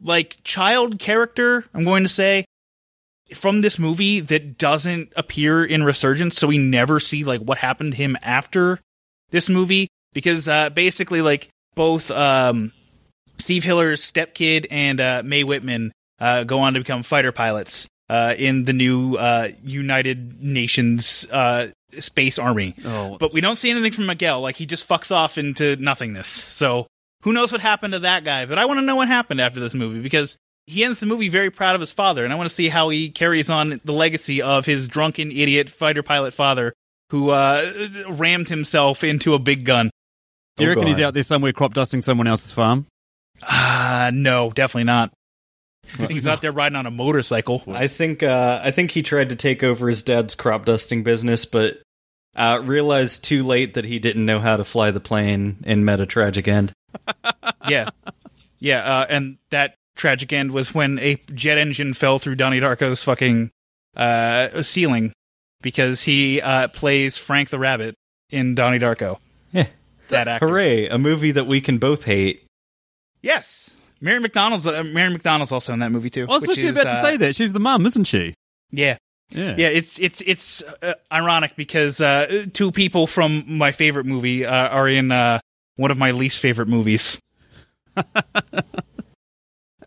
like 0.00 0.36
child 0.42 0.98
character 0.98 1.64
I'm 1.74 1.84
going 1.84 2.02
to 2.02 2.08
say 2.08 2.44
from 3.34 3.60
this 3.60 3.78
movie 3.78 4.20
that 4.20 4.58
doesn't 4.58 5.12
appear 5.16 5.64
in 5.64 5.84
Resurgence 5.84 6.36
so 6.36 6.48
we 6.48 6.58
never 6.58 6.98
see 7.00 7.22
like 7.24 7.40
what 7.40 7.58
happened 7.58 7.92
to 7.92 7.98
him 7.98 8.16
after 8.20 8.80
this 9.30 9.48
movie 9.48 9.88
because 10.12 10.48
uh 10.48 10.70
basically 10.70 11.22
like 11.22 11.48
both 11.74 12.10
um 12.10 12.72
Steve 13.38 13.64
Hiller's 13.64 14.00
stepkid 14.00 14.66
and 14.70 15.00
uh 15.00 15.22
Mae 15.24 15.44
Whitman 15.44 15.92
uh 16.20 16.44
go 16.44 16.60
on 16.60 16.74
to 16.74 16.80
become 16.80 17.02
fighter 17.02 17.32
pilots 17.32 17.88
uh 18.08 18.34
in 18.36 18.64
the 18.64 18.72
new 18.72 19.14
uh 19.16 19.48
United 19.64 20.42
Nations 20.42 21.26
uh 21.30 21.68
space 21.98 22.38
army 22.38 22.74
Oh, 22.84 23.16
but 23.18 23.32
we 23.32 23.40
don't 23.40 23.56
see 23.56 23.70
anything 23.70 23.92
from 23.92 24.06
Miguel. 24.06 24.40
Like 24.40 24.56
he 24.56 24.66
just 24.66 24.88
fucks 24.88 25.10
off 25.14 25.36
into 25.38 25.76
nothingness. 25.76 26.28
So 26.28 26.86
who 27.22 27.32
knows 27.32 27.52
what 27.52 27.60
happened 27.60 27.92
to 27.92 28.00
that 28.00 28.24
guy? 28.24 28.46
But 28.46 28.58
I 28.58 28.64
want 28.64 28.80
to 28.80 28.86
know 28.86 28.96
what 28.96 29.08
happened 29.08 29.40
after 29.40 29.60
this 29.60 29.74
movie 29.74 30.00
because 30.00 30.36
he 30.66 30.84
ends 30.84 31.00
the 31.00 31.06
movie 31.06 31.28
very 31.28 31.50
proud 31.50 31.74
of 31.74 31.80
his 31.80 31.92
father, 31.92 32.24
and 32.24 32.32
I 32.32 32.36
want 32.36 32.48
to 32.48 32.54
see 32.54 32.68
how 32.68 32.88
he 32.88 33.10
carries 33.10 33.50
on 33.50 33.80
the 33.84 33.92
legacy 33.92 34.40
of 34.40 34.64
his 34.64 34.86
drunken 34.88 35.30
idiot 35.32 35.68
fighter 35.68 36.02
pilot 36.02 36.32
father 36.34 36.72
who 37.10 37.30
uh, 37.30 37.70
rammed 38.08 38.48
himself 38.48 39.02
into 39.04 39.34
a 39.34 39.38
big 39.38 39.64
gun. 39.64 39.90
Do 40.56 40.64
you 40.64 40.70
Oh, 40.70 40.74
reckon 40.74 40.86
he's 40.88 41.00
out 41.00 41.14
there 41.14 41.22
somewhere 41.22 41.52
crop 41.52 41.74
dusting 41.74 42.02
someone 42.02 42.26
else's 42.26 42.52
farm? 42.52 42.86
Ah, 43.42 44.10
no, 44.12 44.50
definitely 44.50 44.84
not. 44.84 45.12
I 45.94 45.96
think 45.96 46.12
he's 46.12 46.26
out 46.26 46.40
there 46.42 46.52
riding 46.52 46.76
on 46.76 46.86
a 46.86 46.90
motorcycle. 46.90 47.62
I 47.68 47.88
think 47.88 48.22
uh, 48.22 48.60
I 48.62 48.70
think 48.70 48.92
he 48.92 49.02
tried 49.02 49.30
to 49.30 49.36
take 49.36 49.62
over 49.62 49.88
his 49.88 50.02
dad's 50.02 50.34
crop 50.34 50.64
dusting 50.64 51.02
business, 51.02 51.44
but 51.44 51.82
uh, 52.36 52.60
realized 52.64 53.24
too 53.24 53.42
late 53.42 53.74
that 53.74 53.84
he 53.84 53.98
didn't 53.98 54.24
know 54.24 54.40
how 54.40 54.56
to 54.56 54.64
fly 54.64 54.90
the 54.90 55.00
plane 55.00 55.58
and 55.64 55.84
met 55.84 56.00
a 56.00 56.06
tragic 56.06 56.46
end. 56.48 56.72
yeah, 57.68 57.90
yeah, 58.58 58.78
uh, 59.00 59.06
and 59.08 59.38
that 59.50 59.74
tragic 59.96 60.32
end 60.32 60.52
was 60.52 60.72
when 60.72 60.98
a 61.00 61.16
jet 61.34 61.58
engine 61.58 61.92
fell 61.94 62.18
through 62.18 62.36
Donnie 62.36 62.60
Darko's 62.60 63.02
fucking 63.02 63.50
uh, 63.96 64.62
ceiling 64.62 65.12
because 65.60 66.02
he 66.02 66.40
uh, 66.40 66.68
plays 66.68 67.16
Frank 67.18 67.50
the 67.50 67.58
Rabbit 67.58 67.96
in 68.30 68.54
Donnie 68.54 68.78
Darko. 68.78 69.18
Yeah. 70.12 70.18
That 70.24 70.28
actor. 70.28 70.48
Hooray! 70.48 70.88
A 70.88 70.98
movie 70.98 71.32
that 71.32 71.46
we 71.46 71.60
can 71.60 71.78
both 71.78 72.04
hate. 72.04 72.44
Yes, 73.22 73.74
Mary 74.00 74.20
McDonnell's. 74.22 74.66
Uh, 74.66 74.84
Mary 74.84 75.16
McDonnell's 75.16 75.52
also 75.52 75.72
in 75.72 75.78
that 75.78 75.90
movie 75.92 76.10
too. 76.10 76.24
I 76.24 76.26
was 76.26 76.42
which 76.42 76.50
literally 76.56 76.70
is, 76.70 76.76
about 76.80 76.90
to 76.90 76.98
uh, 76.98 77.02
say 77.02 77.16
that. 77.18 77.36
She's 77.36 77.52
the 77.52 77.60
mum, 77.60 77.86
isn't 77.86 78.04
she? 78.04 78.34
Yeah, 78.70 78.96
Yeah. 79.30 79.54
yeah. 79.56 79.68
It's 79.68 79.98
it's 79.98 80.20
it's 80.22 80.62
uh, 80.82 80.94
ironic 81.12 81.56
because 81.56 82.00
uh, 82.00 82.46
two 82.52 82.72
people 82.72 83.06
from 83.06 83.44
my 83.46 83.72
favorite 83.72 84.06
movie 84.06 84.44
uh, 84.44 84.68
are 84.68 84.88
in 84.88 85.12
uh, 85.12 85.40
one 85.76 85.90
of 85.90 85.98
my 85.98 86.10
least 86.10 86.40
favorite 86.40 86.68
movies. 86.68 87.18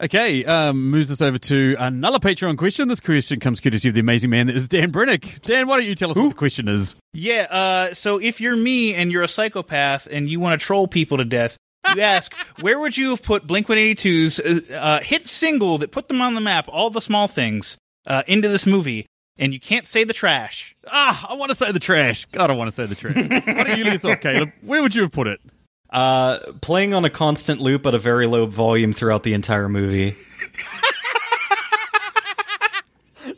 Okay, 0.02 0.44
um, 0.44 0.90
moves 0.90 1.10
us 1.10 1.22
over 1.22 1.38
to 1.38 1.76
another 1.80 2.20
Patreon 2.20 2.58
question. 2.58 2.88
This 2.90 3.00
question 3.00 3.40
comes 3.40 3.62
courtesy 3.62 3.88
of 3.88 3.96
the 3.96 4.02
amazing 4.02 4.30
man 4.30 4.48
that 4.48 4.56
is 4.56 4.68
Dan 4.68 4.92
Brennick. 4.92 5.42
Dan, 5.42 5.68
why 5.68 5.78
don't 5.78 5.86
you 5.86 5.96
tell 5.96 6.12
us 6.12 6.18
what 6.18 6.30
the 6.30 6.36
question 6.36 6.68
is? 6.68 6.96
Yeah, 7.14 7.48
uh, 7.50 7.94
so 7.94 8.18
if 8.18 8.42
you're 8.42 8.58
me 8.58 8.94
and 8.94 9.12
you're 9.12 9.24
a 9.24 9.28
psychopath 9.28 10.08
and 10.12 10.30
you 10.30 10.40
want 10.40 10.60
to 10.60 10.66
troll 10.66 10.88
people 10.88 11.18
to 11.18 11.26
death, 11.26 11.58
you 11.96 12.02
ask, 12.02 12.34
where 12.60 12.78
would 12.78 12.98
you 12.98 13.12
have 13.12 13.24
put 13.24 13.48
Blink 13.48 13.68
182's 13.68 14.40
uh, 14.40 14.76
uh, 14.76 15.00
hit 15.00 15.26
single 15.26 15.78
that 15.78 15.92
put 15.92 16.10
them 16.10 16.20
on 16.20 16.36
the 16.36 16.42
map, 16.42 16.68
all 16.68 16.90
the 16.90 17.02
small 17.02 17.28
things, 17.28 17.78
uh, 18.06 18.24
into 18.28 18.50
this 18.50 18.66
movie? 18.66 19.06
And 19.38 19.54
you 19.54 19.60
can't 19.60 19.86
say 19.86 20.04
the 20.04 20.14
trash. 20.14 20.76
Ah, 20.88 21.28
I 21.30 21.36
want 21.36 21.52
to 21.52 21.58
say 21.58 21.72
the 21.72 21.80
trash. 21.80 22.26
God, 22.26 22.50
I 22.50 22.54
want 22.54 22.70
to 22.70 22.76
say 22.76 22.86
the 22.86 22.96
trash. 22.96 23.16
why 23.16 23.64
don't 23.64 23.78
you 23.78 23.86
off, 24.12 24.22
Caleb? 24.22 24.52
Where 24.62 24.82
would 24.82 24.96
you 24.96 25.02
have 25.04 25.12
put 25.12 25.28
it? 25.28 25.42
Uh, 25.96 26.40
playing 26.60 26.94
on 26.94 27.06
a 27.06 27.10
constant 27.10 27.62
loop 27.62 27.86
at 27.86 27.96
a 27.96 27.98
very 27.98 28.28
low 28.28 28.46
volume 28.46 28.92
throughout 28.92 29.24
the 29.24 29.34
entire 29.34 29.70
movie. 29.70 30.16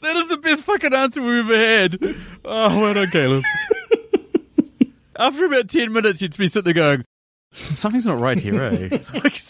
That 0.02 0.16
is 0.18 0.28
the 0.28 0.38
best 0.38 0.64
fucking 0.66 0.94
answer 0.94 1.22
we've 1.22 1.50
ever 1.50 1.58
had. 1.58 2.16
Oh, 2.44 2.82
well 2.82 2.94
done, 2.94 3.10
Caleb. 3.10 3.44
After 5.18 5.46
about 5.46 5.70
10 5.70 5.94
minutes, 5.94 6.22
you'd 6.22 6.38
be 6.38 6.50
sitting 6.50 6.66
there 6.66 6.74
going, 6.74 7.06
something's 7.54 8.06
not 8.06 8.20
right 8.20 8.38
here, 8.38 8.62
eh? 8.64 9.00
Like, 9.14 9.42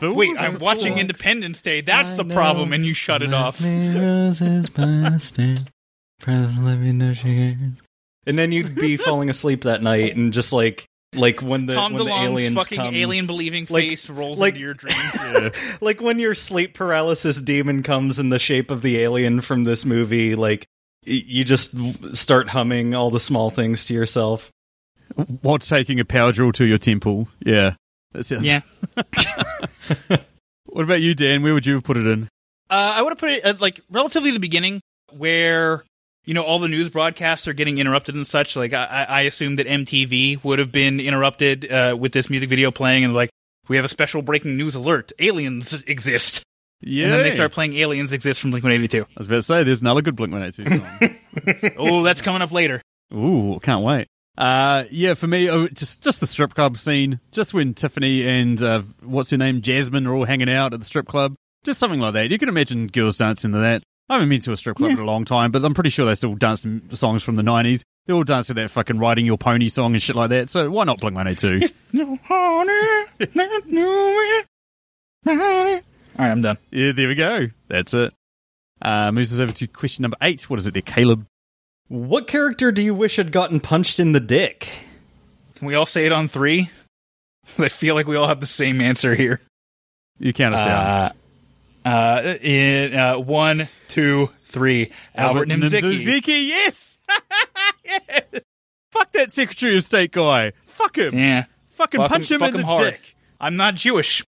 Wait, 0.00 0.36
I'm 0.38 0.58
watching 0.58 0.98
Independence 0.98 1.62
Day. 1.62 1.80
That's 1.80 2.10
the 2.12 2.24
problem. 2.24 2.72
And 2.72 2.84
you 2.84 2.92
shut 2.94 3.22
it 3.22 3.32
off. 3.32 3.60
And 8.26 8.38
then 8.38 8.52
you'd 8.52 8.74
be 8.74 8.96
falling 8.96 9.30
asleep 9.30 9.62
that 9.62 9.80
night 9.82 10.16
and 10.16 10.32
just 10.32 10.52
like 10.52 10.87
like 11.14 11.40
when 11.42 11.66
the 11.66 11.74
Tom 11.74 11.92
when 11.94 12.04
the 12.04 12.10
DeLonge's 12.10 12.24
aliens 12.28 12.56
fucking 12.56 12.78
come, 12.78 12.94
alien 12.94 13.26
believing 13.26 13.66
like- 13.70 13.88
face 13.88 14.10
rolls 14.10 14.38
like- 14.38 14.54
into 14.54 14.60
your 14.64 14.74
dreams. 14.74 15.52
like 15.80 16.00
when 16.00 16.18
your 16.18 16.34
sleep 16.34 16.74
paralysis 16.74 17.40
demon 17.40 17.82
comes 17.82 18.18
in 18.18 18.28
the 18.28 18.38
shape 18.38 18.70
of 18.70 18.82
the 18.82 18.98
alien 18.98 19.40
from 19.40 19.64
this 19.64 19.84
movie 19.86 20.34
like 20.34 20.66
you 21.04 21.44
just 21.44 21.74
start 22.14 22.48
humming 22.50 22.94
all 22.94 23.10
the 23.10 23.20
small 23.20 23.48
things 23.48 23.86
to 23.86 23.94
yourself 23.94 24.50
While 25.40 25.58
taking 25.58 25.98
a 26.00 26.04
power 26.04 26.32
drill 26.32 26.52
to 26.52 26.66
your 26.66 26.76
temple. 26.78 27.28
Yeah. 27.44 27.74
That 28.12 28.24
sounds. 28.24 28.44
yeah. 28.44 28.60
What 30.66 30.84
about 30.84 31.00
you, 31.00 31.14
Dan? 31.14 31.42
Where 31.42 31.54
would 31.54 31.66
you 31.66 31.74
have 31.74 31.82
put 31.82 31.96
it 31.96 32.06
in? 32.06 32.24
Uh, 32.70 32.92
I 32.96 33.02
would 33.02 33.10
have 33.10 33.18
put 33.18 33.30
it 33.30 33.42
at 33.42 33.60
like 33.60 33.80
relatively 33.90 34.30
the 34.30 34.38
beginning, 34.38 34.80
where 35.10 35.82
you 36.28 36.34
know, 36.34 36.42
all 36.42 36.58
the 36.58 36.68
news 36.68 36.90
broadcasts 36.90 37.48
are 37.48 37.54
getting 37.54 37.78
interrupted 37.78 38.14
and 38.14 38.26
such. 38.26 38.54
Like, 38.54 38.74
I, 38.74 38.84
I 38.84 39.04
I 39.04 39.20
assume 39.22 39.56
that 39.56 39.66
MTV 39.66 40.44
would 40.44 40.58
have 40.58 40.70
been 40.70 41.00
interrupted 41.00 41.72
uh, 41.72 41.96
with 41.98 42.12
this 42.12 42.28
music 42.28 42.50
video 42.50 42.70
playing, 42.70 43.02
and 43.02 43.14
like, 43.14 43.30
we 43.66 43.76
have 43.76 43.84
a 43.86 43.88
special 43.88 44.20
breaking 44.20 44.54
news 44.58 44.74
alert: 44.74 45.10
aliens 45.18 45.72
exist. 45.86 46.42
Yeah. 46.82 47.04
And 47.04 47.14
then 47.14 47.22
they 47.22 47.30
start 47.30 47.52
playing 47.52 47.72
"Aliens 47.72 48.12
Exist" 48.12 48.42
from 48.42 48.50
Blink 48.50 48.62
One 48.62 48.74
Eighty 48.74 48.88
Two. 48.88 49.04
I 49.04 49.06
was 49.16 49.26
about 49.26 49.36
to 49.36 49.42
say, 49.42 49.64
there's 49.64 49.80
another 49.80 50.02
good 50.02 50.16
Blink 50.16 50.32
182 50.34 50.78
song. 50.78 51.74
Oh, 51.78 52.02
that's 52.02 52.20
coming 52.20 52.42
up 52.42 52.52
later. 52.52 52.82
Ooh, 53.14 53.58
can't 53.62 53.82
wait. 53.82 54.06
Uh, 54.36 54.84
yeah, 54.90 55.14
for 55.14 55.26
me, 55.26 55.48
oh, 55.48 55.66
just 55.68 56.02
just 56.02 56.20
the 56.20 56.26
strip 56.26 56.52
club 56.52 56.76
scene. 56.76 57.20
Just 57.32 57.54
when 57.54 57.72
Tiffany 57.72 58.28
and 58.28 58.62
uh, 58.62 58.82
what's 59.02 59.30
her 59.30 59.38
name, 59.38 59.62
Jasmine, 59.62 60.06
are 60.06 60.14
all 60.14 60.26
hanging 60.26 60.50
out 60.50 60.74
at 60.74 60.80
the 60.80 60.86
strip 60.86 61.06
club. 61.06 61.36
Just 61.64 61.80
something 61.80 62.00
like 62.00 62.12
that. 62.12 62.30
You 62.30 62.38
can 62.38 62.50
imagine 62.50 62.86
girls 62.88 63.16
dancing 63.16 63.52
to 63.52 63.58
that. 63.58 63.82
I 64.08 64.14
haven't 64.14 64.28
been 64.30 64.40
to 64.40 64.52
a 64.52 64.56
strip 64.56 64.76
club 64.78 64.92
in 64.92 64.98
a 64.98 65.04
long 65.04 65.24
time, 65.26 65.50
but 65.50 65.62
I'm 65.64 65.74
pretty 65.74 65.90
sure 65.90 66.06
they 66.06 66.14
still 66.14 66.34
dance 66.34 66.62
to 66.62 66.96
songs 66.96 67.22
from 67.22 67.36
the 67.36 67.42
90s. 67.42 67.82
They 68.06 68.14
all 68.14 68.24
dance 68.24 68.46
to 68.46 68.54
that 68.54 68.70
fucking 68.70 68.98
Riding 68.98 69.26
Your 69.26 69.36
Pony 69.36 69.68
song 69.68 69.92
and 69.92 70.00
shit 70.02 70.16
like 70.16 70.30
that. 70.30 70.48
So 70.48 70.70
why 70.70 70.84
not 70.84 70.98
Blink 70.98 71.14
182? 71.14 71.68
No 71.92 72.18
honey, 72.24 73.26
not 73.34 73.66
know. 73.66 74.42
All 75.26 75.34
right, 75.34 75.82
I'm 76.30 76.40
done. 76.42 76.56
yeah, 76.70 76.92
there 76.92 77.08
we 77.08 77.14
go. 77.14 77.48
That's 77.68 77.92
it. 77.92 78.14
Uh, 78.80 79.12
moves 79.12 79.32
us 79.32 79.40
over 79.40 79.52
to 79.52 79.66
question 79.66 80.02
number 80.02 80.16
eight. 80.22 80.48
What 80.48 80.58
is 80.58 80.66
it 80.66 80.72
there, 80.74 80.82
Caleb? 80.82 81.26
What 81.88 82.26
character 82.28 82.70
do 82.72 82.80
you 82.82 82.94
wish 82.94 83.16
had 83.16 83.32
gotten 83.32 83.60
punched 83.60 83.98
in 84.00 84.12
the 84.12 84.20
dick? 84.20 84.68
Can 85.56 85.66
we 85.66 85.74
all 85.74 85.86
say 85.86 86.06
it 86.06 86.12
on 86.12 86.28
three? 86.28 86.70
I 87.58 87.68
feel 87.68 87.94
like 87.94 88.06
we 88.06 88.16
all 88.16 88.28
have 88.28 88.40
the 88.40 88.46
same 88.46 88.80
answer 88.80 89.14
here. 89.14 89.40
You 90.18 90.32
count 90.32 90.54
us 90.54 90.60
down. 90.64 91.12
Uh, 91.88 92.22
uh, 92.24 92.34
in 92.42 92.94
uh, 92.94 93.18
one, 93.18 93.68
two, 93.88 94.30
three. 94.44 94.92
Albert, 95.14 95.48
Nimzicki. 95.48 95.80
Nimzicki, 95.82 96.48
yes! 96.48 96.98
yeah. 97.84 98.20
Fuck 98.92 99.12
that 99.12 99.32
Secretary 99.32 99.76
of 99.76 99.84
State 99.84 100.12
guy. 100.12 100.52
Fuck 100.66 100.98
him. 100.98 101.16
Yeah, 101.18 101.44
Fucking 101.70 102.00
Fuck 102.00 102.10
punch 102.10 102.30
him- 102.30 102.36
him, 102.36 102.40
fuck 102.40 102.48
in 102.50 102.54
him 102.56 102.60
the 102.62 102.66
hard. 102.66 102.84
dick. 102.92 103.14
I'm 103.40 103.56
not 103.56 103.74
Jewish. 103.74 104.24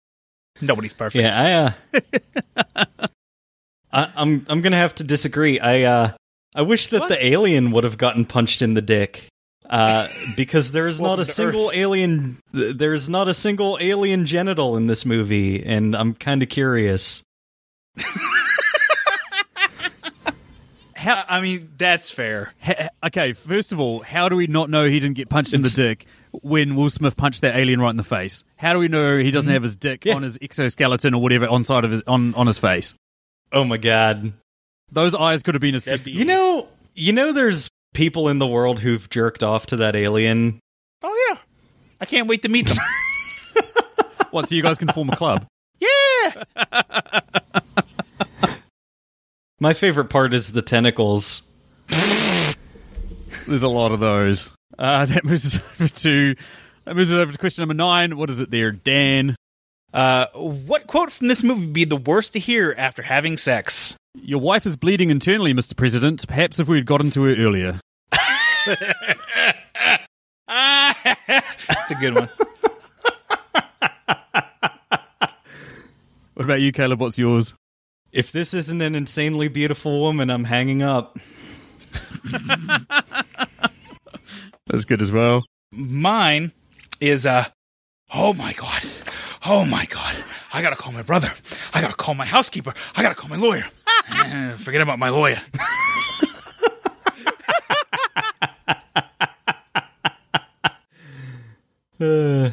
Nobody's 0.60 0.92
perfect. 0.92 1.22
Yeah, 1.22 1.72
I, 1.94 1.98
uh, 1.98 2.96
I, 3.92 4.12
I'm 4.16 4.46
I'm 4.48 4.60
gonna 4.60 4.76
have 4.76 4.94
to 4.96 5.04
disagree. 5.04 5.60
I 5.60 5.82
uh, 5.82 6.12
I 6.54 6.62
wish 6.62 6.88
that 6.88 7.00
What? 7.00 7.08
the 7.08 7.24
alien 7.26 7.70
would 7.72 7.84
have 7.84 7.96
gotten 7.98 8.24
punched 8.24 8.60
in 8.62 8.74
the 8.74 8.82
dick. 8.82 9.24
Uh, 9.68 10.08
because 10.36 10.72
there 10.72 10.88
is 10.88 11.00
not 11.00 11.20
a 11.20 11.24
single 11.24 11.68
Earth. 11.68 11.76
alien. 11.76 12.38
There's 12.52 13.08
not 13.08 13.28
a 13.28 13.34
single 13.34 13.78
alien 13.80 14.26
genital 14.26 14.76
in 14.76 14.86
this 14.86 15.04
movie, 15.06 15.64
and 15.64 15.94
I'm 15.96 16.14
kind 16.14 16.42
of 16.42 16.48
curious. 16.48 17.22
How, 20.96 21.24
I 21.28 21.40
mean, 21.40 21.72
that's 21.78 22.10
fair. 22.10 22.52
Ha- 22.60 22.88
okay, 23.06 23.32
first 23.32 23.70
of 23.70 23.78
all, 23.78 24.00
how 24.00 24.28
do 24.28 24.34
we 24.34 24.48
not 24.48 24.68
know 24.68 24.84
he 24.84 24.98
didn't 24.98 25.16
get 25.16 25.28
punched 25.28 25.54
in 25.54 25.62
the 25.62 25.70
dick 25.70 26.06
when 26.32 26.74
Will 26.74 26.90
Smith 26.90 27.16
punched 27.16 27.42
that 27.42 27.56
alien 27.56 27.80
right 27.80 27.90
in 27.90 27.96
the 27.96 28.02
face? 28.02 28.42
How 28.56 28.72
do 28.72 28.80
we 28.80 28.88
know 28.88 29.16
he 29.16 29.30
doesn't 29.30 29.48
mm-hmm. 29.48 29.54
have 29.54 29.62
his 29.62 29.76
dick 29.76 30.04
Yeah. 30.04 30.16
on 30.16 30.22
his 30.22 30.38
exoskeleton 30.42 31.14
or 31.14 31.22
whatever 31.22 31.46
on 31.46 31.62
side 31.62 31.84
of 31.84 31.92
his 31.92 32.02
on, 32.08 32.34
on 32.34 32.48
his 32.48 32.58
face? 32.58 32.94
Oh 33.52 33.62
my 33.62 33.76
god! 33.76 34.32
Those 34.90 35.14
eyes 35.14 35.44
could 35.44 35.54
have 35.54 35.62
been 35.62 35.74
his 35.74 35.84
That'd 35.84 36.00
testicles. 36.00 36.18
You 36.18 36.24
know, 36.24 36.66
you 36.94 37.12
know, 37.12 37.32
there's 37.32 37.70
people 37.94 38.28
in 38.28 38.40
the 38.40 38.46
world 38.46 38.80
who've 38.80 39.08
jerked 39.08 39.44
off 39.44 39.66
to 39.66 39.76
that 39.76 39.94
alien. 39.94 40.58
Oh 41.02 41.26
yeah, 41.30 41.38
I 42.00 42.06
can't 42.06 42.26
wait 42.26 42.42
to 42.42 42.48
meet 42.48 42.66
them. 42.66 42.76
What, 44.30 44.48
so 44.48 44.54
you 44.54 44.62
guys 44.62 44.78
can 44.78 44.88
form 44.88 45.08
a 45.08 45.16
club? 45.16 45.46
yeah, 45.80 46.42
My 49.60 49.72
favorite 49.72 50.08
part 50.10 50.34
is 50.34 50.52
the 50.52 50.62
tentacles. 50.62 51.52
There's 51.88 53.62
a 53.62 53.68
lot 53.68 53.92
of 53.92 54.00
those. 54.00 54.50
Uh, 54.78 55.06
that 55.06 55.24
moves 55.24 55.56
us 55.56 55.62
over 55.80 55.88
to 55.88 56.36
that 56.84 56.94
moves 56.94 57.10
us 57.12 57.16
over 57.16 57.32
to 57.32 57.38
question 57.38 57.62
number 57.62 57.74
nine. 57.74 58.16
What 58.16 58.30
is 58.30 58.40
it 58.40 58.50
there, 58.50 58.70
Dan? 58.70 59.34
Uh, 59.92 60.26
what 60.34 60.86
quote 60.86 61.10
from 61.10 61.28
this 61.28 61.42
movie 61.42 61.62
would 61.64 61.72
be 61.72 61.84
the 61.84 61.96
worst 61.96 62.34
to 62.34 62.38
hear 62.38 62.74
after 62.78 63.02
having 63.02 63.36
sex? 63.36 63.96
Your 64.14 64.40
wife 64.40 64.66
is 64.66 64.76
bleeding 64.76 65.10
internally, 65.10 65.52
Mr. 65.54 65.76
President. 65.76 66.26
Perhaps 66.28 66.60
if 66.60 66.68
we 66.68 66.76
had 66.76 66.86
gotten 66.86 67.10
to 67.10 67.22
her 67.24 67.34
earlier. 67.34 67.80
That's 70.46 71.90
a 71.90 71.94
good 72.00 72.14
one. 72.14 72.28
What 76.34 76.44
about 76.44 76.60
you, 76.60 76.70
Caleb? 76.70 77.00
What's 77.00 77.18
yours? 77.18 77.52
If 78.12 78.32
this 78.32 78.54
isn't 78.54 78.80
an 78.80 78.94
insanely 78.94 79.48
beautiful 79.48 80.00
woman, 80.00 80.30
I'm 80.30 80.44
hanging 80.44 80.82
up. 80.82 81.18
That's 84.66 84.84
good 84.84 85.00
as 85.02 85.10
well. 85.12 85.44
Mine 85.72 86.52
is 87.00 87.26
uh 87.26 87.46
oh 88.14 88.32
my 88.34 88.52
god. 88.54 88.82
Oh 89.46 89.64
my 89.64 89.86
god. 89.86 90.16
I 90.52 90.62
gotta 90.62 90.76
call 90.76 90.92
my 90.92 91.02
brother. 91.02 91.32
I 91.72 91.80
gotta 91.80 91.94
call 91.94 92.14
my 92.14 92.24
housekeeper. 92.26 92.72
I 92.96 93.02
gotta 93.02 93.14
call 93.14 93.28
my 93.30 93.36
lawyer. 93.36 93.64
Eh, 94.10 94.56
Forget 94.56 94.80
about 94.80 94.98
my 94.98 95.10
lawyer. 95.10 95.38
Uh, 102.00 102.50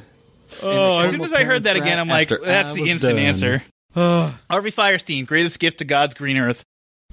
Oh, 0.63 0.99
As 0.99 1.11
soon 1.11 1.21
as 1.21 1.33
I 1.33 1.43
heard 1.43 1.65
that 1.65 1.75
again, 1.75 1.99
I'm 1.99 2.07
like, 2.07 2.31
After 2.31 2.43
that's 2.43 2.69
I 2.69 2.73
the 2.75 2.81
was 2.81 2.89
instant 2.89 3.17
done. 3.17 3.25
answer. 3.25 3.63
Harvey 4.49 4.71
Fierstein, 4.71 5.25
greatest 5.25 5.59
gift 5.59 5.79
to 5.79 5.85
God's 5.85 6.13
green 6.15 6.37
earth. 6.37 6.63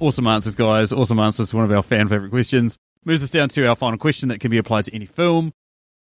Awesome 0.00 0.26
answers, 0.26 0.54
guys. 0.54 0.92
Awesome 0.92 1.18
answers 1.18 1.50
to 1.50 1.56
one 1.56 1.64
of 1.64 1.72
our 1.72 1.82
fan 1.82 2.08
favorite 2.08 2.30
questions. 2.30 2.76
Moves 3.04 3.22
us 3.22 3.30
down 3.30 3.48
to 3.50 3.66
our 3.66 3.76
final 3.76 3.98
question 3.98 4.28
that 4.28 4.40
can 4.40 4.50
be 4.50 4.58
applied 4.58 4.84
to 4.86 4.94
any 4.94 5.06
film, 5.06 5.52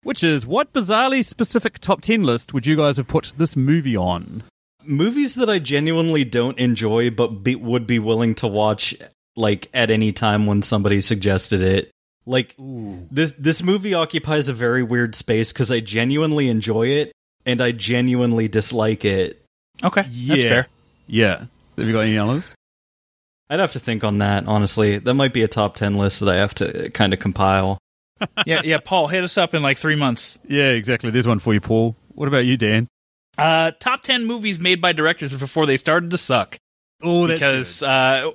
which 0.03 0.23
is 0.23 0.45
what 0.45 0.73
bizarrely 0.73 1.23
specific 1.23 1.79
top 1.79 2.01
10 2.01 2.23
list 2.23 2.53
would 2.53 2.65
you 2.65 2.75
guys 2.75 2.97
have 2.97 3.07
put 3.07 3.33
this 3.38 3.55
movie 3.55 3.97
on? 3.97 4.43
movies 4.86 5.36
that 5.36 5.49
I 5.49 5.59
genuinely 5.59 6.23
don't 6.23 6.57
enjoy, 6.59 7.09
but 7.09 7.43
be, 7.43 7.55
would 7.55 7.88
be 7.88 7.99
willing 7.99 8.36
to 8.36 8.47
watch 8.47 8.95
like 9.36 9.69
at 9.73 9.91
any 9.91 10.12
time 10.12 10.45
when 10.45 10.62
somebody 10.62 11.01
suggested 11.01 11.62
it. 11.62 11.91
Like 12.25 12.55
this 12.57 13.33
this 13.38 13.62
movie 13.62 13.93
occupies 13.93 14.47
a 14.47 14.53
very 14.53 14.81
weird 14.81 15.13
space 15.13 15.51
because 15.51 15.71
I 15.71 15.81
genuinely 15.81 16.49
enjoy 16.49 16.88
it 16.88 17.12
and 17.45 17.62
I 17.62 17.71
genuinely 17.71 18.47
dislike 18.47 19.03
it. 19.03 19.42
Okay, 19.83 20.01
that's 20.03 20.43
Yeah. 20.43 20.49
fair. 20.49 20.67
Yeah. 21.07 21.38
Have 21.77 21.88
you 21.88 21.93
got 21.93 22.01
any 22.01 22.17
others? 22.17 22.51
I'd 23.49 23.59
have 23.59 23.71
to 23.73 23.79
think 23.79 24.03
on 24.03 24.19
that, 24.19 24.45
honestly. 24.47 24.97
That 24.99 25.13
might 25.15 25.33
be 25.33 25.43
a 25.43 25.47
top 25.47 25.75
10 25.75 25.95
list 25.97 26.19
that 26.21 26.29
I 26.29 26.36
have 26.36 26.53
to 26.55 26.89
kind 26.91 27.13
of 27.13 27.19
compile. 27.19 27.77
yeah, 28.45 28.62
yeah. 28.63 28.77
Paul, 28.83 29.07
hit 29.07 29.23
us 29.23 29.38
up 29.38 29.53
in 29.53 29.62
like 29.62 29.77
three 29.77 29.95
months. 29.95 30.38
Yeah, 30.47 30.69
exactly. 30.69 31.09
There's 31.12 31.27
one 31.27 31.39
for 31.39 31.53
you, 31.53 31.59
Paul. 31.62 31.95
What 32.15 32.27
about 32.27 32.45
you, 32.45 32.57
Dan? 32.57 32.88
Uh, 33.38 33.71
top 33.79 34.03
ten 34.03 34.25
movies 34.25 34.59
made 34.59 34.79
by 34.81 34.93
directors 34.93 35.33
before 35.33 35.65
they 35.65 35.77
started 35.77 36.12
to 36.12 36.17
suck. 36.17 36.57
Oh, 37.01 37.25
that's 37.27 37.39
because 37.39 37.83
uh, 37.83 38.29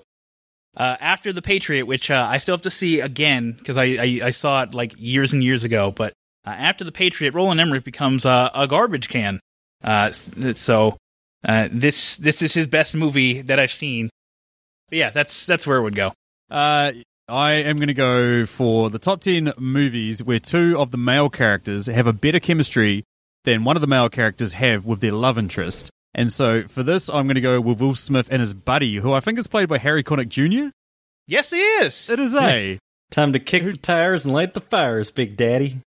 uh, 0.76 0.96
after 1.00 1.32
the 1.32 1.40
Patriot, 1.40 1.84
which 1.86 2.10
uh, 2.10 2.26
I 2.28 2.38
still 2.38 2.54
have 2.54 2.62
to 2.62 2.70
see 2.70 3.00
again 3.00 3.52
because 3.52 3.78
I, 3.78 3.84
I 3.84 4.20
I 4.24 4.30
saw 4.32 4.62
it 4.64 4.74
like 4.74 4.92
years 4.98 5.32
and 5.32 5.42
years 5.42 5.62
ago, 5.62 5.92
but 5.92 6.12
uh, 6.44 6.50
after 6.50 6.82
the 6.84 6.90
Patriot, 6.92 7.32
Roland 7.32 7.60
Emmerich 7.60 7.84
becomes 7.84 8.26
uh, 8.26 8.50
a 8.54 8.66
garbage 8.66 9.08
can. 9.08 9.38
Uh, 9.84 10.10
so 10.10 10.96
uh, 11.44 11.68
this 11.70 12.16
this 12.16 12.42
is 12.42 12.54
his 12.54 12.66
best 12.66 12.94
movie 12.94 13.42
that 13.42 13.58
I've 13.58 13.72
seen. 13.72 14.10
But 14.88 14.98
yeah, 14.98 15.10
that's 15.10 15.46
that's 15.46 15.66
where 15.66 15.78
it 15.78 15.82
would 15.82 15.94
go. 15.94 16.12
Uh, 16.50 16.92
I 17.28 17.52
am 17.52 17.76
going 17.76 17.88
to 17.88 17.94
go 17.94 18.46
for 18.46 18.88
the 18.88 18.98
top 18.98 19.20
10 19.20 19.52
movies 19.58 20.22
where 20.22 20.38
two 20.38 20.78
of 20.78 20.92
the 20.92 20.96
male 20.96 21.28
characters 21.28 21.86
have 21.86 22.06
a 22.06 22.12
better 22.14 22.40
chemistry 22.40 23.04
than 23.44 23.64
one 23.64 23.76
of 23.76 23.82
the 23.82 23.86
male 23.86 24.08
characters 24.08 24.54
have 24.54 24.86
with 24.86 25.00
their 25.00 25.12
love 25.12 25.36
interest. 25.36 25.90
And 26.14 26.32
so 26.32 26.62
for 26.66 26.82
this, 26.82 27.10
I'm 27.10 27.26
going 27.26 27.34
to 27.34 27.42
go 27.42 27.60
with 27.60 27.82
Will 27.82 27.94
Smith 27.94 28.28
and 28.30 28.40
his 28.40 28.54
buddy, 28.54 28.96
who 28.96 29.12
I 29.12 29.20
think 29.20 29.38
is 29.38 29.46
played 29.46 29.68
by 29.68 29.76
Harry 29.76 30.02
Connick 30.02 30.30
Jr. 30.30 30.70
Yes, 31.26 31.50
he 31.50 31.60
is. 31.60 32.08
It 32.08 32.18
is 32.18 32.34
a. 32.34 32.78
Time 33.10 33.34
to 33.34 33.38
kick 33.38 33.62
the 33.64 33.76
tires 33.76 34.24
and 34.24 34.32
light 34.32 34.54
the 34.54 34.60
fires, 34.62 35.10
Big 35.10 35.36
Daddy. 35.36 35.80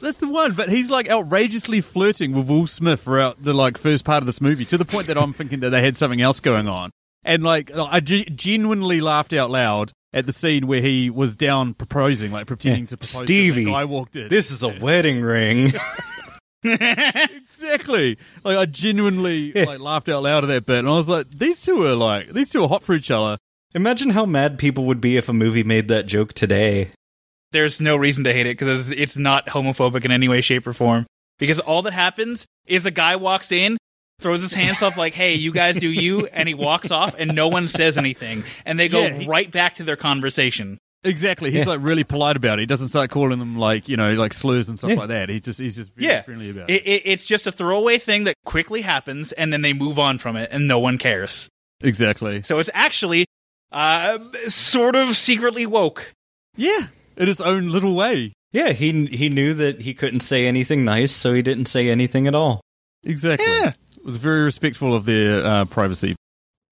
That's 0.00 0.18
the 0.18 0.28
one, 0.28 0.52
but 0.52 0.68
he's 0.68 0.90
like 0.90 1.10
outrageously 1.10 1.80
flirting 1.80 2.32
with 2.32 2.48
Will 2.48 2.66
Smith 2.66 3.02
throughout 3.02 3.42
the 3.42 3.52
like 3.52 3.76
first 3.76 4.04
part 4.04 4.22
of 4.22 4.26
this 4.26 4.40
movie 4.40 4.64
to 4.66 4.78
the 4.78 4.84
point 4.84 5.08
that 5.08 5.18
I'm 5.18 5.32
thinking 5.32 5.60
that 5.60 5.70
they 5.70 5.82
had 5.82 5.96
something 5.96 6.20
else 6.20 6.38
going 6.40 6.68
on. 6.68 6.90
And 7.24 7.42
like 7.42 7.72
I 7.74 8.00
ge- 8.00 8.30
genuinely 8.34 9.00
laughed 9.00 9.32
out 9.32 9.50
loud 9.50 9.92
at 10.12 10.26
the 10.26 10.32
scene 10.32 10.66
where 10.66 10.80
he 10.80 11.10
was 11.10 11.34
down 11.34 11.74
proposing, 11.74 12.30
like 12.30 12.46
pretending 12.46 12.86
to 12.86 12.96
propose. 12.96 13.24
Stevie, 13.24 13.72
I 13.72 13.84
walked 13.84 14.14
in. 14.14 14.28
This 14.28 14.50
is 14.52 14.62
a 14.62 14.68
wedding 14.68 15.20
ring. 15.20 15.72
exactly. 16.64 18.18
Like 18.44 18.56
I 18.56 18.66
genuinely 18.66 19.52
like 19.52 19.80
laughed 19.80 20.08
out 20.08 20.22
loud 20.22 20.44
at 20.44 20.48
that 20.48 20.66
bit, 20.66 20.78
and 20.78 20.88
I 20.88 20.92
was 20.92 21.08
like, 21.08 21.26
these 21.30 21.60
two 21.62 21.84
are 21.84 21.96
like 21.96 22.32
these 22.32 22.50
two 22.50 22.62
are 22.62 22.68
hot 22.68 22.84
for 22.84 22.94
each 22.94 23.10
other. 23.10 23.36
Imagine 23.74 24.10
how 24.10 24.24
mad 24.24 24.58
people 24.58 24.84
would 24.84 25.00
be 25.00 25.16
if 25.16 25.28
a 25.28 25.32
movie 25.32 25.64
made 25.64 25.88
that 25.88 26.06
joke 26.06 26.32
today. 26.32 26.90
There's 27.52 27.80
no 27.80 27.96
reason 27.96 28.24
to 28.24 28.32
hate 28.32 28.46
it 28.46 28.58
because 28.58 28.90
it's, 28.92 29.00
it's 29.00 29.16
not 29.16 29.46
homophobic 29.46 30.04
in 30.04 30.10
any 30.10 30.28
way, 30.28 30.40
shape, 30.40 30.66
or 30.66 30.72
form. 30.72 31.06
Because 31.38 31.60
all 31.60 31.82
that 31.82 31.92
happens 31.92 32.44
is 32.66 32.84
a 32.84 32.90
guy 32.90 33.16
walks 33.16 33.52
in, 33.52 33.78
throws 34.20 34.42
his 34.42 34.52
hands 34.52 34.82
up 34.82 34.96
like, 34.96 35.14
"Hey, 35.14 35.34
you 35.34 35.52
guys 35.52 35.78
do 35.78 35.88
you," 35.88 36.26
and 36.26 36.48
he 36.48 36.54
walks 36.54 36.90
off, 36.90 37.14
and 37.18 37.34
no 37.34 37.48
one 37.48 37.68
says 37.68 37.96
anything, 37.96 38.44
and 38.66 38.78
they 38.78 38.88
go 38.88 39.02
Yeah, 39.04 39.14
he- 39.14 39.26
right 39.26 39.50
back 39.50 39.76
to 39.76 39.84
their 39.84 39.96
conversation. 39.96 40.78
Exactly. 41.04 41.52
He's 41.52 41.60
Yeah. 41.60 41.68
like 41.68 41.80
really 41.80 42.02
polite 42.02 42.36
about 42.36 42.58
it. 42.58 42.62
He 42.62 42.66
doesn't 42.66 42.88
start 42.88 43.08
calling 43.10 43.38
them 43.38 43.56
like, 43.56 43.88
you 43.88 43.96
know, 43.96 44.14
like 44.14 44.32
slurs 44.32 44.68
and 44.68 44.76
stuff 44.76 44.90
Yeah. 44.90 44.96
like 44.96 45.08
that. 45.10 45.28
He 45.28 45.38
just 45.38 45.60
he's 45.60 45.76
just 45.76 45.94
very 45.94 46.08
Yeah, 46.08 46.22
friendly 46.22 46.50
about 46.50 46.68
it. 46.68 46.82
it, 46.82 46.86
it, 46.86 47.02
it's 47.04 47.24
just 47.24 47.46
a 47.46 47.52
throwaway 47.52 47.98
thing 47.98 48.24
that 48.24 48.34
quickly 48.44 48.82
happens, 48.82 49.30
and 49.30 49.52
then 49.52 49.62
they 49.62 49.72
move 49.72 50.00
on 50.00 50.18
from 50.18 50.36
it, 50.36 50.48
and 50.50 50.66
no 50.66 50.80
one 50.80 50.98
cares. 50.98 51.48
Exactly. 51.80 52.42
So 52.42 52.58
it's 52.58 52.68
actually 52.74 53.26
uh, 53.70 54.18
sort 54.48 54.96
of 54.96 55.16
secretly 55.16 55.66
woke. 55.66 56.12
Yeah. 56.56 56.88
In 57.18 57.26
his 57.26 57.40
own 57.40 57.68
little 57.68 57.94
way. 57.94 58.32
Yeah, 58.52 58.72
he 58.72 59.06
he 59.06 59.28
knew 59.28 59.52
that 59.54 59.82
he 59.82 59.92
couldn't 59.92 60.20
say 60.20 60.46
anything 60.46 60.84
nice, 60.84 61.12
so 61.12 61.34
he 61.34 61.42
didn't 61.42 61.66
say 61.66 61.90
anything 61.90 62.26
at 62.26 62.34
all. 62.34 62.60
Exactly. 63.04 63.46
Yeah. 63.46 63.72
It 63.96 64.04
was 64.04 64.16
very 64.16 64.42
respectful 64.42 64.94
of 64.94 65.04
their 65.04 65.44
uh, 65.44 65.64
privacy. 65.66 66.14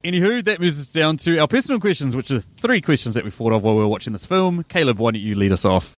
Anywho, 0.04 0.44
that 0.44 0.60
moves 0.60 0.80
us 0.80 0.86
down 0.86 1.16
to 1.18 1.38
our 1.38 1.48
personal 1.48 1.80
questions, 1.80 2.14
which 2.14 2.30
are 2.30 2.40
three 2.40 2.80
questions 2.80 3.14
that 3.14 3.24
we 3.24 3.30
thought 3.30 3.52
of 3.52 3.62
while 3.62 3.74
we 3.74 3.80
were 3.80 3.88
watching 3.88 4.12
this 4.12 4.24
film. 4.24 4.62
Caleb, 4.64 4.98
why 4.98 5.10
don't 5.10 5.20
you 5.20 5.34
lead 5.34 5.52
us 5.52 5.64
off? 5.64 5.94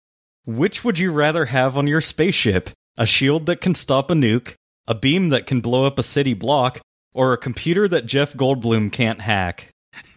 Which 0.46 0.84
would 0.84 0.98
you 0.98 1.12
rather 1.12 1.46
have 1.46 1.78
on 1.78 1.88
your 1.88 2.00
spaceship? 2.00 2.70
A 2.98 3.06
shield 3.06 3.46
that 3.48 3.60
can 3.60 3.76
stop 3.76 4.10
a 4.10 4.14
nuke, 4.14 4.54
a 4.88 4.96
beam 4.96 5.30
that 5.30 5.46
can 5.46 5.60
blow 5.60 5.86
up 5.86 6.00
a 6.00 6.04
city 6.04 6.34
block, 6.34 6.80
or 7.14 7.34
a 7.34 7.38
computer 7.38 7.88
that 7.88 8.06
Jeff 8.06 8.34
Goldblum 8.34 8.92
can't 8.92 9.20
hack? 9.20 9.68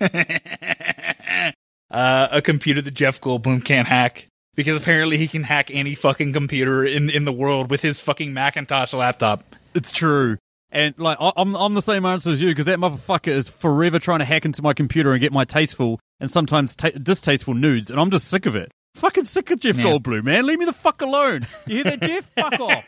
uh, 1.91 2.28
a 2.30 2.43
computer 2.43 2.80
that 2.82 2.93
Jeff 2.93 3.20
Goldblum 3.20 3.64
can't 3.64 3.88
hack. 3.88 4.26
Because 4.57 4.76
apparently 4.76 5.16
he 5.16 5.28
can 5.28 5.45
hack 5.45 5.70
any 5.72 5.95
fucking 5.95 6.32
computer 6.32 6.84
in, 6.84 7.09
in 7.09 7.24
the 7.24 7.32
world 7.32 7.70
with 7.70 7.80
his 7.82 8.01
fucking 8.01 8.34
Macintosh 8.34 8.93
laptop. 8.93 9.45
It's 9.74 9.93
true. 9.93 10.36
And 10.72 10.95
like 10.99 11.16
I- 11.20 11.32
I'm, 11.36 11.55
I'm 11.57 11.74
the 11.74 11.80
same 11.82 12.05
answer 12.05 12.30
as 12.30 12.43
you 12.43 12.49
because 12.49 12.64
that 12.66 12.78
motherfucker 12.78 13.28
is 13.28 13.49
forever 13.49 13.99
trying 13.99 14.18
to 14.18 14.24
hack 14.24 14.45
into 14.45 14.61
my 14.62 14.72
computer 14.74 15.12
and 15.12 15.20
get 15.20 15.32
my 15.32 15.45
tasteful 15.45 15.99
and 16.18 16.30
sometimes 16.30 16.74
ta- 16.76 16.91
distasteful 16.91 17.55
nudes, 17.55 17.91
and 17.91 17.99
I'm 18.01 18.11
just 18.11 18.26
sick 18.28 18.45
of 18.45 18.55
it. 18.57 18.70
Fucking 18.97 19.24
sick 19.24 19.51
of 19.51 19.61
Jeff 19.61 19.76
Yeah. 19.78 19.84
Goldblum, 19.84 20.24
man. 20.24 20.47
Leave 20.47 20.59
me 20.59 20.64
the 20.64 20.72
fuck 20.72 21.01
alone. 21.01 21.47
You 21.66 21.76
hear 21.76 21.84
that, 21.84 22.03
Jeff? 22.03 22.30
fuck 22.36 22.61
off. 22.61 22.84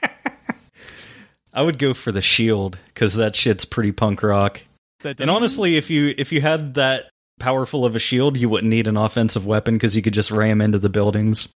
I 1.55 1.63
would 1.63 1.79
go 1.79 1.95
for 1.95 2.13
the 2.13 2.23
shield 2.23 2.79
because 2.87 3.17
that 3.17 3.37
shit's 3.37 3.65
pretty 3.65 3.93
punk 3.93 4.23
rock. 4.23 4.61
And 5.05 5.31
honestly, 5.31 5.77
if 5.77 5.91
you 5.91 6.15
if 6.17 6.33
you 6.33 6.41
had 6.41 6.75
that 6.75 7.05
powerful 7.39 7.85
of 7.85 7.97
a 7.97 7.99
shield, 7.99 8.37
you 8.37 8.49
wouldn't 8.49 8.71
need 8.71 8.87
an 8.89 8.97
offensive 8.97 9.47
weapon 9.47 9.75
because 9.75 9.97
you 9.97 10.03
could 10.03 10.15
just 10.15 10.31
ram 10.31 10.61
into 10.61 10.79
the 10.79 10.89
buildings. 10.89 11.53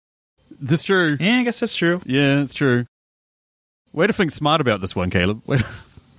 that's 0.61 0.83
true. 0.83 1.17
Yeah, 1.19 1.39
I 1.39 1.45
guess 1.45 1.61
that's 1.61 1.75
true. 1.75 2.01
Yeah, 2.05 2.37
that's 2.37 2.55
true. 2.55 2.87
Way 3.93 4.07
to 4.07 4.13
think 4.13 4.31
smart 4.31 4.61
about 4.61 4.81
this 4.81 4.97
one, 4.97 5.11
Caleb. 5.11 5.43
Way- 5.47 5.61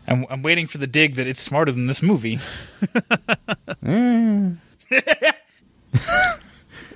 I'm, 0.07 0.25
I'm 0.29 0.43
waiting 0.43 0.67
for 0.67 0.77
the 0.79 0.87
dig 0.87 1.15
that 1.15 1.27
it's 1.27 1.39
smarter 1.41 1.71
than 1.71 1.85
this 1.87 2.01
movie. 2.03 2.39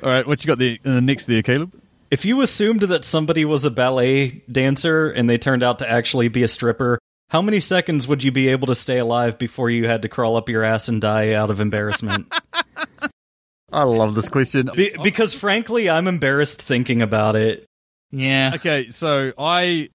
All 0.04 0.12
right, 0.12 0.28
what 0.28 0.44
you 0.44 0.48
got 0.48 0.60
the 0.60 0.80
uh, 0.86 1.00
next 1.00 1.26
there, 1.26 1.42
Caleb? 1.42 1.74
If 2.12 2.24
you 2.26 2.42
assumed 2.42 2.82
that 2.82 3.04
somebody 3.04 3.46
was 3.46 3.66
a 3.66 3.72
ballet 3.72 4.44
dancer 4.52 5.10
and 5.10 5.30
they 5.30 5.38
turned 5.38 5.64
out 5.64 5.80
to 5.80 5.90
actually 5.90 6.28
be 6.28 6.44
a 6.44 6.48
stripper, 6.48 7.00
how 7.30 7.42
many 7.42 7.60
seconds 7.60 8.08
would 8.08 8.24
you 8.24 8.32
be 8.32 8.48
able 8.50 8.68
to 8.68 8.76
stay 8.76 9.00
alive 9.00 9.38
before 9.38 9.70
you 9.70 9.88
had 9.88 10.02
to 10.04 10.10
crawl 10.10 10.38
up 10.38 10.50
your 10.50 10.64
ass 10.64 10.88
and 10.88 11.02
die 11.02 11.34
out 11.34 11.50
of 11.50 11.60
embarrassment? 11.60 12.32
I 13.72 13.84
love 13.84 14.16
this 14.16 14.30
question. 14.30 14.70
Be- 14.74 14.96
because 15.04 15.34
frankly, 15.34 15.90
I'm 15.90 16.08
embarrassed 16.08 16.62
thinking 16.62 17.02
about 17.02 17.36
it. 17.36 17.66
Yeah. 18.12 18.52
Okay, 18.56 18.90
so 18.90 19.34
I 19.38 19.90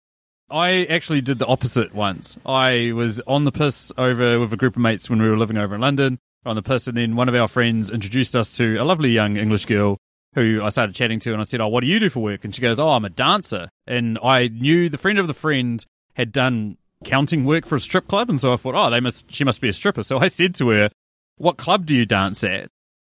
I 0.51 0.85
actually 0.85 1.22
did 1.22 1.39
the 1.39 1.47
opposite 1.47 1.95
once. 1.95 2.37
I 2.45 2.93
was 2.95 3.20
on 3.20 3.45
the 3.45 3.53
piss 3.53 3.91
over 3.97 4.39
with 4.39 4.53
a 4.53 4.57
group 4.59 4.76
of 4.76 4.83
mates 4.83 5.09
when 5.09 5.22
we 5.22 5.28
were 5.28 5.39
living 5.39 5.57
over 5.57 5.74
in 5.74 5.80
London. 5.80 6.18
On 6.45 6.57
the 6.57 6.62
piss, 6.62 6.89
and 6.89 6.97
then 6.97 7.14
one 7.14 7.28
of 7.28 7.37
our 7.37 7.47
friends 7.47 7.89
introduced 7.89 8.35
us 8.35 8.57
to 8.57 8.76
a 8.76 8.83
lovely 8.83 9.11
young 9.11 9.37
English 9.37 9.64
girl 9.66 9.97
who 10.35 10.61
I 10.61 10.70
started 10.70 10.95
chatting 10.95 11.20
to, 11.20 11.33
and 11.33 11.41
I 11.41 11.45
said, 11.45 11.61
"Oh, 11.61 11.68
what 11.68 11.83
do 11.83 11.87
you 11.87 12.01
do 12.01 12.11
for 12.11 12.18
work?" 12.18 12.45
And 12.45 12.53
she 12.53 12.61
goes, 12.61 12.80
"Oh, 12.80 12.89
I'm 12.89 13.05
a 13.05 13.11
dancer." 13.11 13.68
And 13.87 14.18
I 14.22 14.49
knew 14.49 14.89
the 14.89 14.99
friend 14.99 15.20
of 15.20 15.28
the 15.28 15.35
friend 15.35 15.85
had 16.14 16.33
done 16.33 16.78
counting 17.05 17.44
work 17.44 17.66
for 17.66 17.76
a 17.76 17.80
strip 17.80 18.09
club, 18.09 18.30
and 18.30 18.40
so 18.40 18.53
I 18.53 18.57
thought, 18.57 18.74
"Oh, 18.74 18.90
they 18.90 19.00
must 19.00 19.32
she 19.32 19.44
must 19.44 19.61
be 19.61 19.68
a 19.68 19.72
stripper." 19.72 20.03
So 20.03 20.18
I 20.18 20.28
said 20.28 20.55
to 20.57 20.68
her, 20.70 20.90
"What 21.36 21.57
club 21.57 21.86
do 21.86 21.94
you 21.96 22.07
dance 22.07 22.42
at?" 22.44 22.68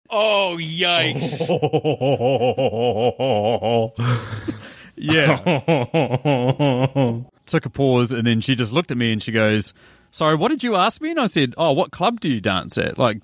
Oh, 0.09 0.57
yikes. 0.59 1.39
Yeah. 4.95 5.37
Took 7.47 7.65
a 7.65 7.69
pause 7.69 8.11
and 8.11 8.25
then 8.27 8.41
she 8.41 8.53
just 8.55 8.71
looked 8.71 8.91
at 8.91 8.97
me 8.97 9.11
and 9.11 9.21
she 9.23 9.31
goes, 9.31 9.73
Sorry, 10.11 10.35
what 10.35 10.49
did 10.49 10.63
you 10.63 10.75
ask 10.75 11.01
me? 11.01 11.09
And 11.11 11.19
I 11.19 11.25
said, 11.27 11.55
Oh, 11.57 11.71
what 11.71 11.91
club 11.91 12.19
do 12.19 12.29
you 12.31 12.39
dance 12.39 12.77
at? 12.77 12.97
Like, 12.99 13.21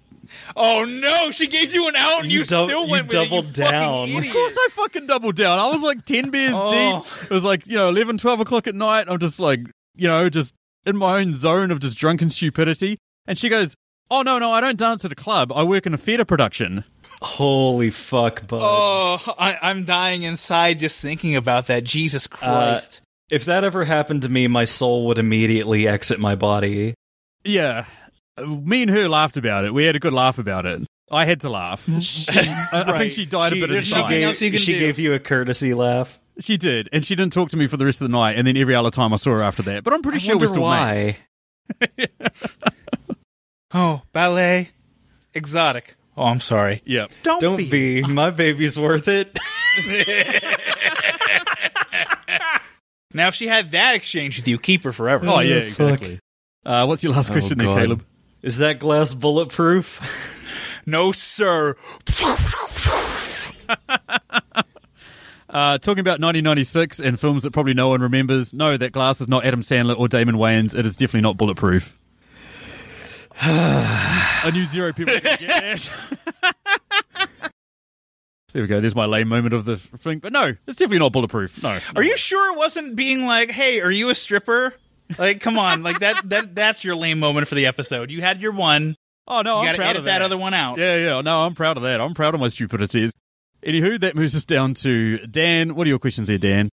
oh, 0.55 0.83
no. 0.85 1.29
She 1.31 1.47
gave 1.47 1.73
you 1.73 1.87
an 1.87 1.95
out 1.95 2.23
and 2.23 2.31
you, 2.31 2.39
You 2.39 2.45
dou- 2.45 2.65
still 2.65 2.85
you 2.85 2.91
went 2.91 3.07
with 3.07 3.15
it, 3.15 3.29
doubled 3.29 3.45
you 3.49 3.53
down. 3.63 4.09
idiot. 4.09 4.25
of 4.25 4.31
course 4.33 4.57
I 4.57 4.67
fucking 4.71 5.05
doubled 5.07 5.35
down. 5.35 5.59
I 5.59 5.67
was 5.69 5.81
like 5.81 6.03
10 6.05 6.31
beers 6.31 6.51
Oh. 6.53 7.03
deep. 7.03 7.23
It 7.25 7.29
was 7.29 7.43
like, 7.43 7.67
you 7.67 7.75
know, 7.75 7.89
11, 7.89 8.17
12 8.17 8.39
o'clock 8.39 8.65
at 8.67 8.73
night. 8.75 9.05
I'm 9.07 9.19
just 9.19 9.39
like, 9.39 9.61
you 9.95 10.07
know, 10.07 10.27
just 10.29 10.55
in 10.89 10.97
my 10.97 11.19
own 11.19 11.33
zone 11.33 11.71
of 11.71 11.79
just 11.79 11.97
drunken 11.97 12.29
stupidity. 12.29 12.97
And 13.27 13.37
she 13.37 13.49
goes, 13.49 13.75
Oh, 14.11 14.23
no, 14.23 14.39
no, 14.39 14.51
I 14.51 14.59
don't 14.59 14.77
dance 14.77 15.05
at 15.05 15.11
a 15.11 15.15
club. 15.15 15.51
I 15.53 15.63
work 15.63 15.85
in 15.85 15.93
a 15.93 15.97
theatre 15.97 16.25
production. 16.25 16.83
Holy 17.21 17.89
fuck, 17.91 18.47
bud. 18.47 18.61
Oh, 18.63 19.35
I, 19.37 19.57
I'm 19.61 19.83
dying 19.83 20.23
inside 20.23 20.79
just 20.79 20.99
thinking 20.99 21.35
about 21.35 21.67
that. 21.67 21.83
Jesus 21.83 22.27
uh, 22.31 22.35
Christ. 22.35 23.01
If 23.29 23.45
that 23.45 23.63
ever 23.63 23.85
happened 23.85 24.23
to 24.23 24.29
me, 24.29 24.47
my 24.47 24.65
soul 24.65 25.05
would 25.07 25.19
immediately 25.19 25.87
exit 25.87 26.19
my 26.19 26.35
body. 26.35 26.95
Yeah. 27.43 27.85
Me 28.43 28.81
and 28.81 28.89
her 28.89 29.07
laughed 29.07 29.37
about 29.37 29.65
it. 29.65 29.73
We 29.73 29.85
had 29.85 29.95
a 29.95 29.99
good 29.99 30.13
laugh 30.13 30.39
about 30.39 30.65
it. 30.65 30.81
I 31.11 31.25
had 31.25 31.41
to 31.41 31.49
laugh. 31.49 31.87
I, 31.89 32.67
I 32.71 32.97
think 32.99 33.13
she 33.13 33.25
died 33.25 33.53
she 33.53 33.59
a 33.59 33.61
bit 33.61 33.71
there's 33.71 33.87
inside. 33.87 34.01
nothing 34.01 34.17
gave, 34.19 34.27
else 34.27 34.37
she 34.37 34.73
do. 34.73 34.79
gave 34.79 34.97
you 34.97 35.13
a 35.13 35.19
courtesy 35.19 35.73
laugh. 35.73 36.19
She 36.39 36.57
did, 36.57 36.87
and 36.93 37.05
she 37.05 37.15
didn't 37.15 37.33
talk 37.33 37.49
to 37.49 37.57
me 37.57 37.67
for 37.67 37.77
the 37.77 37.85
rest 37.85 37.99
of 38.01 38.07
the 38.07 38.11
night. 38.17 38.37
And 38.37 38.47
then 38.47 38.55
every 38.57 38.73
other 38.75 38.91
time 38.91 39.11
I 39.13 39.17
saw 39.17 39.31
her 39.31 39.41
after 39.41 39.61
that, 39.63 39.83
but 39.83 39.93
I'm 39.93 40.01
pretty 40.01 40.17
I 40.17 40.19
sure 40.19 40.37
we're 40.37 40.47
still 40.47 40.61
why. 40.61 41.17
mates. 41.81 42.11
oh, 43.73 44.01
ballet. 44.13 44.69
Exotic. 45.33 45.95
Oh, 46.17 46.23
I'm 46.25 46.39
sorry. 46.39 46.81
Yeah, 46.85 47.07
Don't, 47.23 47.39
Don't 47.41 47.57
be. 47.57 48.01
be. 48.01 48.03
My 48.07 48.29
baby's 48.31 48.79
worth 48.79 49.07
it. 49.07 49.37
Now, 53.11 53.29
if 53.29 53.33
she 53.35 53.47
had 53.47 53.71
that 53.71 53.95
exchange 53.95 54.37
with 54.37 54.47
you, 54.47 54.59
keep 54.59 54.83
her 54.83 54.93
forever. 54.93 55.25
Oh 55.27 55.39
yeah, 55.39 55.55
exactly. 55.55 56.19
Uh, 56.63 56.85
what's 56.85 57.03
your 57.03 57.11
last 57.11 57.31
Oh, 57.31 57.33
question 57.33 57.57
there, 57.57 57.73
Caleb? 57.73 58.05
Is 58.43 58.59
that 58.59 58.77
glass 58.79 59.15
bulletproof? 59.15 59.99
No, 60.85 61.11
sir. 61.11 61.75
Uh, 65.49 65.77
talking 65.79 65.99
about 65.99 66.19
1996 66.21 66.99
and 66.99 67.19
films 67.19 67.41
that 67.43 67.51
probably 67.51 67.73
no 67.73 67.89
one 67.89 68.01
remembers. 68.01 68.53
No, 68.53 68.77
that 68.77 68.91
glass 68.91 69.19
is 69.19 69.27
not 69.27 69.43
Adam 69.45 69.61
Sandler 69.61 69.97
or 69.97 70.07
Damon 70.07 70.35
Wayans. 70.35 70.77
It 70.77 70.85
is 70.85 70.95
definitely 70.95 71.21
not 71.21 71.37
bulletproof. 71.37 71.97
I 73.41 74.51
knew 74.53 74.65
zero 74.65 74.93
people 74.93 75.13
would 75.13 75.23
get 75.23 75.39
that. 75.39 75.89
there 78.53 78.61
we 78.63 78.67
go. 78.67 78.79
There's 78.81 78.95
my 78.95 79.05
lame 79.05 79.27
moment 79.29 79.53
of 79.53 79.65
the 79.65 79.77
thing. 79.77 80.19
But 80.19 80.33
no, 80.33 80.55
it's 80.67 80.77
definitely 80.77 80.99
not 80.99 81.13
bulletproof. 81.13 81.63
No. 81.63 81.79
Are 81.95 82.03
you 82.03 82.17
sure 82.17 82.53
it 82.53 82.57
wasn't 82.57 82.95
being 82.95 83.25
like, 83.25 83.49
"Hey, 83.51 83.79
are 83.81 83.91
you 83.91 84.09
a 84.09 84.15
stripper?" 84.15 84.73
Like, 85.17 85.39
come 85.41 85.57
on, 85.57 85.81
like 85.83 85.99
that 85.99 86.29
that 86.29 86.53
that's 86.55 86.83
your 86.83 86.95
lame 86.95 87.19
moment 87.19 87.47
for 87.47 87.55
the 87.55 87.65
episode. 87.65 88.11
You 88.11 88.21
had 88.21 88.41
your 88.41 88.51
one. 88.51 88.95
Oh 89.27 89.41
no, 89.41 89.55
You 89.55 89.59
I'm 89.61 89.65
got 89.67 89.71
to 89.71 89.77
proud 89.77 89.89
edit 89.91 89.99
of 89.99 90.05
that. 90.05 90.19
that. 90.19 90.21
other 90.23 90.37
one 90.37 90.53
out. 90.53 90.77
Yeah, 90.77 90.95
yeah. 90.97 91.21
No, 91.21 91.43
I'm 91.43 91.55
proud 91.55 91.77
of 91.77 91.83
that. 91.83 92.01
I'm 92.01 92.13
proud 92.13 92.33
of 92.33 92.39
my 92.41 92.47
stupidities. 92.47 93.13
Anywho, 93.65 93.99
that 93.99 94.15
moves 94.15 94.35
us 94.35 94.45
down 94.45 94.73
to 94.75 95.19
Dan. 95.27 95.75
What 95.75 95.85
are 95.85 95.89
your 95.89 95.99
questions 95.99 96.27
here, 96.29 96.37
Dan? 96.37 96.69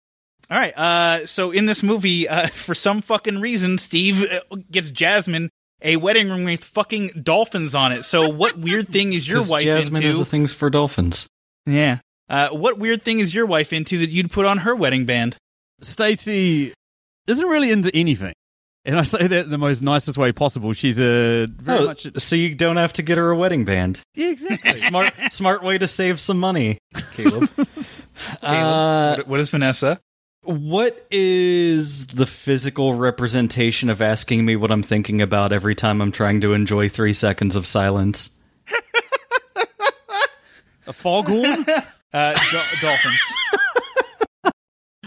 All 0.49 0.57
right. 0.57 0.77
Uh, 0.77 1.25
so 1.25 1.51
in 1.51 1.65
this 1.65 1.81
movie, 1.83 2.27
uh, 2.27 2.47
for 2.53 2.75
some 2.75 3.01
fucking 3.01 3.39
reason, 3.39 3.77
Steve 3.77 4.25
gets 4.69 4.91
Jasmine 4.91 5.49
a 5.81 5.97
wedding 5.97 6.29
ring 6.29 6.43
with 6.45 6.63
fucking 6.63 7.21
dolphins 7.23 7.75
on 7.75 7.91
it. 7.91 8.03
So 8.03 8.29
what 8.29 8.57
weird 8.57 8.87
thing 8.89 9.13
is 9.13 9.27
your 9.27 9.39
'Cause 9.39 9.49
wife 9.49 9.63
Jasmine 9.63 10.03
into? 10.03 10.07
is 10.09 10.19
a 10.19 10.25
things 10.25 10.53
for 10.53 10.69
dolphins. 10.69 11.27
yeah. 11.65 11.99
Uh, 12.29 12.49
what 12.49 12.79
weird 12.79 13.03
thing 13.03 13.19
is 13.19 13.33
your 13.35 13.45
wife 13.45 13.73
into 13.73 13.97
that 13.99 14.09
you'd 14.09 14.31
put 14.31 14.45
on 14.45 14.59
her 14.59 14.73
wedding 14.75 15.05
band? 15.05 15.35
Stacy 15.81 16.73
isn't 17.27 17.47
really 17.47 17.69
into 17.71 17.93
anything. 17.95 18.33
And 18.85 18.99
I 18.99 19.03
say 19.03 19.27
that 19.27 19.45
in 19.45 19.49
the 19.49 19.57
most 19.57 19.81
nicest 19.81 20.17
way 20.17 20.33
possible. 20.33 20.73
She's 20.73 20.99
a 20.99 21.45
very 21.45 21.79
Oh, 21.79 21.85
much. 21.85 22.05
so 22.17 22.35
you 22.35 22.53
don't 22.53 22.75
have 22.75 22.91
to 22.93 23.01
get 23.01 23.17
her 23.17 23.29
a 23.31 23.35
wedding 23.37 23.63
band. 23.63 24.01
Yeah, 24.15 24.29
exactly. 24.29 24.75
Smart, 24.77 25.13
smart 25.31 25.63
way 25.63 25.77
to 25.77 25.87
save 25.87 26.19
some 26.19 26.37
money, 26.39 26.79
Caleb. 27.13 27.49
Uh, 28.41 29.15
what, 29.17 29.27
what 29.27 29.39
is 29.39 29.49
Vanessa? 29.49 29.99
what 30.45 31.07
is 31.09 32.07
the 32.07 32.25
physical 32.25 32.95
representation 32.95 33.89
of 33.89 34.01
asking 34.01 34.43
me 34.43 34.57
what 34.57 34.71
I'm 34.71 34.83
thinking 34.83 35.21
about 35.21 35.53
every 35.53 35.73
time 35.75 36.01
I'm 36.01 36.11
trying 36.11 36.41
to 36.41 36.51
enjoy 36.51 36.89
three 36.89 37.13
seconds 37.13 37.55
of 37.55 37.65
silence? 37.65 38.29
a 40.87 40.93
foghorn? 40.93 41.65
Uh, 42.15 42.35
do- 42.51 42.59
dolphins. 42.79 43.19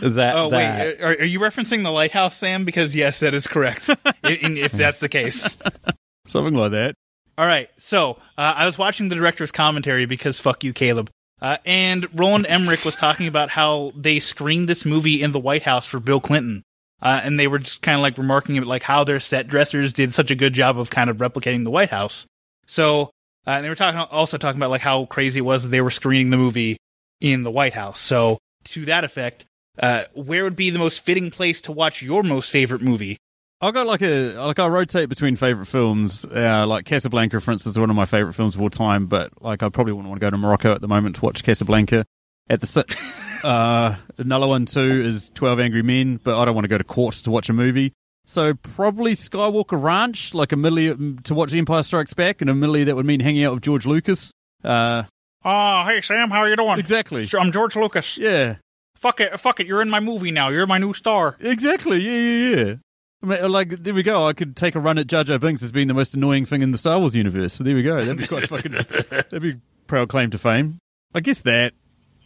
That, 0.00 0.36
Oh 0.36 0.50
that. 0.50 0.86
wait, 0.86 1.02
are, 1.02 1.20
are 1.20 1.24
you 1.24 1.40
referencing 1.40 1.82
the 1.82 1.90
lighthouse, 1.90 2.36
Sam? 2.36 2.64
Because 2.64 2.94
yes, 2.94 3.20
that 3.20 3.34
is 3.34 3.46
correct. 3.46 3.90
If 4.24 4.72
that's 4.72 5.00
the 5.00 5.08
case. 5.08 5.56
Something 6.26 6.54
like 6.54 6.72
that. 6.72 6.94
All 7.38 7.46
right. 7.46 7.68
So 7.78 8.12
uh, 8.36 8.54
I 8.56 8.66
was 8.66 8.76
watching 8.78 9.08
the 9.08 9.14
director's 9.14 9.52
commentary 9.52 10.06
because 10.06 10.40
fuck 10.40 10.64
you, 10.64 10.72
Caleb. 10.72 11.10
Uh, 11.40 11.58
and 11.66 12.06
Roland 12.18 12.46
Emmerich 12.48 12.84
was 12.84 12.96
talking 12.96 13.26
about 13.26 13.50
how 13.50 13.92
they 13.94 14.20
screened 14.20 14.68
this 14.68 14.84
movie 14.84 15.22
in 15.22 15.32
the 15.32 15.38
White 15.38 15.62
House 15.62 15.86
for 15.86 16.00
Bill 16.00 16.20
Clinton. 16.20 16.62
Uh, 17.00 17.20
and 17.22 17.38
they 17.38 17.46
were 17.46 17.58
just 17.58 17.82
kind 17.82 17.96
of 17.96 18.02
like 18.02 18.16
remarking 18.16 18.56
about 18.56 18.68
like 18.68 18.82
how 18.82 19.04
their 19.04 19.20
set 19.20 19.46
dressers 19.48 19.92
did 19.92 20.14
such 20.14 20.30
a 20.30 20.34
good 20.34 20.54
job 20.54 20.78
of 20.78 20.88
kind 20.88 21.10
of 21.10 21.18
replicating 21.18 21.62
the 21.64 21.70
White 21.70 21.90
House. 21.90 22.26
So, 22.66 23.10
uh, 23.46 23.50
and 23.50 23.64
they 23.64 23.68
were 23.68 23.74
talking 23.74 24.00
also 24.00 24.38
talking 24.38 24.58
about 24.58 24.70
like 24.70 24.80
how 24.80 25.04
crazy 25.04 25.38
it 25.40 25.42
was 25.42 25.64
that 25.64 25.68
they 25.68 25.82
were 25.82 25.90
screening 25.90 26.30
the 26.30 26.38
movie 26.38 26.78
in 27.20 27.42
the 27.42 27.50
White 27.50 27.74
House. 27.74 28.00
So, 28.00 28.38
to 28.64 28.86
that 28.86 29.04
effect, 29.04 29.44
uh, 29.78 30.04
where 30.14 30.44
would 30.44 30.56
be 30.56 30.70
the 30.70 30.78
most 30.78 31.04
fitting 31.04 31.30
place 31.30 31.60
to 31.62 31.72
watch 31.72 32.02
your 32.02 32.22
most 32.22 32.50
favorite 32.50 32.82
movie? 32.82 33.16
I 33.60 33.70
got 33.70 33.86
like 33.86 34.02
a 34.02 34.34
like 34.34 34.58
I 34.58 34.66
rotate 34.66 35.08
between 35.08 35.36
favorite 35.36 35.66
films. 35.66 36.24
Uh, 36.26 36.66
like 36.66 36.84
Casablanca, 36.84 37.40
for 37.40 37.52
instance, 37.52 37.74
is 37.74 37.80
one 37.80 37.88
of 37.90 37.96
my 37.96 38.04
favorite 38.04 38.34
films 38.34 38.54
of 38.54 38.60
all 38.60 38.68
time. 38.70 39.06
But 39.06 39.30
like, 39.42 39.62
I 39.62 39.68
probably 39.70 39.92
wouldn't 39.94 40.08
want 40.10 40.20
to 40.20 40.26
go 40.26 40.30
to 40.30 40.36
Morocco 40.36 40.74
at 40.74 40.80
the 40.82 40.88
moment 40.88 41.16
to 41.16 41.22
watch 41.24 41.42
Casablanca. 41.42 42.04
At 42.50 42.60
the 42.60 42.66
si- 42.66 42.82
uh, 43.44 43.96
another 44.18 44.46
one 44.46 44.66
too 44.66 45.02
is 45.04 45.30
Twelve 45.30 45.58
Angry 45.58 45.82
Men, 45.82 46.20
but 46.22 46.38
I 46.38 46.44
don't 46.44 46.54
want 46.54 46.64
to 46.64 46.68
go 46.68 46.78
to 46.78 46.84
court 46.84 47.14
to 47.16 47.30
watch 47.30 47.48
a 47.48 47.52
movie. 47.54 47.92
So 48.26 48.54
probably 48.54 49.14
Skywalker 49.14 49.80
Ranch, 49.82 50.34
like 50.34 50.52
a 50.52 50.56
milli 50.56 51.22
to 51.24 51.34
watch 51.34 51.54
Empire 51.54 51.82
Strikes 51.82 52.12
Back, 52.12 52.40
and 52.42 52.50
a 52.50 52.52
milli 52.52 52.84
that 52.84 52.94
would 52.96 53.06
mean 53.06 53.20
hanging 53.20 53.44
out 53.44 53.54
with 53.54 53.62
George 53.62 53.86
Lucas. 53.86 54.32
Uh, 54.64 55.04
Oh, 55.48 55.84
hey 55.86 56.00
Sam, 56.00 56.28
how 56.30 56.40
are 56.40 56.48
you 56.48 56.56
doing? 56.56 56.76
exactly. 56.78 57.26
I'm 57.38 57.52
George 57.52 57.76
Lucas. 57.76 58.16
Yeah, 58.18 58.56
Fuck 58.96 59.20
it, 59.20 59.38
fuck 59.38 59.60
it. 59.60 59.66
You're 59.66 59.82
in 59.82 59.90
my 59.90 60.00
movie 60.00 60.30
now. 60.30 60.48
You're 60.48 60.66
my 60.66 60.78
new 60.78 60.92
star. 60.94 61.36
exactly. 61.40 61.98
Yeah, 61.98 62.12
yeah, 62.56 62.56
yeah. 62.66 62.74
I 63.22 63.26
mean, 63.26 63.50
like 63.52 63.70
there 63.82 63.94
we 63.94 64.02
go. 64.02 64.26
I 64.26 64.32
could 64.32 64.56
take 64.56 64.74
a 64.74 64.80
run 64.80 64.98
at 64.98 65.06
Jar 65.06 65.24
Jar 65.24 65.38
Binks 65.38 65.62
as 65.62 65.72
being 65.72 65.88
the 65.88 65.94
most 65.94 66.14
annoying 66.14 66.44
thing 66.46 66.62
in 66.62 66.72
the 66.72 66.78
Star 66.78 66.98
Wars 66.98 67.14
universe. 67.16 67.54
So 67.54 67.64
there 67.64 67.74
we 67.74 67.82
go. 67.82 67.96
That'd 68.00 68.18
be 68.18 68.26
quite 68.26 68.48
fucking. 68.48 68.72
that'd 68.72 69.42
be 69.42 69.56
proud 69.86 70.08
claim 70.08 70.30
to 70.30 70.38
fame. 70.38 70.78
I 71.14 71.20
guess 71.20 71.40
that. 71.42 71.72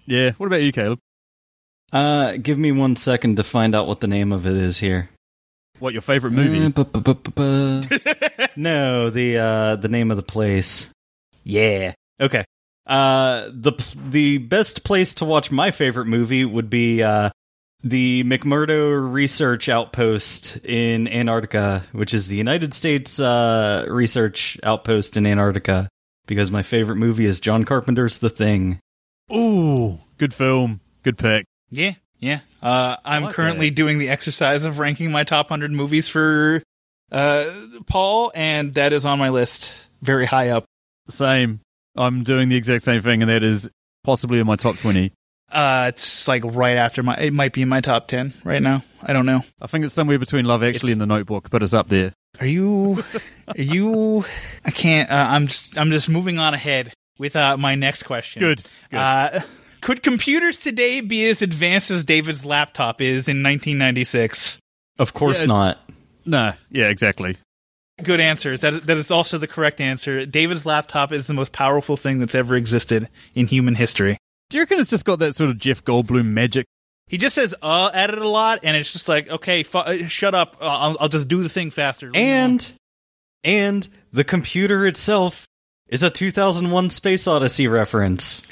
Yeah. 0.06 0.32
What 0.32 0.46
about 0.46 0.62
you, 0.62 0.72
Caleb? 0.72 0.98
Uh, 1.92 2.36
give 2.36 2.58
me 2.58 2.72
one 2.72 2.96
second 2.96 3.36
to 3.36 3.42
find 3.44 3.74
out 3.74 3.86
what 3.86 4.00
the 4.00 4.06
name 4.08 4.32
of 4.32 4.46
it 4.46 4.56
is 4.56 4.78
here. 4.78 5.10
What 5.78 5.92
your 5.92 6.02
favorite 6.02 6.32
movie? 6.32 6.64
Uh, 6.64 6.68
bu- 6.68 6.84
bu- 6.84 7.00
bu- 7.00 7.14
bu- 7.14 7.30
bu- 7.82 7.98
no, 8.56 9.10
the 9.10 9.38
uh, 9.38 9.76
the 9.76 9.88
name 9.88 10.10
of 10.10 10.16
the 10.16 10.22
place. 10.22 10.90
Yeah. 11.44 11.94
Okay. 12.20 12.44
Uh, 12.86 13.48
the 13.52 13.72
the 14.08 14.38
best 14.38 14.84
place 14.84 15.14
to 15.14 15.24
watch 15.24 15.50
my 15.50 15.70
favorite 15.70 16.06
movie 16.06 16.44
would 16.44 16.70
be 16.70 17.02
uh, 17.02 17.30
the 17.82 18.24
McMurdo 18.24 19.12
Research 19.12 19.68
Outpost 19.68 20.58
in 20.64 21.08
Antarctica, 21.08 21.84
which 21.92 22.14
is 22.14 22.28
the 22.28 22.36
United 22.36 22.74
States 22.74 23.20
uh, 23.20 23.86
research 23.88 24.58
outpost 24.62 25.16
in 25.16 25.26
Antarctica. 25.26 25.88
Because 26.26 26.50
my 26.50 26.62
favorite 26.62 26.96
movie 26.96 27.26
is 27.26 27.40
John 27.40 27.64
Carpenter's 27.64 28.18
The 28.18 28.30
Thing. 28.30 28.78
Ooh, 29.32 29.98
good 30.16 30.32
film. 30.32 30.80
Good 31.02 31.18
pick. 31.18 31.44
Yeah, 31.70 31.94
yeah. 32.20 32.40
Uh, 32.62 32.96
I'm 33.04 33.24
like 33.24 33.34
currently 33.34 33.70
that. 33.70 33.74
doing 33.74 33.98
the 33.98 34.10
exercise 34.10 34.64
of 34.64 34.78
ranking 34.78 35.10
my 35.10 35.24
top 35.24 35.50
100 35.50 35.72
movies 35.72 36.08
for 36.08 36.62
uh, 37.10 37.50
Paul, 37.86 38.30
and 38.34 38.74
that 38.74 38.92
is 38.92 39.04
on 39.04 39.18
my 39.18 39.30
list 39.30 39.72
very 40.02 40.26
high 40.26 40.50
up. 40.50 40.64
Same. 41.08 41.60
I'm 41.96 42.22
doing 42.22 42.48
the 42.48 42.56
exact 42.56 42.84
same 42.84 43.02
thing, 43.02 43.22
and 43.22 43.30
that 43.30 43.42
is 43.42 43.68
possibly 44.04 44.38
in 44.38 44.46
my 44.46 44.56
top 44.56 44.76
twenty. 44.78 45.12
Uh, 45.52 45.86
it's 45.88 46.28
like 46.28 46.44
right 46.44 46.76
after 46.76 47.02
my, 47.02 47.16
it 47.16 47.32
might 47.32 47.52
be 47.52 47.60
in 47.62 47.68
my 47.68 47.80
top 47.80 48.06
10 48.06 48.34
right 48.44 48.62
now. 48.62 48.84
I 49.02 49.12
don't 49.12 49.26
know. 49.26 49.42
I 49.60 49.66
think 49.66 49.84
it's 49.84 49.92
somewhere 49.92 50.16
between 50.16 50.44
Love 50.44 50.62
Actually 50.62 50.76
It's- 50.76 50.92
and 50.92 51.00
The 51.00 51.06
Notebook, 51.06 51.50
but 51.50 51.60
it's 51.60 51.74
up 51.74 51.88
there. 51.88 52.12
Are 52.38 52.46
you, 52.46 53.02
are 53.48 53.60
you, 53.60 54.24
I 54.64 54.70
can't, 54.70 55.10
uh, 55.10 55.14
I'm 55.28 55.48
just, 55.48 55.76
I'm 55.76 55.90
just 55.90 56.08
moving 56.08 56.38
on 56.38 56.54
ahead 56.54 56.92
with 57.18 57.34
uh, 57.34 57.56
my 57.56 57.74
next 57.74 58.04
question. 58.04 58.38
Good. 58.38 58.62
Good. 58.92 58.96
Uh, 58.96 59.40
could 59.80 60.04
computers 60.04 60.56
today 60.56 61.00
be 61.00 61.26
as 61.28 61.42
advanced 61.42 61.90
as 61.90 62.04
David's 62.04 62.44
laptop 62.44 63.00
is 63.00 63.28
in 63.28 63.42
1996? 63.42 64.60
Of 65.00 65.14
course 65.14 65.40
Yeah, 65.40 65.46
not. 65.46 65.78
no. 66.24 66.52
Yeah. 66.70 66.86
Exactly. 66.86 67.36
Good 68.02 68.20
answers. 68.20 68.62
That, 68.62 68.86
that 68.86 68.96
is 68.96 69.10
also 69.10 69.38
the 69.38 69.46
correct 69.46 69.80
answer. 69.80 70.26
David's 70.26 70.66
laptop 70.66 71.12
is 71.12 71.26
the 71.26 71.34
most 71.34 71.52
powerful 71.52 71.96
thing 71.96 72.18
that's 72.18 72.34
ever 72.34 72.56
existed 72.56 73.08
in 73.34 73.46
human 73.46 73.74
history. 73.74 74.18
Do 74.48 74.58
you 74.58 74.62
reckon 74.62 74.80
it's 74.80 74.90
just 74.90 75.04
got 75.04 75.20
that 75.20 75.36
sort 75.36 75.50
of 75.50 75.58
Jeff 75.58 75.84
Goldblum 75.84 76.26
magic? 76.26 76.66
He 77.06 77.18
just 77.18 77.34
says 77.34 77.54
"uh" 77.60 77.90
at 77.92 78.10
it 78.10 78.18
a 78.18 78.28
lot, 78.28 78.60
and 78.62 78.76
it's 78.76 78.92
just 78.92 79.08
like, 79.08 79.28
okay, 79.28 79.62
fu- 79.64 79.78
uh, 79.78 80.06
shut 80.06 80.34
up. 80.34 80.56
Uh, 80.60 80.66
I'll, 80.66 80.96
I'll 81.00 81.08
just 81.08 81.26
do 81.28 81.42
the 81.42 81.48
thing 81.48 81.70
faster. 81.70 82.10
And 82.14 82.70
and 83.42 83.86
the 84.12 84.24
computer 84.24 84.86
itself 84.86 85.46
is 85.88 86.02
a 86.02 86.10
2001 86.10 86.90
Space 86.90 87.26
Odyssey 87.26 87.66
reference. 87.66 88.42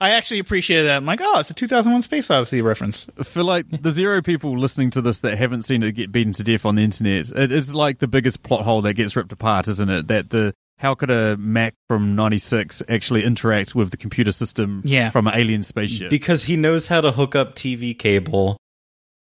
I 0.00 0.10
actually 0.10 0.40
appreciated 0.40 0.84
that. 0.88 0.96
I'm 0.96 1.06
like, 1.06 1.20
oh, 1.22 1.40
it's 1.40 1.50
a 1.50 1.54
2001 1.54 2.02
Space 2.02 2.30
Odyssey 2.30 2.60
reference. 2.60 3.06
For 3.22 3.42
like 3.42 3.66
the 3.82 3.92
zero 3.92 4.20
people 4.20 4.58
listening 4.58 4.90
to 4.90 5.00
this 5.00 5.20
that 5.20 5.38
haven't 5.38 5.62
seen 5.62 5.82
it 5.82 5.92
get 5.92 6.12
beaten 6.12 6.32
to 6.34 6.42
death 6.42 6.66
on 6.66 6.74
the 6.74 6.82
internet, 6.82 7.30
it 7.30 7.50
is 7.50 7.74
like 7.74 7.98
the 8.00 8.08
biggest 8.08 8.42
plot 8.42 8.62
hole 8.62 8.82
that 8.82 8.92
gets 8.94 9.16
ripped 9.16 9.32
apart, 9.32 9.68
isn't 9.68 9.88
it? 9.88 10.08
That 10.08 10.28
the 10.30 10.52
how 10.78 10.94
could 10.94 11.10
a 11.10 11.38
Mac 11.38 11.74
from 11.88 12.14
'96 12.14 12.82
actually 12.90 13.24
interact 13.24 13.74
with 13.74 13.90
the 13.90 13.96
computer 13.96 14.32
system 14.32 14.82
Yeah. 14.84 15.08
from 15.10 15.26
an 15.28 15.34
alien 15.34 15.62
spaceship? 15.62 16.10
Because 16.10 16.44
he 16.44 16.56
knows 16.58 16.88
how 16.88 17.00
to 17.00 17.12
hook 17.12 17.34
up 17.34 17.54
TV 17.54 17.98
cable. 17.98 18.58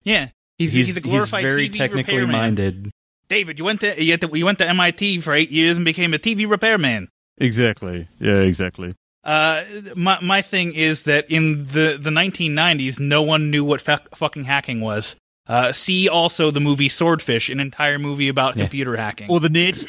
Yeah, 0.05 0.29
he's 0.57 0.71
He's, 0.71 0.87
he's, 0.87 0.97
a 0.97 1.01
glorified 1.01 1.43
very 1.43 1.67
TV 1.69 1.73
technically 1.73 2.13
repairman. 2.15 2.31
minded. 2.37 2.91
David, 3.27 3.59
you 3.59 3.65
went 3.65 3.81
to 3.81 4.01
you, 4.01 4.11
went 4.13 4.21
to 4.21 4.37
you 4.37 4.45
went 4.45 4.57
to 4.59 4.69
MIT 4.69 5.19
for 5.19 5.33
eight 5.33 5.51
years 5.51 5.75
and 5.77 5.83
became 5.83 6.13
a 6.13 6.19
TV 6.19 6.49
repairman. 6.49 7.09
exactly. 7.37 8.07
Yeah. 8.19 8.39
Exactly. 8.41 8.93
Uh, 9.23 9.63
my 9.95 10.19
my 10.21 10.41
thing 10.41 10.73
is 10.73 11.03
that 11.03 11.29
in 11.31 11.67
the 11.67 11.97
the 11.99 12.09
1990s, 12.09 12.99
no 12.99 13.21
one 13.21 13.51
knew 13.51 13.63
what 13.63 13.79
fa- 13.81 14.01
fucking 14.15 14.43
hacking 14.43 14.81
was. 14.81 15.15
Uh, 15.47 15.71
see 15.71 16.07
also 16.09 16.51
the 16.51 16.59
movie 16.59 16.89
Swordfish, 16.89 17.49
an 17.49 17.59
entire 17.59 17.99
movie 17.99 18.27
about 18.29 18.55
Yeah. 18.55 18.63
computer 18.63 18.95
hacking. 18.97 19.29
Or 19.29 19.39
the 19.39 19.49
net. 19.49 19.83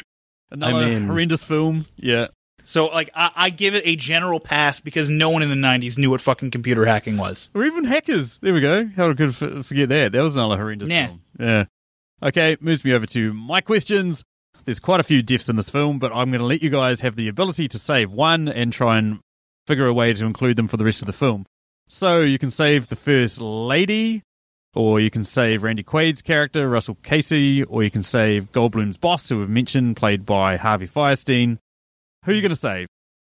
Another 0.50 0.78
I 0.84 0.90
mean- 0.90 1.06
horrendous 1.06 1.44
film. 1.44 1.86
Yeah. 1.96 2.28
So, 2.66 2.86
like, 2.86 3.10
I, 3.14 3.30
I 3.36 3.50
give 3.50 3.74
it 3.74 3.82
a 3.84 3.94
general 3.94 4.40
pass 4.40 4.80
because 4.80 5.10
no 5.10 5.28
one 5.28 5.42
in 5.42 5.50
the 5.50 5.54
90s 5.54 5.98
knew 5.98 6.08
what 6.10 6.22
fucking 6.22 6.50
computer 6.50 6.86
hacking 6.86 7.18
was. 7.18 7.50
Or 7.54 7.62
even 7.64 7.84
hackers. 7.84 8.38
There 8.38 8.54
we 8.54 8.62
go. 8.62 8.88
How 8.96 9.12
could 9.12 9.20
I 9.42 9.46
f- 9.58 9.66
forget 9.66 9.90
that? 9.90 10.12
That 10.12 10.22
was 10.22 10.34
another 10.34 10.56
horrendous 10.56 10.88
Yeah. 10.88 11.08
film. 11.08 11.20
Yeah. 11.38 11.64
Okay, 12.22 12.56
moves 12.60 12.82
me 12.84 12.92
over 12.94 13.04
to 13.06 13.34
my 13.34 13.60
questions. 13.60 14.24
There's 14.64 14.80
quite 14.80 14.98
a 15.00 15.02
few 15.04 15.20
deaths 15.22 15.50
in 15.50 15.56
this 15.56 15.68
film, 15.68 15.98
but 15.98 16.10
I'm 16.14 16.30
going 16.30 16.38
to 16.40 16.46
let 16.46 16.62
you 16.62 16.70
guys 16.70 17.00
have 17.02 17.16
the 17.16 17.28
ability 17.28 17.68
to 17.68 17.78
save 17.78 18.10
one 18.10 18.48
and 18.48 18.72
try 18.72 18.96
and 18.96 19.20
figure 19.66 19.86
a 19.86 19.94
way 19.94 20.12
to 20.12 20.24
include 20.26 20.56
them 20.56 20.68
for 20.68 20.76
the 20.76 20.84
rest 20.84 21.02
of 21.02 21.06
the 21.06 21.12
film. 21.12 21.46
So 21.88 22.20
you 22.20 22.38
can 22.38 22.50
save 22.50 22.88
the 22.88 22.96
first 22.96 23.40
lady, 23.40 24.22
or 24.74 25.00
you 25.00 25.10
can 25.10 25.24
save 25.24 25.62
Randy 25.62 25.82
Quaid's 25.82 26.22
character, 26.22 26.68
Russell 26.68 26.96
Casey, 27.02 27.62
or 27.62 27.82
you 27.82 27.90
can 27.90 28.02
save 28.02 28.50
Goldblum's 28.52 28.96
boss, 28.96 29.28
who 29.28 29.38
we've 29.38 29.48
mentioned, 29.48 29.96
played 29.96 30.24
by 30.26 30.56
Harvey 30.56 30.86
Fierstein. 30.86 31.58
Who 32.24 32.32
are 32.32 32.34
you 32.34 32.40
going 32.40 32.50
to 32.50 32.56
save? 32.56 32.86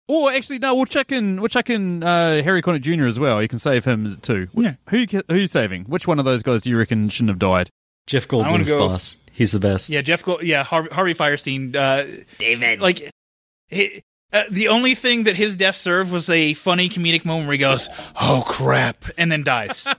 Or 0.09 0.31
actually, 0.31 0.59
no, 0.59 0.75
we'll 0.75 0.85
check 0.85 1.13
in. 1.13 1.37
We'll 1.41 1.49
check 1.49 1.71
in 1.71 2.03
uh, 2.03 2.43
Harry 2.43 2.61
Connick 2.61 2.83
Jr. 2.83 3.07
as 3.07 3.19
well. 3.19 3.41
You 3.41 3.49
can 3.49 3.59
save 3.59 3.85
him 3.85 4.17
too. 4.17 4.49
Yeah. 4.53 4.75
Who 4.91 4.99
you 4.99 5.07
ca- 5.07 5.23
who 5.29 5.37
you 5.37 5.47
saving? 5.47 5.85
Which 5.85 6.07
one 6.07 6.19
of 6.19 6.25
those 6.25 6.43
guys 6.43 6.61
do 6.63 6.71
you 6.71 6.77
reckon 6.79 7.09
shouldn't 7.09 7.31
have 7.31 7.39
died? 7.39 7.71
Jeff 8.07 8.29
Goldblum's 8.29 8.69
go- 8.69 8.79
boss. 8.79 9.17
He's 9.33 9.53
the 9.53 9.61
best. 9.61 9.89
Yeah, 9.89 10.03
Jeff. 10.03 10.23
Go- 10.23 10.41
yeah, 10.41 10.65
Harvey, 10.65 10.91
Harvey 10.93 11.15
Fierstein. 11.15 11.75
Uh, 11.75 12.05
David. 12.37 12.81
Like, 12.81 13.11
he, 13.69 14.03
uh, 14.33 14.45
the 14.51 14.69
only 14.69 14.95
thing 14.95 15.25
that 15.25 15.37
his 15.37 15.57
death 15.57 15.77
served 15.77 16.11
was 16.13 16.29
a 16.31 16.55
funny 16.55 16.89
comedic 16.89 17.25
moment 17.25 17.47
where 17.49 17.53
he 17.53 17.59
goes, 17.59 17.89
"Oh 18.21 18.43
crap," 18.47 19.05
and 19.19 19.31
then 19.31 19.43
dies. 19.45 19.87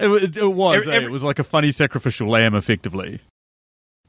It, 0.00 0.08
it, 0.08 0.36
it 0.36 0.46
was. 0.52 0.80
Every- 0.82 0.92
eh? 0.92 0.96
every- 0.96 1.08
it 1.08 1.12
was 1.12 1.22
like 1.22 1.38
a 1.38 1.44
funny 1.44 1.70
sacrificial 1.70 2.28
lamb, 2.28 2.54
effectively. 2.54 3.20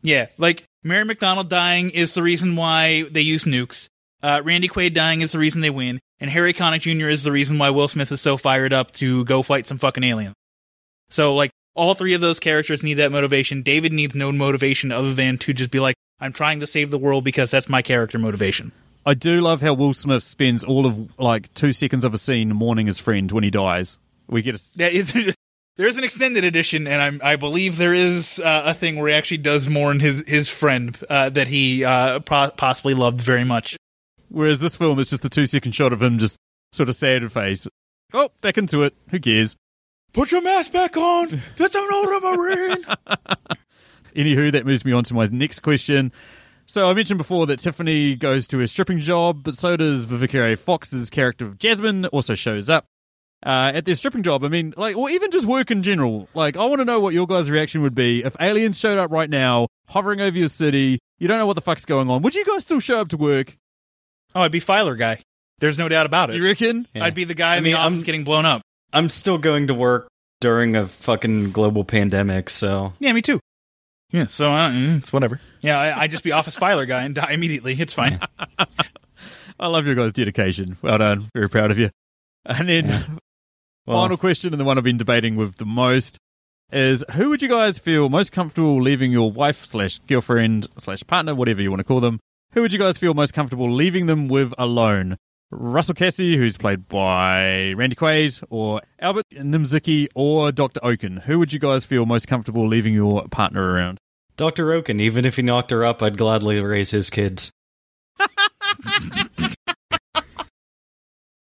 yeah, 0.02 0.28
like 0.40 0.64
Mary 0.84 1.06
McDonnell 1.06 1.48
dying 1.48 1.92
is 1.92 2.16
the 2.16 2.24
reason 2.24 2.56
why 2.56 3.04
they 3.12 3.22
use 3.22 3.44
nukes. 3.46 3.88
Uh, 4.24 4.42
Randy 4.44 4.68
Quaid 4.68 4.96
dying 4.96 5.22
is 5.22 5.32
the 5.32 5.38
reason 5.38 5.62
they 5.62 5.70
win, 5.70 6.00
and 6.20 6.32
Harry 6.32 6.54
Connick 6.56 6.82
Jr. 6.82 7.08
is 7.10 7.22
the 7.24 7.32
reason 7.32 7.60
why 7.60 7.70
Will 7.70 7.88
Smith 7.88 8.12
is 8.12 8.20
so 8.20 8.36
fired 8.36 8.74
up 8.74 8.92
to 8.94 9.24
go 9.26 9.44
fight 9.44 9.68
some 9.68 9.78
fucking 9.78 10.04
alien. 10.04 10.34
So, 11.12 11.36
like, 11.36 11.52
all 11.76 11.94
three 11.94 12.14
of 12.16 12.22
those 12.22 12.40
characters 12.40 12.82
need 12.82 12.96
that 12.96 13.12
motivation. 13.12 13.62
David 13.62 13.94
needs 13.94 14.16
no 14.16 14.32
motivation 14.32 14.92
other 14.92 15.14
than 15.14 15.38
to 15.38 15.54
just 15.54 15.70
be 15.70 15.80
like, 15.80 15.96
"I'm 16.20 16.34
trying 16.34 16.60
to 16.62 16.68
save 16.68 16.92
the 16.92 16.98
world 16.98 17.24
because 17.24 17.52
that's 17.52 17.70
my 17.70 17.82
character 17.82 18.18
motivation." 18.20 18.72
I 19.06 19.14
do 19.14 19.40
love 19.40 19.62
how 19.62 19.74
Will 19.76 19.94
Smith 19.94 20.24
spends 20.24 20.64
all 20.64 20.86
of 20.88 21.20
like 21.20 21.54
two 21.54 21.72
seconds 21.72 22.04
of 22.04 22.14
a 22.14 22.18
scene 22.18 22.50
mourning 22.50 22.88
his 22.88 22.98
friend 23.00 23.32
when 23.32 23.44
he 23.44 23.52
dies. 23.52 23.98
We 24.28 24.42
get 24.42 24.56
a 24.56 24.58
s- 24.58 24.76
Yeah, 24.80 24.88
it's, 24.92 25.14
there's 25.78 25.98
an 25.98 26.04
extended 26.04 26.44
edition, 26.44 26.88
and 26.88 27.00
I'm, 27.02 27.22
I 27.24 27.36
believe 27.36 27.78
there 27.78 27.94
is 27.94 28.40
uh, 28.40 28.64
a 28.66 28.74
thing 28.74 28.96
where 28.96 29.10
he 29.10 29.14
actually 29.14 29.38
does 29.38 29.70
mourn 29.70 30.00
his 30.00 30.24
his 30.28 30.50
friend 30.50 30.98
uh, 31.10 31.30
that 31.30 31.48
he 31.48 31.84
uh, 31.84 32.20
pro- 32.22 32.50
possibly 32.52 32.96
loved 32.96 33.22
very 33.22 33.44
much. 33.44 33.78
whereas 34.30 34.60
this 34.60 34.76
film 34.76 34.98
is 35.00 35.10
just 35.10 35.24
a 35.24 35.30
two 35.30 35.46
second 35.46 35.74
shot 35.74 35.94
of 35.94 36.02
him 36.02 36.18
just 36.18 36.38
sort 36.74 36.90
of 36.90 36.96
sad 36.96 37.32
face. 37.32 37.68
Oh, 38.14 38.30
back 38.42 38.58
into 38.58 38.82
it. 38.84 38.96
Who 39.12 39.20
cares? 39.20 39.56
Put 40.14 40.32
your 40.32 40.42
mask 40.42 40.72
back 40.72 40.98
on. 40.98 41.42
That's 41.58 41.76
an 41.76 41.88
older 41.94 42.20
marine. 42.22 42.86
Anywho, 44.16 44.52
that 44.52 44.66
moves 44.66 44.86
me 44.86 44.92
on 44.92 45.04
to 45.06 45.14
my 45.14 45.26
next 45.32 45.60
question. 45.62 46.12
So 46.68 46.90
I 46.90 46.94
mentioned 46.94 47.18
before 47.20 47.46
that 47.48 47.60
Tiffany 47.60 48.16
goes 48.16 48.48
to 48.48 48.62
a 48.62 48.68
stripping 48.68 49.00
job, 49.00 49.44
but 49.44 49.56
so 49.56 49.78
does 49.78 50.08
Vivica 50.08 50.54
A. 50.54 50.58
Fox's 50.58 51.10
character 51.10 51.46
of 51.46 51.60
Jasmine 51.60 52.06
also 52.08 52.34
shows 52.34 52.70
up 52.70 52.86
uh, 53.46 53.72
at 53.76 53.86
their 53.86 53.94
stripping 53.96 54.24
job. 54.24 54.44
I 54.44 54.48
mean, 54.48 54.74
like, 54.76 54.96
or 54.98 55.10
even 55.12 55.30
just 55.30 55.46
work 55.46 55.70
in 55.70 55.84
general. 55.84 56.28
Like, 56.34 56.58
I 56.58 56.66
want 56.66 56.80
to 56.80 56.86
know 56.86 57.00
what 57.00 57.14
your 57.14 57.28
guys' 57.28 57.52
reaction 57.52 57.82
would 57.84 57.94
be 57.94 58.24
if 58.24 58.36
aliens 58.40 58.80
showed 58.80 58.98
up 58.98 59.12
right 59.12 59.30
now, 59.30 59.68
hovering 59.90 60.22
over 60.22 60.36
your 60.38 60.48
city. 60.48 60.98
You 61.20 61.28
don't 61.28 61.38
know 61.38 61.46
what 61.46 61.54
the 61.54 61.62
fuck's 61.62 61.86
going 61.86 62.10
on. 62.10 62.24
Would 62.24 62.34
you 62.34 62.44
guys 62.44 62.64
still 62.64 62.80
show 62.80 63.00
up 63.00 63.10
to 63.10 63.18
work? 63.18 63.56
Oh, 64.34 64.42
I'd 64.42 64.52
be 64.52 64.60
Filer 64.60 64.96
guy. 64.96 65.22
There's 65.60 65.78
no 65.78 65.88
doubt 65.88 66.06
about 66.08 66.32
it. 66.32 66.36
You 66.38 66.44
reckon? 66.44 66.88
Yeah. 66.94 67.06
I'd 67.06 67.14
be 67.14 67.24
the 67.26 67.36
guy 67.36 67.54
I 67.54 67.58
in 67.58 67.64
mean, 67.64 67.74
the 67.74 67.80
office 67.80 68.00
I'm- 68.00 68.04
getting 68.06 68.24
blown 68.24 68.46
up. 68.46 68.62
I'm 68.92 69.10
still 69.10 69.38
going 69.38 69.68
to 69.68 69.74
work 69.74 70.08
during 70.42 70.76
a 70.76 70.88
fucking 70.88 71.52
global 71.52 71.84
pandemic, 71.84 72.50
so 72.50 72.94
Yeah, 73.00 73.12
me 73.14 73.22
too. 73.22 73.40
Yeah, 74.12 74.28
so 74.28 74.52
uh, 74.52 74.72
mm, 74.72 74.98
it's 75.00 75.12
whatever. 75.12 75.42
Yeah, 75.62 75.80
I, 75.80 76.02
I'd 76.02 76.12
just 76.12 76.24
be 76.24 76.32
office 76.32 76.56
filer 76.56 76.86
guy 76.86 77.04
and 77.04 77.16
die 77.16 77.32
immediately. 77.32 77.76
It's 77.80 77.94
fine. 77.94 78.20
I 79.60 79.68
love 79.68 79.86
your 79.86 79.96
guys' 79.96 80.14
dedication. 80.14 80.78
Well 80.82 80.98
done. 80.98 81.30
Very 81.34 81.50
proud 81.50 81.72
of 81.72 81.80
you. 81.80 81.90
And 82.46 82.70
then, 82.70 82.86
well, 83.86 84.04
final 84.04 84.18
question, 84.18 84.54
and 84.54 84.60
the 84.60 84.66
one 84.66 84.78
I've 84.78 84.84
been 84.84 84.98
debating 84.98 85.36
with 85.36 85.56
the 85.56 85.66
most 85.66 86.20
is 86.72 87.04
who 87.14 87.30
would 87.30 87.42
you 87.42 87.50
guys 87.50 87.80
feel 87.80 88.10
most 88.10 88.32
comfortable 88.32 88.82
leaving 88.82 89.12
your 89.12 89.32
wife 89.32 89.66
slash 89.66 90.00
girlfriend 90.08 90.68
slash 90.78 91.04
partner, 91.06 91.36
whatever 91.36 91.62
you 91.62 91.70
want 91.70 91.80
to 91.80 91.84
call 91.86 92.00
them? 92.00 92.20
Who 92.54 92.62
would 92.62 92.74
you 92.74 92.80
guys 92.80 92.98
feel 92.98 93.14
most 93.14 93.34
comfortable 93.34 93.72
leaving 93.72 94.06
them 94.06 94.28
with 94.28 94.54
alone? 94.58 95.18
Russell 95.52 95.96
Casey, 95.96 96.38
who's 96.38 96.58
played 96.58 96.88
by 96.88 97.72
Randy 97.74 97.96
Quaid, 97.96 98.44
or 98.50 98.82
Albert 99.00 99.26
Nimzicki, 99.34 100.08
or 100.16 100.52
Dr. 100.52 100.80
Okun? 100.84 101.18
Who 101.26 101.40
would 101.40 101.54
you 101.54 101.60
guys 101.60 101.86
feel 101.86 102.06
most 102.06 102.28
comfortable 102.28 102.68
leaving 102.68 102.94
your 102.94 103.28
partner 103.30 103.74
around? 103.74 104.00
Dr. 104.38 104.74
Okun, 104.74 105.00
even 105.00 105.24
if 105.24 105.38
he 105.38 105.42
knocked 105.44 105.72
her 105.72 105.86
up, 105.86 106.02
I'd 106.04 106.18
gladly 106.18 106.60
raise 106.60 106.92
his 106.92 107.10
kids. 107.10 107.52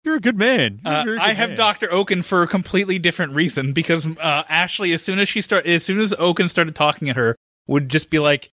You're 0.05 0.17
a 0.17 0.21
good 0.21 0.37
man. 0.37 0.81
You're 0.85 1.15
a 1.15 1.19
Uh, 1.19 1.23
I 1.23 1.33
have 1.33 1.51
man. 1.51 1.57
Doctor 1.57 1.93
Okun 1.93 2.23
for 2.23 2.43
a 2.43 2.47
completely 2.49 2.99
different 2.99 3.35
reason 3.35 3.73
because 3.73 4.05
uh, 4.07 4.43
Ashley, 4.49 4.93
as 4.93 5.01
soon 5.03 5.21
as 5.21 5.29
she 5.29 5.41
start, 5.41 5.65
as 5.65 5.85
soon 5.85 6.01
as 6.01 6.13
Okun 6.19 6.49
started 6.49 6.75
talking 6.75 7.09
at 7.09 7.15
her, 7.17 7.37
would 7.69 7.89
just 7.89 8.11
be 8.11 8.19
like, 8.19 8.51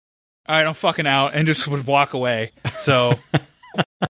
"All 0.48 0.56
right, 0.56 0.66
I'm 0.66 0.74
fucking 0.74 1.06
out," 1.06 1.34
and 1.34 1.46
just 1.46 1.68
would 1.68 1.86
walk 1.86 2.14
away. 2.14 2.50
So 2.78 3.14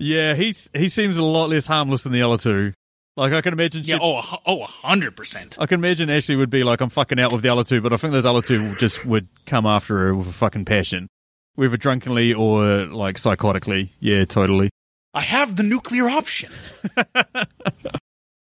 Yeah, 0.00 0.34
he's 0.34 0.70
he 0.74 0.88
seems 0.88 1.18
a 1.18 1.24
lot 1.24 1.50
less 1.50 1.66
harmless 1.66 2.02
than 2.02 2.12
the 2.12 2.22
other 2.22 2.38
two. 2.38 2.72
Like 3.16 3.32
I 3.32 3.40
can 3.40 3.52
imagine. 3.52 3.82
yeah, 3.84 3.98
oh, 4.00 4.18
a 4.18 4.38
oh, 4.46 4.64
hundred 4.64 5.16
percent. 5.16 5.56
I 5.58 5.66
can 5.66 5.80
imagine 5.80 6.08
Ashley 6.10 6.36
would 6.36 6.50
be 6.50 6.64
like, 6.64 6.80
"I'm 6.80 6.90
fucking 6.90 7.20
out 7.20 7.32
with 7.32 7.42
the 7.42 7.50
other 7.50 7.64
two, 7.64 7.80
but 7.80 7.92
I 7.92 7.96
think 7.96 8.12
those 8.12 8.26
other 8.26 8.42
two 8.42 8.74
just 8.76 9.04
would 9.04 9.28
come 9.46 9.66
after 9.66 9.98
her 9.98 10.14
with 10.14 10.28
a 10.28 10.32
fucking 10.32 10.64
passion, 10.64 11.08
whether 11.54 11.76
drunkenly 11.76 12.32
or 12.32 12.86
like 12.86 13.16
psychotically. 13.16 13.90
Yeah, 14.00 14.24
totally. 14.24 14.70
I 15.12 15.20
have 15.20 15.56
the 15.56 15.64
nuclear 15.64 16.08
option. 16.08 16.52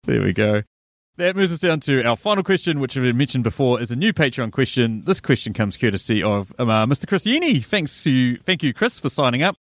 There 0.08 0.22
we 0.22 0.32
go. 0.32 0.64
That 1.18 1.36
moves 1.36 1.52
us 1.52 1.60
down 1.60 1.82
to 1.82 2.02
our 2.06 2.16
final 2.16 2.42
question, 2.42 2.80
which 2.80 2.96
we 2.96 3.12
mentioned 3.12 3.44
before, 3.44 3.82
is 3.82 3.92
a 3.92 3.96
new 3.96 4.14
Patreon 4.14 4.54
question. 4.54 5.04
This 5.04 5.20
question 5.20 5.52
comes 5.52 5.76
courtesy 5.76 6.24
of 6.24 6.54
um, 6.58 6.70
uh, 6.70 6.86
Mr. 6.86 7.08
Chris 7.08 7.26
Yeni. 7.26 7.60
Thanks 7.60 8.04
to 8.06 8.38
thank 8.38 8.64
you, 8.64 8.74
Chris, 8.74 9.02
for 9.02 9.10
signing 9.10 9.44
up. 9.44 9.58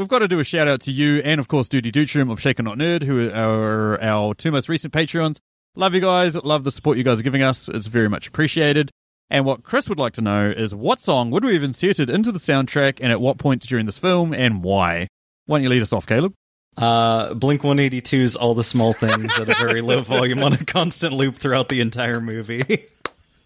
We've 0.00 0.08
got 0.08 0.20
to 0.20 0.28
do 0.28 0.40
a 0.40 0.44
shout 0.44 0.66
out 0.66 0.80
to 0.82 0.90
you 0.92 1.18
and, 1.26 1.38
of 1.38 1.46
course, 1.48 1.68
Duty 1.68 1.92
Dutrum 1.92 2.32
of 2.32 2.40
Shaken 2.40 2.64
Not 2.64 2.78
Nerd, 2.78 3.02
who 3.02 3.30
are 3.32 4.02
our 4.02 4.32
two 4.32 4.50
most 4.50 4.66
recent 4.70 4.94
Patreons. 4.94 5.40
Love 5.76 5.92
you 5.92 6.00
guys. 6.00 6.42
Love 6.42 6.64
the 6.64 6.70
support 6.70 6.96
you 6.96 7.04
guys 7.04 7.20
are 7.20 7.22
giving 7.22 7.42
us. 7.42 7.68
It's 7.68 7.86
very 7.86 8.08
much 8.08 8.26
appreciated. 8.26 8.90
And 9.28 9.44
what 9.44 9.62
Chris 9.62 9.90
would 9.90 9.98
like 9.98 10.14
to 10.14 10.22
know 10.22 10.48
is 10.48 10.74
what 10.74 11.00
song 11.00 11.30
would 11.32 11.44
we 11.44 11.52
have 11.52 11.62
inserted 11.62 12.08
into 12.08 12.32
the 12.32 12.38
soundtrack 12.38 12.98
and 13.02 13.12
at 13.12 13.20
what 13.20 13.36
point 13.36 13.60
during 13.68 13.84
this 13.84 13.98
film 13.98 14.32
and 14.32 14.64
why? 14.64 15.06
Why 15.44 15.58
don't 15.58 15.64
you 15.64 15.68
lead 15.68 15.82
us 15.82 15.92
off, 15.92 16.06
Caleb? 16.06 16.32
Uh, 16.78 17.34
Blink 17.34 17.60
182's 17.60 18.36
All 18.36 18.54
the 18.54 18.64
Small 18.64 18.94
Things 18.94 19.38
at 19.38 19.50
a 19.50 19.54
very 19.54 19.82
low 19.82 19.98
volume 20.00 20.42
on 20.42 20.54
a 20.54 20.64
constant 20.64 21.12
loop 21.12 21.36
throughout 21.36 21.68
the 21.68 21.82
entire 21.82 22.22
movie. 22.22 22.86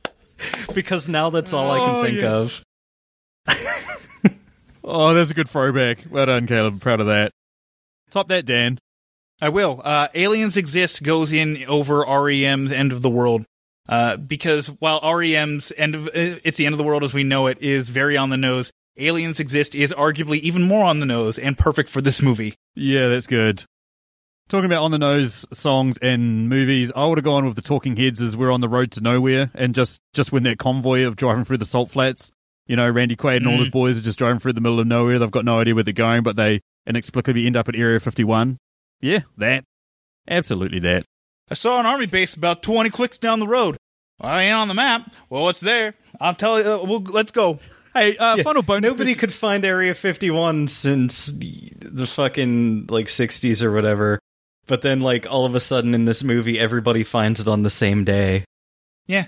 because 0.73 1.09
now 1.09 1.31
that's 1.31 1.53
all 1.53 1.69
I 1.73 1.79
Oh, 1.81 1.87
can 2.03 2.05
think 2.05 2.23
yes. 2.23 2.63
of. 3.49 3.65
Oh, 4.85 5.15
that's 5.15 5.31
a 5.31 5.35
good 5.35 5.49
throwback. 5.49 6.05
Well 6.11 6.27
done, 6.27 6.47
Caleb. 6.47 6.81
Proud 6.81 7.01
of 7.01 7.07
that. 7.07 7.33
Top 8.11 8.29
that, 8.29 8.45
Dan. 8.45 8.79
I 9.41 9.49
will. 9.49 9.81
Uh, 9.83 10.09
Aliens 10.15 10.57
Exist 10.57 11.03
goes 11.03 11.33
in 11.33 11.65
over 11.65 12.01
REM's 12.01 12.71
End 12.71 12.93
of 12.93 13.03
the 13.03 13.11
World. 13.11 13.45
Uh, 13.89 14.17
because 14.17 14.69
while 14.69 15.01
REM's 15.01 15.73
End 15.77 15.95
of, 15.95 16.09
uh, 16.09 16.39
It's 16.45 16.57
the 16.59 16.67
End 16.67 16.75
of 16.75 16.79
the 16.79 16.85
World 16.85 17.03
as 17.03 17.15
we 17.15 17.25
know 17.25 17.47
it 17.47 17.59
is 17.61 17.91
very 17.91 18.17
on 18.17 18.31
the 18.31 18.37
nose, 18.37 18.71
Aliens 18.97 19.41
Exist 19.41 19.75
is 19.75 19.93
arguably 19.93 20.39
even 20.41 20.63
more 20.63 20.85
on 20.85 21.01
the 21.01 21.07
nose 21.07 21.39
and 21.39 21.59
perfect 21.59 21.89
for 21.89 22.01
this 22.01 22.23
movie. 22.23 22.55
Yeah, 22.75 23.09
that's 23.09 23.27
good. 23.27 23.65
Talking 24.49 24.67
about 24.67 24.85
on 24.85 24.91
the 24.91 24.99
nose 24.99 25.47
songs 25.53 25.99
and 25.99 26.49
movies, 26.49 26.93
I 26.95 27.07
would 27.07 27.19
have 27.19 27.25
gone 27.25 27.47
with 27.47 27.57
the 27.57 27.63
Talking 27.63 27.97
Heads 27.97 28.21
as 28.21 28.37
we're 28.37 28.53
on 28.53 28.61
the 28.61 28.69
road 28.69 28.91
to 28.93 29.01
nowhere, 29.01 29.51
and 29.55 29.75
just 29.75 30.01
just 30.13 30.33
when 30.33 30.43
that 30.43 30.59
convoy 30.59 31.05
of 31.05 31.17
driving 31.17 31.45
through 31.45 31.57
the 31.59 31.65
salt 31.65 31.91
flats, 31.91 32.31
you 32.67 32.77
know, 32.77 32.89
Randy 32.89 33.17
Quaid 33.17 33.39
and 33.39 33.49
all 33.49 33.59
his 33.59 33.69
boys 33.69 33.99
are 33.99 34.03
just 34.03 34.19
driving 34.19 34.39
through 34.39 34.55
the 34.55 34.61
middle 34.61 34.81
of 34.81 34.87
nowhere. 34.87 35.19
They've 35.19 35.31
got 35.31 35.45
no 35.45 35.61
idea 35.61 35.75
where 35.75 35.85
they're 35.85 35.93
going, 35.93 36.23
but 36.23 36.37
they 36.37 36.61
inexplicably 36.87 37.47
end 37.47 37.57
up 37.57 37.69
at 37.69 37.77
Area 37.77 38.01
51. 38.01 38.59
Yeah, 39.01 39.21
that. 39.37 39.65
Absolutely 40.29 40.79
that. 40.81 41.05
I 41.51 41.55
saw 41.55 41.79
an 41.79 41.87
army 41.87 42.07
base 42.07 42.35
about 42.35 42.63
20 42.63 42.91
clicks 42.91 43.19
down 43.19 43.39
the 43.39 43.47
road. 43.47 43.77
Well, 44.19 44.31
I 44.33 44.45
ain't 44.45 44.55
on 44.55 44.69
the 44.69 44.75
map. 44.75 45.13
Well, 45.29 45.49
it's 45.49 45.61
there? 45.61 45.95
I'll 46.21 46.35
tell 46.35 46.63
you. 46.63 46.71
Uh, 46.71 46.85
we'll, 46.85 47.01
let's 47.01 47.33
go. 47.33 47.59
Hey, 47.93 48.17
uh, 48.17 48.43
final 48.43 48.63
bonus. 48.63 48.91
Nobody 48.91 49.15
could 49.15 49.33
find 49.33 49.65
Area 49.65 49.95
51 49.95 50.67
since 50.67 51.27
the 51.27 51.71
the 51.79 52.07
fucking 52.07 52.87
like 52.89 53.07
60s 53.07 53.63
or 53.63 53.73
whatever. 53.73 54.19
But 54.67 54.83
then 54.83 55.01
like 55.01 55.27
all 55.31 55.45
of 55.45 55.55
a 55.55 55.61
sudden 55.61 55.95
in 55.95 56.05
this 56.05 56.25
movie 56.25 56.59
everybody 56.59 57.05
finds 57.05 57.41
it 57.41 57.47
on 57.47 57.63
the 57.63 57.71
same 57.71 58.05
day. 58.05 58.45
Yeah. 59.07 59.27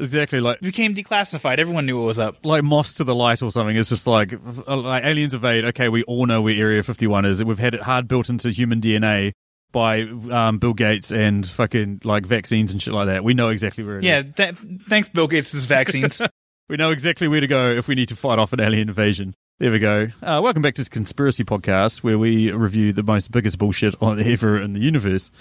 Exactly 0.00 0.40
like 0.40 0.56
It 0.58 0.62
became 0.62 0.94
declassified. 0.94 1.58
Everyone 1.58 1.86
knew 1.86 1.98
what 1.98 2.06
was 2.06 2.18
up. 2.18 2.44
like 2.44 2.64
moths 2.64 2.94
to 2.94 3.04
the 3.04 3.14
light 3.14 3.42
or 3.42 3.50
something. 3.50 3.76
It's 3.76 3.90
just 3.90 4.06
like 4.06 4.32
uh, 4.66 4.76
like 4.76 5.04
aliens 5.04 5.34
evade. 5.34 5.64
Okay, 5.66 5.88
we 5.88 6.02
all 6.04 6.26
know 6.26 6.40
where 6.42 6.54
Area 6.56 6.82
51 6.82 7.24
is. 7.26 7.44
We've 7.44 7.58
had 7.58 7.74
it 7.74 7.82
hard 7.82 8.08
built 8.08 8.28
into 8.28 8.50
human 8.50 8.80
DNA 8.80 9.32
by 9.72 10.02
um, 10.02 10.58
Bill 10.58 10.72
Gates 10.74 11.12
and 11.12 11.46
fucking 11.46 12.00
like 12.04 12.26
vaccines 12.26 12.72
and 12.72 12.82
shit 12.82 12.94
like 12.94 13.06
that. 13.06 13.22
We 13.22 13.34
know 13.34 13.50
exactly 13.50 13.84
where 13.84 13.98
it 13.98 14.04
is. 14.04 14.08
Yeah. 14.08 14.22
Th- 14.22 14.56
thanks, 14.88 15.08
Bill 15.10 15.28
Gates' 15.28 15.64
vaccines. 15.64 16.20
We 16.68 16.76
know 16.76 16.92
exactly 16.92 17.26
where 17.26 17.40
to 17.40 17.48
go 17.48 17.68
if 17.72 17.88
we 17.88 17.96
need 17.96 18.10
to 18.10 18.14
fight 18.16 18.38
off 18.38 18.52
an 18.52 18.60
alien 18.60 18.88
invasion. 18.88 19.34
There 19.58 19.72
we 19.72 19.80
go. 19.80 20.06
Uh, 20.22 20.40
welcome 20.40 20.62
back 20.62 20.74
to 20.74 20.80
this 20.80 20.88
conspiracy 20.88 21.42
podcast 21.42 22.04
where 22.04 22.16
we 22.16 22.52
review 22.52 22.92
the 22.92 23.02
most 23.02 23.32
biggest 23.32 23.58
bullshit 23.58 23.96
on 24.00 24.20
ever 24.24 24.56
in 24.62 24.74
the 24.74 24.78
universe. 24.78 25.32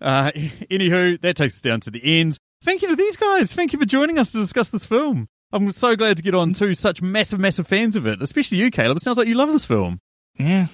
Uh, 0.00 0.30
anywho, 0.70 1.20
that 1.20 1.36
takes 1.36 1.56
us 1.56 1.60
down 1.60 1.80
to 1.80 1.90
the 1.90 2.00
end. 2.02 2.38
Thank 2.64 2.82
you 2.82 2.88
to 2.88 2.96
these 2.96 3.16
guys. 3.16 3.54
Thank 3.54 3.72
you 3.72 3.78
for 3.78 3.84
joining 3.84 4.18
us 4.18 4.32
to 4.32 4.38
discuss 4.38 4.70
this 4.70 4.86
film. 4.86 5.28
I'm 5.52 5.70
so 5.72 5.94
glad 5.96 6.16
to 6.16 6.22
get 6.22 6.34
on 6.34 6.52
to 6.54 6.74
such 6.74 7.02
massive, 7.02 7.38
massive 7.38 7.66
fans 7.68 7.94
of 7.94 8.06
it, 8.06 8.22
especially 8.22 8.58
you, 8.58 8.70
Caleb. 8.70 8.96
It 8.96 9.02
sounds 9.02 9.18
like 9.18 9.28
you 9.28 9.34
love 9.34 9.52
this 9.52 9.66
film. 9.66 10.00
yeah. 10.38 10.68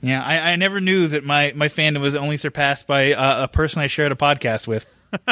Yeah. 0.00 0.22
I, 0.22 0.52
I 0.52 0.56
never 0.56 0.82
knew 0.82 1.08
that 1.08 1.24
my, 1.24 1.52
my 1.56 1.68
fandom 1.68 2.02
was 2.02 2.14
only 2.14 2.36
surpassed 2.36 2.86
by 2.86 3.14
uh, 3.14 3.44
a 3.44 3.48
person 3.48 3.80
I 3.80 3.86
shared 3.86 4.12
a 4.12 4.16
podcast 4.16 4.66
with. 4.66 4.86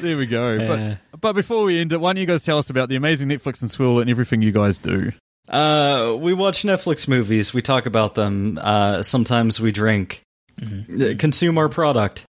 There 0.00 0.18
we 0.18 0.26
go. 0.26 0.58
But, 0.58 1.20
but 1.20 1.32
before 1.32 1.64
we 1.64 1.80
end 1.80 1.92
it, 1.92 2.00
why 2.00 2.12
don't 2.12 2.20
you 2.20 2.26
guys 2.26 2.44
tell 2.44 2.58
us 2.58 2.68
about 2.68 2.90
the 2.90 2.96
amazing 2.96 3.30
Netflix 3.30 3.62
'N 3.62 3.70
Swill 3.70 4.00
and 4.00 4.10
everything 4.10 4.42
you 4.42 4.52
guys 4.52 4.76
do? 4.76 5.12
Uh, 5.48 6.14
we 6.18 6.34
watch 6.34 6.62
Netflix 6.62 7.08
movies. 7.08 7.54
We 7.54 7.62
talk 7.62 7.86
about 7.86 8.14
them. 8.14 8.58
Uh, 8.60 9.02
sometimes 9.02 9.60
we 9.60 9.72
drink. 9.72 10.20
Uh, 10.62 11.14
Consume 11.18 11.58
our 11.58 11.68
product. 11.68 12.24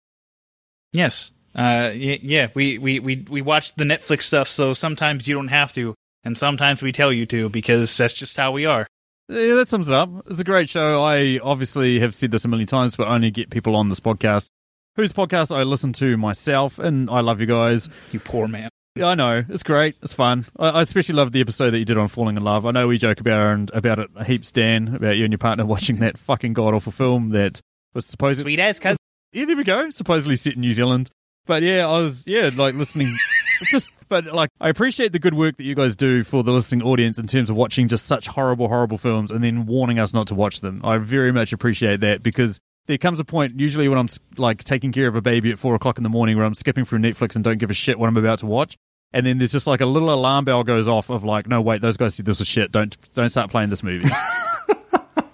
Yes. 0.93 1.33
Uh, 1.55 1.91
y- 1.93 2.21
yeah, 2.23 2.49
we, 2.55 2.79
we, 2.79 2.99
we, 3.01 3.27
we 3.29 3.43
watch 3.43 3.75
the 3.77 3.85
Netflix 3.85 4.23
stuff, 4.23 4.49
so 4.49 4.75
sometimes 4.75 5.27
you 5.29 5.35
don't 5.35 5.49
have 5.49 5.73
to, 5.75 5.95
and 6.25 6.37
sometimes 6.37 6.83
we 6.83 6.93
tell 6.93 7.13
you 7.13 7.27
to 7.27 7.49
because 7.49 7.97
that's 7.97 8.15
just 8.15 8.37
how 8.37 8.53
we 8.53 8.65
are. 8.67 8.87
Yeah, 9.29 9.55
that 9.55 9.69
sums 9.69 9.89
it 9.89 9.95
up. 9.95 10.11
It's 10.27 10.41
a 10.41 10.45
great 10.45 10.69
show. 10.69 11.03
I 11.03 11.39
obviously 11.43 12.01
have 12.01 12.15
said 12.15 12.31
this 12.31 12.45
a 12.45 12.49
million 12.49 12.67
times, 12.67 12.97
but 12.97 13.09
only 13.09 13.31
get 13.31 13.51
people 13.51 13.77
on 13.77 13.89
this 13.89 14.01
podcast 14.01 14.49
whose 14.97 15.13
podcast 15.13 15.55
I 15.55 15.63
listen 15.63 15.93
to 15.95 16.17
myself, 16.17 16.79
and 16.79 17.09
I 17.09 17.21
love 17.21 17.41
you 17.41 17.47
guys. 17.47 17.89
You 18.13 18.21
poor 18.21 18.49
man. 18.49 18.69
Yeah, 18.95 19.07
I 19.07 19.15
know. 19.15 19.43
It's 19.49 19.63
great. 19.63 19.97
It's 20.03 20.13
fun. 20.13 20.45
I, 20.59 20.69
I 20.69 20.83
especially 20.83 21.15
love 21.15 21.33
the 21.33 21.41
episode 21.41 21.71
that 21.71 21.79
you 21.79 21.87
did 21.87 21.97
on 21.97 22.09
falling 22.09 22.37
in 22.37 22.45
love. 22.45 22.67
I 22.67 22.73
know 22.73 22.89
we 22.89 22.99
joke 22.99 23.21
about 23.21 23.59
it, 23.59 23.71
about 23.73 23.99
it 24.01 24.11
heaps, 24.27 24.53
Dan, 24.53 24.95
about 24.97 25.17
you 25.17 25.25
and 25.25 25.33
your 25.33 25.39
partner 25.39 25.65
watching 25.67 25.97
that 25.97 26.19
fucking 26.19 26.53
god 26.53 26.75
awful 26.75 26.93
film 26.93 27.31
that 27.31 27.61
was 27.95 28.07
supposedly 28.07 28.53
Sweet 28.53 28.61
ass 28.61 28.79
cousin. 28.79 28.99
yeah, 29.33 29.45
there 29.45 29.57
we 29.57 29.65
go. 29.65 29.91
Supposedly 29.91 30.37
set 30.37 30.55
in 30.55 30.61
New 30.61 30.73
Zealand. 30.73 31.11
But 31.47 31.63
yeah, 31.63 31.87
I 31.89 31.99
was 31.99 32.25
yeah, 32.27 32.51
like 32.57 32.75
listening 32.75 33.13
just 33.71 33.91
but 34.09 34.27
like 34.27 34.51
I 34.61 34.69
appreciate 34.69 35.13
the 35.13 35.19
good 35.19 35.35
work 35.35 35.57
that 35.57 35.65
you 35.65 35.75
guys 35.75 35.97
do 35.97 36.23
for 36.23 36.43
the 36.45 36.53
listening 36.53 36.83
audience 36.87 37.19
in 37.19 37.27
terms 37.27 37.51
of 37.51 37.57
watching 37.57 37.89
just 37.89 38.07
such 38.07 38.27
horrible, 38.29 38.69
horrible 38.69 38.99
films 38.99 39.31
and 39.31 39.43
then 39.43 39.67
warning 39.67 39.99
us 39.99 40.13
not 40.15 40.27
to 40.29 40.35
watch 40.35 40.61
them. 40.61 40.81
I 40.85 40.99
very 40.99 41.33
much 41.33 41.53
appreciate 41.53 42.01
that 42.01 42.23
because 42.23 42.61
there 42.87 42.99
comes 42.99 43.19
a 43.21 43.25
point 43.25 43.59
usually 43.59 43.89
when 43.89 43.99
I'm 43.99 44.09
like 44.37 44.63
taking 44.65 44.93
care 44.93 45.07
of 45.09 45.17
a 45.17 45.23
baby 45.23 45.51
at 45.51 45.59
four 45.59 45.75
o'clock 45.75 45.97
in 45.99 46.05
the 46.05 46.11
morning 46.11 46.37
where 46.37 46.45
I'm 46.47 46.55
skipping 46.55 46.85
through 46.85 47.01
Netflix 47.01 47.35
and 47.35 47.43
don't 47.45 47.59
give 47.59 47.71
a 47.71 47.75
shit 47.75 47.99
what 47.99 48.09
I'm 48.09 48.17
about 48.17 48.39
to 48.41 48.47
watch. 48.47 48.77
and 49.13 49.27
then 49.27 49.39
there's 49.39 49.53
just 49.53 49.67
like 49.67 49.81
a 49.81 49.87
little 49.87 50.13
alarm 50.13 50.45
bell 50.45 50.63
goes 50.65 50.87
off 50.89 51.11
of 51.11 51.25
like, 51.25 51.47
no, 51.49 51.61
wait, 51.61 51.81
those 51.81 51.97
guys 51.97 52.15
said 52.15 52.27
this 52.27 52.39
was 52.39 52.47
shit. 52.49 52.71
Don't 52.71 52.97
don't 53.15 53.31
start 53.31 53.51
playing 53.51 53.71
this 53.71 53.83
movie. 53.83 54.09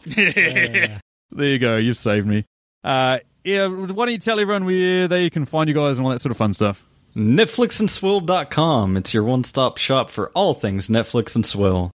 there 1.30 1.48
you 1.48 1.58
go. 1.58 1.76
You've 1.76 1.98
saved 1.98 2.26
me. 2.26 2.44
Uh, 2.84 3.18
yeah, 3.44 3.66
why 3.66 4.06
don't 4.06 4.12
you 4.12 4.18
tell 4.18 4.38
everyone 4.40 4.64
where 4.64 5.08
they 5.08 5.30
can 5.30 5.44
find 5.44 5.68
you 5.68 5.74
guys 5.74 5.98
and 5.98 6.06
all 6.06 6.12
that 6.12 6.20
sort 6.20 6.30
of 6.30 6.36
fun 6.36 6.52
stuff? 6.52 6.84
Netflixandswill.com. 7.16 8.96
It's 8.96 9.14
your 9.14 9.24
one 9.24 9.44
stop 9.44 9.78
shop 9.78 10.10
for 10.10 10.30
all 10.30 10.54
things 10.54 10.88
Netflix 10.88 11.36
'N 11.36 11.42
Swill. 11.42 11.90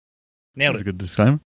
Nailed 0.56 0.76
That's 0.76 0.82
a 0.82 0.86
good 0.86 0.98
disclaimer. 0.98 1.40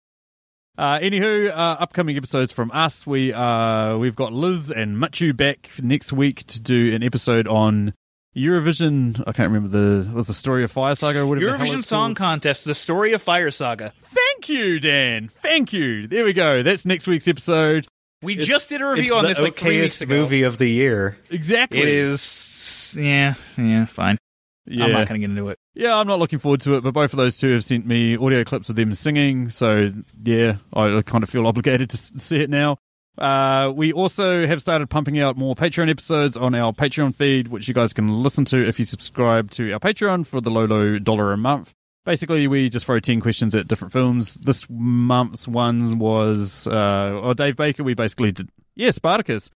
Uh, 0.77 0.99
anywho, 0.99 1.49
uh, 1.49 1.77
upcoming 1.79 2.17
episodes 2.17 2.51
from 2.51 2.71
us. 2.71 3.05
We 3.05 3.31
uh, 3.31 3.97
we've 3.97 4.15
got 4.15 4.33
Liz 4.33 4.71
and 4.71 4.97
Machu 4.97 5.35
back 5.35 5.69
next 5.81 6.11
week 6.11 6.43
to 6.47 6.61
do 6.61 6.95
an 6.95 7.03
episode 7.03 7.47
on 7.47 7.93
Eurovision. 8.35 9.21
I 9.27 9.31
can't 9.31 9.51
remember 9.51 9.69
the 9.69 10.09
what's 10.11 10.27
the 10.27 10.33
story 10.33 10.63
of 10.63 10.71
Fire 10.71 10.95
Saga 10.95 11.19
or 11.19 11.27
whatever. 11.27 11.51
the 11.51 11.57
hell 11.57 11.67
Eurovision 11.67 11.79
it's 11.79 11.87
Song 11.87 12.09
called. 12.15 12.17
Contest: 12.17 12.65
The 12.65 12.75
Story 12.75 13.13
of 13.13 13.21
Fire 13.21 13.51
Saga. 13.51 13.93
Thank 14.03 14.49
you, 14.49 14.79
Dan. 14.79 15.27
Thank 15.27 15.73
you. 15.73 16.07
There 16.07 16.25
we 16.25 16.33
go. 16.33 16.63
That's 16.63 16.85
next 16.85 17.07
week's 17.07 17.27
episode. 17.27 17.87
We 18.21 18.33
It's- 18.33 18.47
just 18.47 18.69
did 18.69 18.81
a 18.81 18.89
it's 18.91 18.99
review 18.99 19.15
on 19.15 19.23
the 19.23 19.29
this 19.29 19.39
like 19.39 19.55
three 19.57 19.81
weeks 19.81 19.99
ago. 20.01 20.15
movie 20.15 20.43
of 20.43 20.57
the 20.57 20.67
year. 20.69 21.17
Exactly. 21.29 21.81
It 21.81 21.89
is, 21.89 22.95
yeah, 22.99 23.33
yeah, 23.57 23.85
fine. 23.85 24.17
Yeah. 24.65 24.85
I'm 24.85 24.91
not 24.93 25.09
going 25.09 25.19
to 25.21 25.27
get 25.27 25.29
into 25.37 25.49
it. 25.49 25.59
Yeah, 25.75 25.97
I'm 25.97 26.07
not 26.07 26.19
looking 26.19 26.39
forward 26.39 26.61
to 26.61 26.75
it, 26.75 26.83
but 26.85 26.93
both 26.93 27.11
of 27.11 27.17
those 27.17 27.37
two 27.37 27.49
have 27.51 27.65
sent 27.65 27.85
me 27.85 28.15
audio 28.15 28.45
clips 28.45 28.69
of 28.69 28.77
them 28.77 28.93
singing, 28.93 29.49
so 29.49 29.91
yeah, 30.23 30.55
I 30.73 31.01
kind 31.05 31.21
of 31.21 31.29
feel 31.29 31.45
obligated 31.47 31.89
to 31.89 31.97
see 31.97 32.37
it 32.37 32.49
now. 32.49 32.77
Uh, 33.17 33.71
we 33.75 33.93
also 33.93 34.47
have 34.47 34.61
started 34.61 34.89
pumping 34.89 35.19
out 35.19 35.37
more 35.37 35.55
Patreon 35.55 35.89
episodes 35.89 36.35
on 36.35 36.55
our 36.55 36.73
Patreon 36.73 37.13
feed, 37.13 37.47
which 37.47 37.67
you 37.67 37.73
guys 37.73 37.93
can 37.93 38.07
listen 38.07 38.43
to 38.45 38.67
if 38.67 38.79
you 38.79 38.85
subscribe 38.85 39.51
to 39.51 39.71
our 39.73 39.79
Patreon 39.79 40.25
for 40.25 40.41
the 40.41 40.49
low, 40.49 40.65
low 40.65 40.97
dollar 40.99 41.31
a 41.31 41.37
month. 41.37 41.73
Basically, 42.05 42.47
we 42.47 42.69
just 42.69 42.85
throw 42.85 42.99
10 42.99 43.21
questions 43.21 43.55
at 43.55 43.67
different 43.67 43.93
films. 43.93 44.35
This 44.35 44.65
month's 44.69 45.47
one 45.47 45.99
was, 45.99 46.67
uh, 46.67 47.21
oh, 47.23 47.33
Dave 47.33 47.55
Baker, 47.55 47.83
we 47.83 47.93
basically 47.93 48.31
did, 48.31 48.49
yeah, 48.75 48.91
Spartacus. 48.91 49.49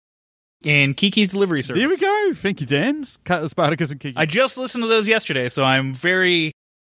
And 0.65 0.97
Kiki's 0.97 1.31
Delivery 1.31 1.63
Service. 1.63 1.81
There 1.81 1.89
we 1.89 1.97
go. 1.97 2.33
Thank 2.35 2.61
you, 2.61 2.67
Dan. 2.67 3.05
Sp- 3.05 3.49
Spartacus 3.49 3.91
and 3.91 4.01
Kiki. 4.01 4.17
I 4.17 4.27
just 4.27 4.59
listened 4.59 4.83
to 4.85 4.89
those 4.89 5.09
yesterday, 5.09 5.49
so 5.49 5.65
I'm 5.65 5.93
very, 5.93 6.53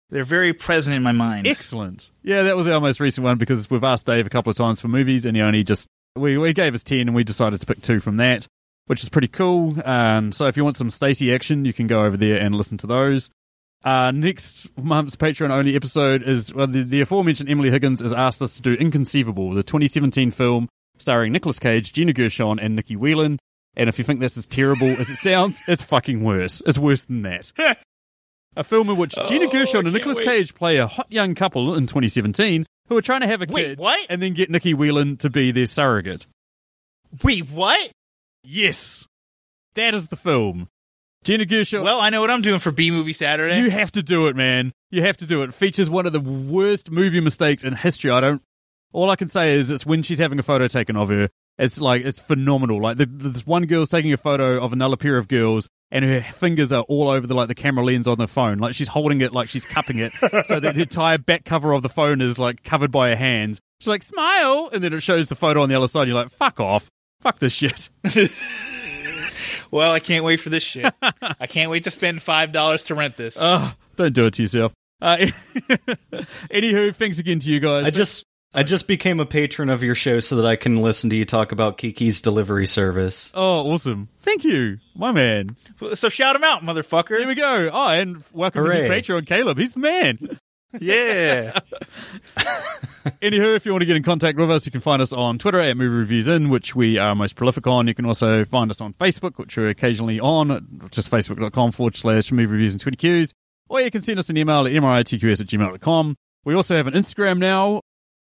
they're 0.10 0.24
very 0.24 0.54
present 0.54 0.96
in 0.96 1.04
my 1.04 1.12
mind. 1.12 1.48
Excellent. 1.48 2.12
Yeah, 2.24 2.44
that 2.44 2.56
was 2.56 2.68
our 2.68 2.80
most 2.80 3.00
recent 3.00 3.24
one 3.26 3.38
because 3.38 3.70
we've 3.70 3.84
asked 3.84 4.06
Dave 4.06 4.26
a 4.26 4.30
couple 4.30 4.52
of 4.52 4.58
times 4.58 4.80
for 4.80 4.88
movies 4.88 5.26
and 5.26 5.36
he 5.36 5.44
only 5.44 5.64
just 5.64 5.88
we, 6.16 6.38
we 6.38 6.54
gave 6.54 6.76
us 6.76 6.84
ten 6.84 7.02
and 7.02 7.16
we 7.16 7.24
decided 7.24 7.60
to 7.60 7.66
pick 7.66 7.82
two 7.82 8.00
from 8.00 8.18
that, 8.18 8.48
which 8.88 9.04
is 9.04 9.10
pretty 9.10 9.28
cool. 9.28 9.76
Um, 9.86 10.32
so 10.32 10.48
if 10.48 10.58
you 10.58 10.64
want 10.64 10.78
some 10.78 10.90
Stacey 10.90 11.34
action, 11.34 11.66
you 11.66 11.74
can 11.74 11.88
go 11.88 12.04
over 12.04 12.18
there 12.18 12.40
and 12.40 12.56
listen 12.56 12.78
to 12.80 12.88
those. 12.88 13.30
Uh, 13.84 14.12
next 14.12 14.68
month's 14.78 15.16
Patreon 15.16 15.50
only 15.50 15.76
episode 15.76 16.22
is 16.22 16.54
well, 16.54 16.68
the, 16.68 16.84
the 16.84 17.02
aforementioned 17.02 17.50
Emily 17.50 17.72
Higgins 17.72 18.02
has 18.02 18.14
asked 18.14 18.42
us 18.42 18.56
to 18.58 18.62
do 18.62 18.74
Inconceivable, 18.74 19.54
the 19.54 19.64
2017 19.64 20.32
film 20.32 20.70
starring 21.00 21.32
Nicolas 21.32 21.60
Cage, 21.60 21.92
Gina 21.92 22.14
Gershon, 22.14 22.60
and 22.60 22.76
Nikki 22.76 22.96
Whelan. 22.96 23.40
And 23.76 23.90
if 23.90 23.98
you 23.98 24.06
think 24.06 24.20
this 24.20 24.38
is 24.38 24.46
terrible 24.46 24.88
as 24.88 25.10
it 25.10 25.18
sounds, 25.18 25.62
it's 25.68 25.82
fucking 25.82 26.24
worse. 26.24 26.62
It's 26.66 26.78
worse 26.78 27.06
than 27.06 27.24
that. 27.24 27.52
A 28.58 28.66
film 28.66 28.90
in 28.90 28.98
which 28.98 29.16
Gina 29.28 29.48
Gershon 29.48 29.86
and 29.86 29.94
Nicolas 29.94 30.20
Cage 30.20 30.54
play 30.54 30.76
a 30.76 30.86
hot 30.86 31.08
young 31.10 31.36
couple 31.36 31.74
in 31.74 31.88
2017 31.88 32.66
who 32.92 32.98
are 32.98 33.02
trying 33.02 33.22
to 33.22 33.28
have 33.28 33.42
a 33.42 33.46
Wait, 33.50 33.66
kid 33.70 33.80
what? 33.80 34.06
and 34.10 34.22
then 34.22 34.34
get 34.34 34.50
Nikki 34.50 34.74
Whelan 34.74 35.16
to 35.18 35.30
be 35.30 35.52
their 35.52 35.66
surrogate. 35.66 36.28
Wait, 37.24 37.50
what? 37.50 37.90
Yes. 38.44 39.08
That 39.76 39.96
is 39.96 40.10
the 40.10 40.18
film. 40.18 40.68
Gina 41.24 41.46
Gershon. 41.46 41.84
Well, 41.84 42.02
I 42.02 42.10
know 42.10 42.20
what 42.20 42.30
I'm 42.30 42.42
doing 42.42 42.60
for 42.60 42.72
B 42.72 42.92
Movie 42.92 43.14
Saturday. 43.14 43.62
you 43.62 43.70
have 43.70 43.94
to 43.94 44.04
do 44.04 44.28
it, 44.28 44.36
man. 44.36 44.74
You 44.90 45.04
have 45.04 45.16
to 45.18 45.26
do 45.26 45.42
it. 45.42 45.54
Features 45.54 45.90
one 45.90 46.06
of 46.06 46.12
the 46.12 46.20
worst 46.20 46.92
movie 46.92 47.22
mistakes 47.22 47.64
in 47.64 47.76
history. 47.76 48.12
I 48.12 48.20
don't. 48.20 48.42
All 48.92 49.10
I 49.10 49.16
can 49.16 49.30
say 49.30 49.54
is 49.54 49.72
it's 49.72 49.86
when 49.86 50.04
she's 50.04 50.20
having 50.20 50.38
a 50.40 50.44
photo 50.44 50.68
taken 50.68 50.98
of 50.98 51.08
her. 51.08 51.30
It's 51.62 51.80
like 51.80 52.04
it's 52.04 52.20
phenomenal. 52.20 52.82
Like 52.82 52.98
the, 52.98 53.06
this 53.06 53.46
one 53.46 53.68
girl's 53.68 53.90
taking 53.90 54.12
a 54.12 54.18
photo 54.18 54.60
of 54.60 54.74
another 54.74 54.98
pair 54.98 55.18
of 55.18 55.28
girls, 55.28 55.70
and 55.92 56.04
her 56.04 56.22
fingers 56.22 56.72
are 56.72 56.82
all 56.82 57.08
over 57.10 57.28
the 57.28 57.36
like 57.36 57.50
the 57.50 57.56
camera 57.56 57.86
lens 57.86 58.08
on 58.08 58.18
the 58.18 58.28
phone. 58.28 58.58
Like 58.58 58.74
she's 58.74 58.88
holding 58.88 59.22
it 59.22 59.32
like 59.32 59.48
she's 59.48 59.64
cupping 59.64 60.00
it, 60.00 60.12
so 60.48 60.60
that 60.60 60.74
the 60.74 60.82
entire 60.82 61.20
back 61.20 61.46
cover 61.46 61.74
of 61.74 61.84
the 61.84 61.90
phone 61.90 62.20
is 62.20 62.40
like 62.40 62.64
covered 62.64 62.90
by 62.92 63.10
her 63.10 63.16
hands. 63.16 63.62
She's 63.80 63.90
like 63.90 64.02
smile, 64.02 64.72
and 64.74 64.84
then 64.84 64.92
it 64.92 65.02
shows 65.02 65.28
the 65.28 65.36
photo 65.36 65.62
on 65.62 65.70
the 65.70 65.76
other 65.76 65.86
side. 65.86 66.08
You're 66.08 66.16
like 66.16 66.32
fuck 66.32 66.60
off, 66.60 66.90
fuck 67.20 67.38
this 67.38 67.54
shit. 67.54 67.92
well, 69.72 69.92
I 69.92 70.00
can't 70.00 70.26
wait 70.26 70.38
for 70.38 70.50
this 70.50 70.64
shit. 70.64 70.92
I 71.02 71.46
can't 71.46 71.70
wait 71.70 71.84
to 71.84 71.92
spend 71.92 72.24
five 72.24 72.52
dollars 72.52 72.86
to 72.86 72.96
rent 72.96 73.18
this. 73.18 73.38
Oh, 73.40 73.72
don't 73.98 74.16
do 74.16 74.26
it 74.26 74.34
to 74.34 74.42
yourself. 74.42 74.74
Uh, 75.00 75.18
anywho, 76.52 76.96
thanks 76.96 77.20
again 77.20 77.38
to 77.38 77.52
you 77.52 77.60
guys. 77.60 77.86
I 77.86 77.92
just 77.92 78.26
I 78.54 78.64
just 78.64 78.86
became 78.88 79.20
a 79.22 79.26
patron 79.26 79.70
of 79.70 79.82
your 79.82 79.96
show 79.96 80.20
so 80.20 80.36
that 80.36 80.46
I 80.46 80.58
can 80.58 80.82
listen 80.82 81.10
to 81.12 81.16
you 81.16 81.24
talk 81.24 81.54
about 81.54 81.78
Kiki's 81.78 82.20
delivery 82.20 82.68
service. 82.68 83.32
Oh, 83.34 83.72
awesome. 83.72 84.10
Thank 84.24 84.44
you, 84.44 84.80
my 84.94 85.14
man. 85.14 85.56
so 85.94 86.10
shout 86.10 86.36
him 86.36 86.44
out, 86.44 86.62
motherfucker. 86.62 87.18
Here 87.18 87.28
we 87.28 87.36
go. 87.36 87.70
Oh, 87.72 87.88
and 87.88 88.24
welcome 88.34 88.66
to 88.66 88.70
Hooray. 88.70 88.90
new 88.90 88.96
Patreon, 88.96 89.26
Caleb. 89.26 89.58
He's 89.58 89.74
the 89.74 89.80
man. 89.80 90.40
Yeah. 90.80 91.60
Anywho, 93.22 93.58
if 93.58 93.66
you 93.66 93.74
want 93.74 93.82
to 93.82 93.86
get 93.86 93.98
in 93.98 94.04
contact 94.04 94.38
with 94.38 94.50
us, 94.50 94.66
you 94.66 94.72
can 94.72 94.80
find 94.80 95.02
us 95.02 95.12
on 95.12 95.38
Twitter 95.38 95.60
at 95.60 95.76
Movie 95.76 95.94
Reviews 95.98 96.30
In, 96.30 96.50
which 96.50 96.74
we 96.74 96.98
are 96.98 97.14
most 97.14 97.36
prolific 97.36 97.68
on. 97.68 97.88
You 97.88 97.94
can 97.94 98.06
also 98.06 98.46
find 98.46 98.72
us 98.72 98.80
on 98.80 98.94
Facebook, 98.94 99.38
which 99.38 99.58
we're 99.58 99.68
occasionally 99.68 100.22
on, 100.22 100.80
just 100.92 101.12
facebook.com 101.12 101.74
forward 101.74 101.98
slash 101.98 102.32
movie 102.32 102.46
reviews 102.46 102.74
and 102.74 102.82
20Qs. 102.82 103.34
Or 103.68 103.82
you 103.82 103.92
can 103.92 104.02
send 104.02 104.18
us 104.18 104.30
an 104.30 104.38
email 104.38 104.66
at 104.66 104.72
mritqs 104.72 105.42
at 105.42 105.48
gmail.com. 105.48 106.16
We 106.46 106.56
also 106.56 106.78
have 106.78 106.88
an 106.88 106.94
Instagram 106.94 107.40
now. 107.40 107.82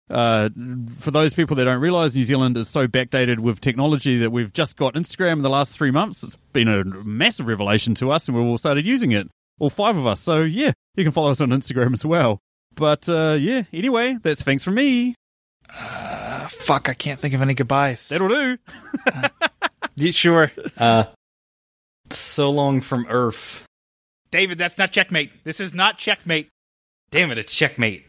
Uh, 0.09 0.49
for 0.99 1.11
those 1.11 1.33
people 1.33 1.55
that 1.57 1.65
don't 1.65 1.81
realize, 1.81 2.15
New 2.15 2.23
Zealand 2.23 2.57
is 2.57 2.69
so 2.69 2.87
backdated 2.87 3.39
with 3.39 3.59
technology 3.59 4.19
that 4.19 4.31
we've 4.31 4.53
just 4.53 4.77
got 4.77 4.93
Instagram 4.93 5.33
in 5.33 5.41
the 5.41 5.49
last 5.49 5.71
three 5.71 5.91
months. 5.91 6.23
It's 6.23 6.37
been 6.53 6.67
a 6.67 6.83
massive 6.83 7.47
revelation 7.47 7.93
to 7.95 8.11
us, 8.11 8.27
and 8.27 8.37
we've 8.37 8.45
all 8.45 8.57
started 8.57 8.85
using 8.85 9.11
it. 9.11 9.27
All 9.59 9.69
five 9.69 9.97
of 9.97 10.07
us. 10.07 10.19
So, 10.19 10.41
yeah, 10.41 10.71
you 10.95 11.03
can 11.03 11.11
follow 11.11 11.31
us 11.31 11.41
on 11.41 11.49
Instagram 11.49 11.93
as 11.93 12.05
well. 12.05 12.39
But, 12.75 13.09
uh, 13.09 13.37
yeah, 13.39 13.63
anyway, 13.73 14.17
that's 14.21 14.43
thanks 14.43 14.63
from 14.63 14.75
me. 14.75 15.15
Uh, 15.69 16.47
fuck, 16.47 16.87
I 16.87 16.93
can't 16.93 17.19
think 17.19 17.33
of 17.33 17.41
any 17.41 17.53
goodbyes. 17.53 18.07
That'll 18.09 18.29
do. 18.29 18.57
Yeah, 19.97 20.11
sure. 20.11 20.51
Uh 20.77 21.05
so 22.09 22.49
long 22.51 22.79
from 22.79 23.05
Earth. 23.09 23.65
David, 24.31 24.57
that's 24.57 24.77
not 24.77 24.91
checkmate. 24.91 25.43
This 25.43 25.59
is 25.59 25.73
not 25.73 25.97
checkmate. 25.97 26.49
Damn 27.11 27.31
it, 27.31 27.37
it's 27.37 27.53
checkmate. 27.53 28.05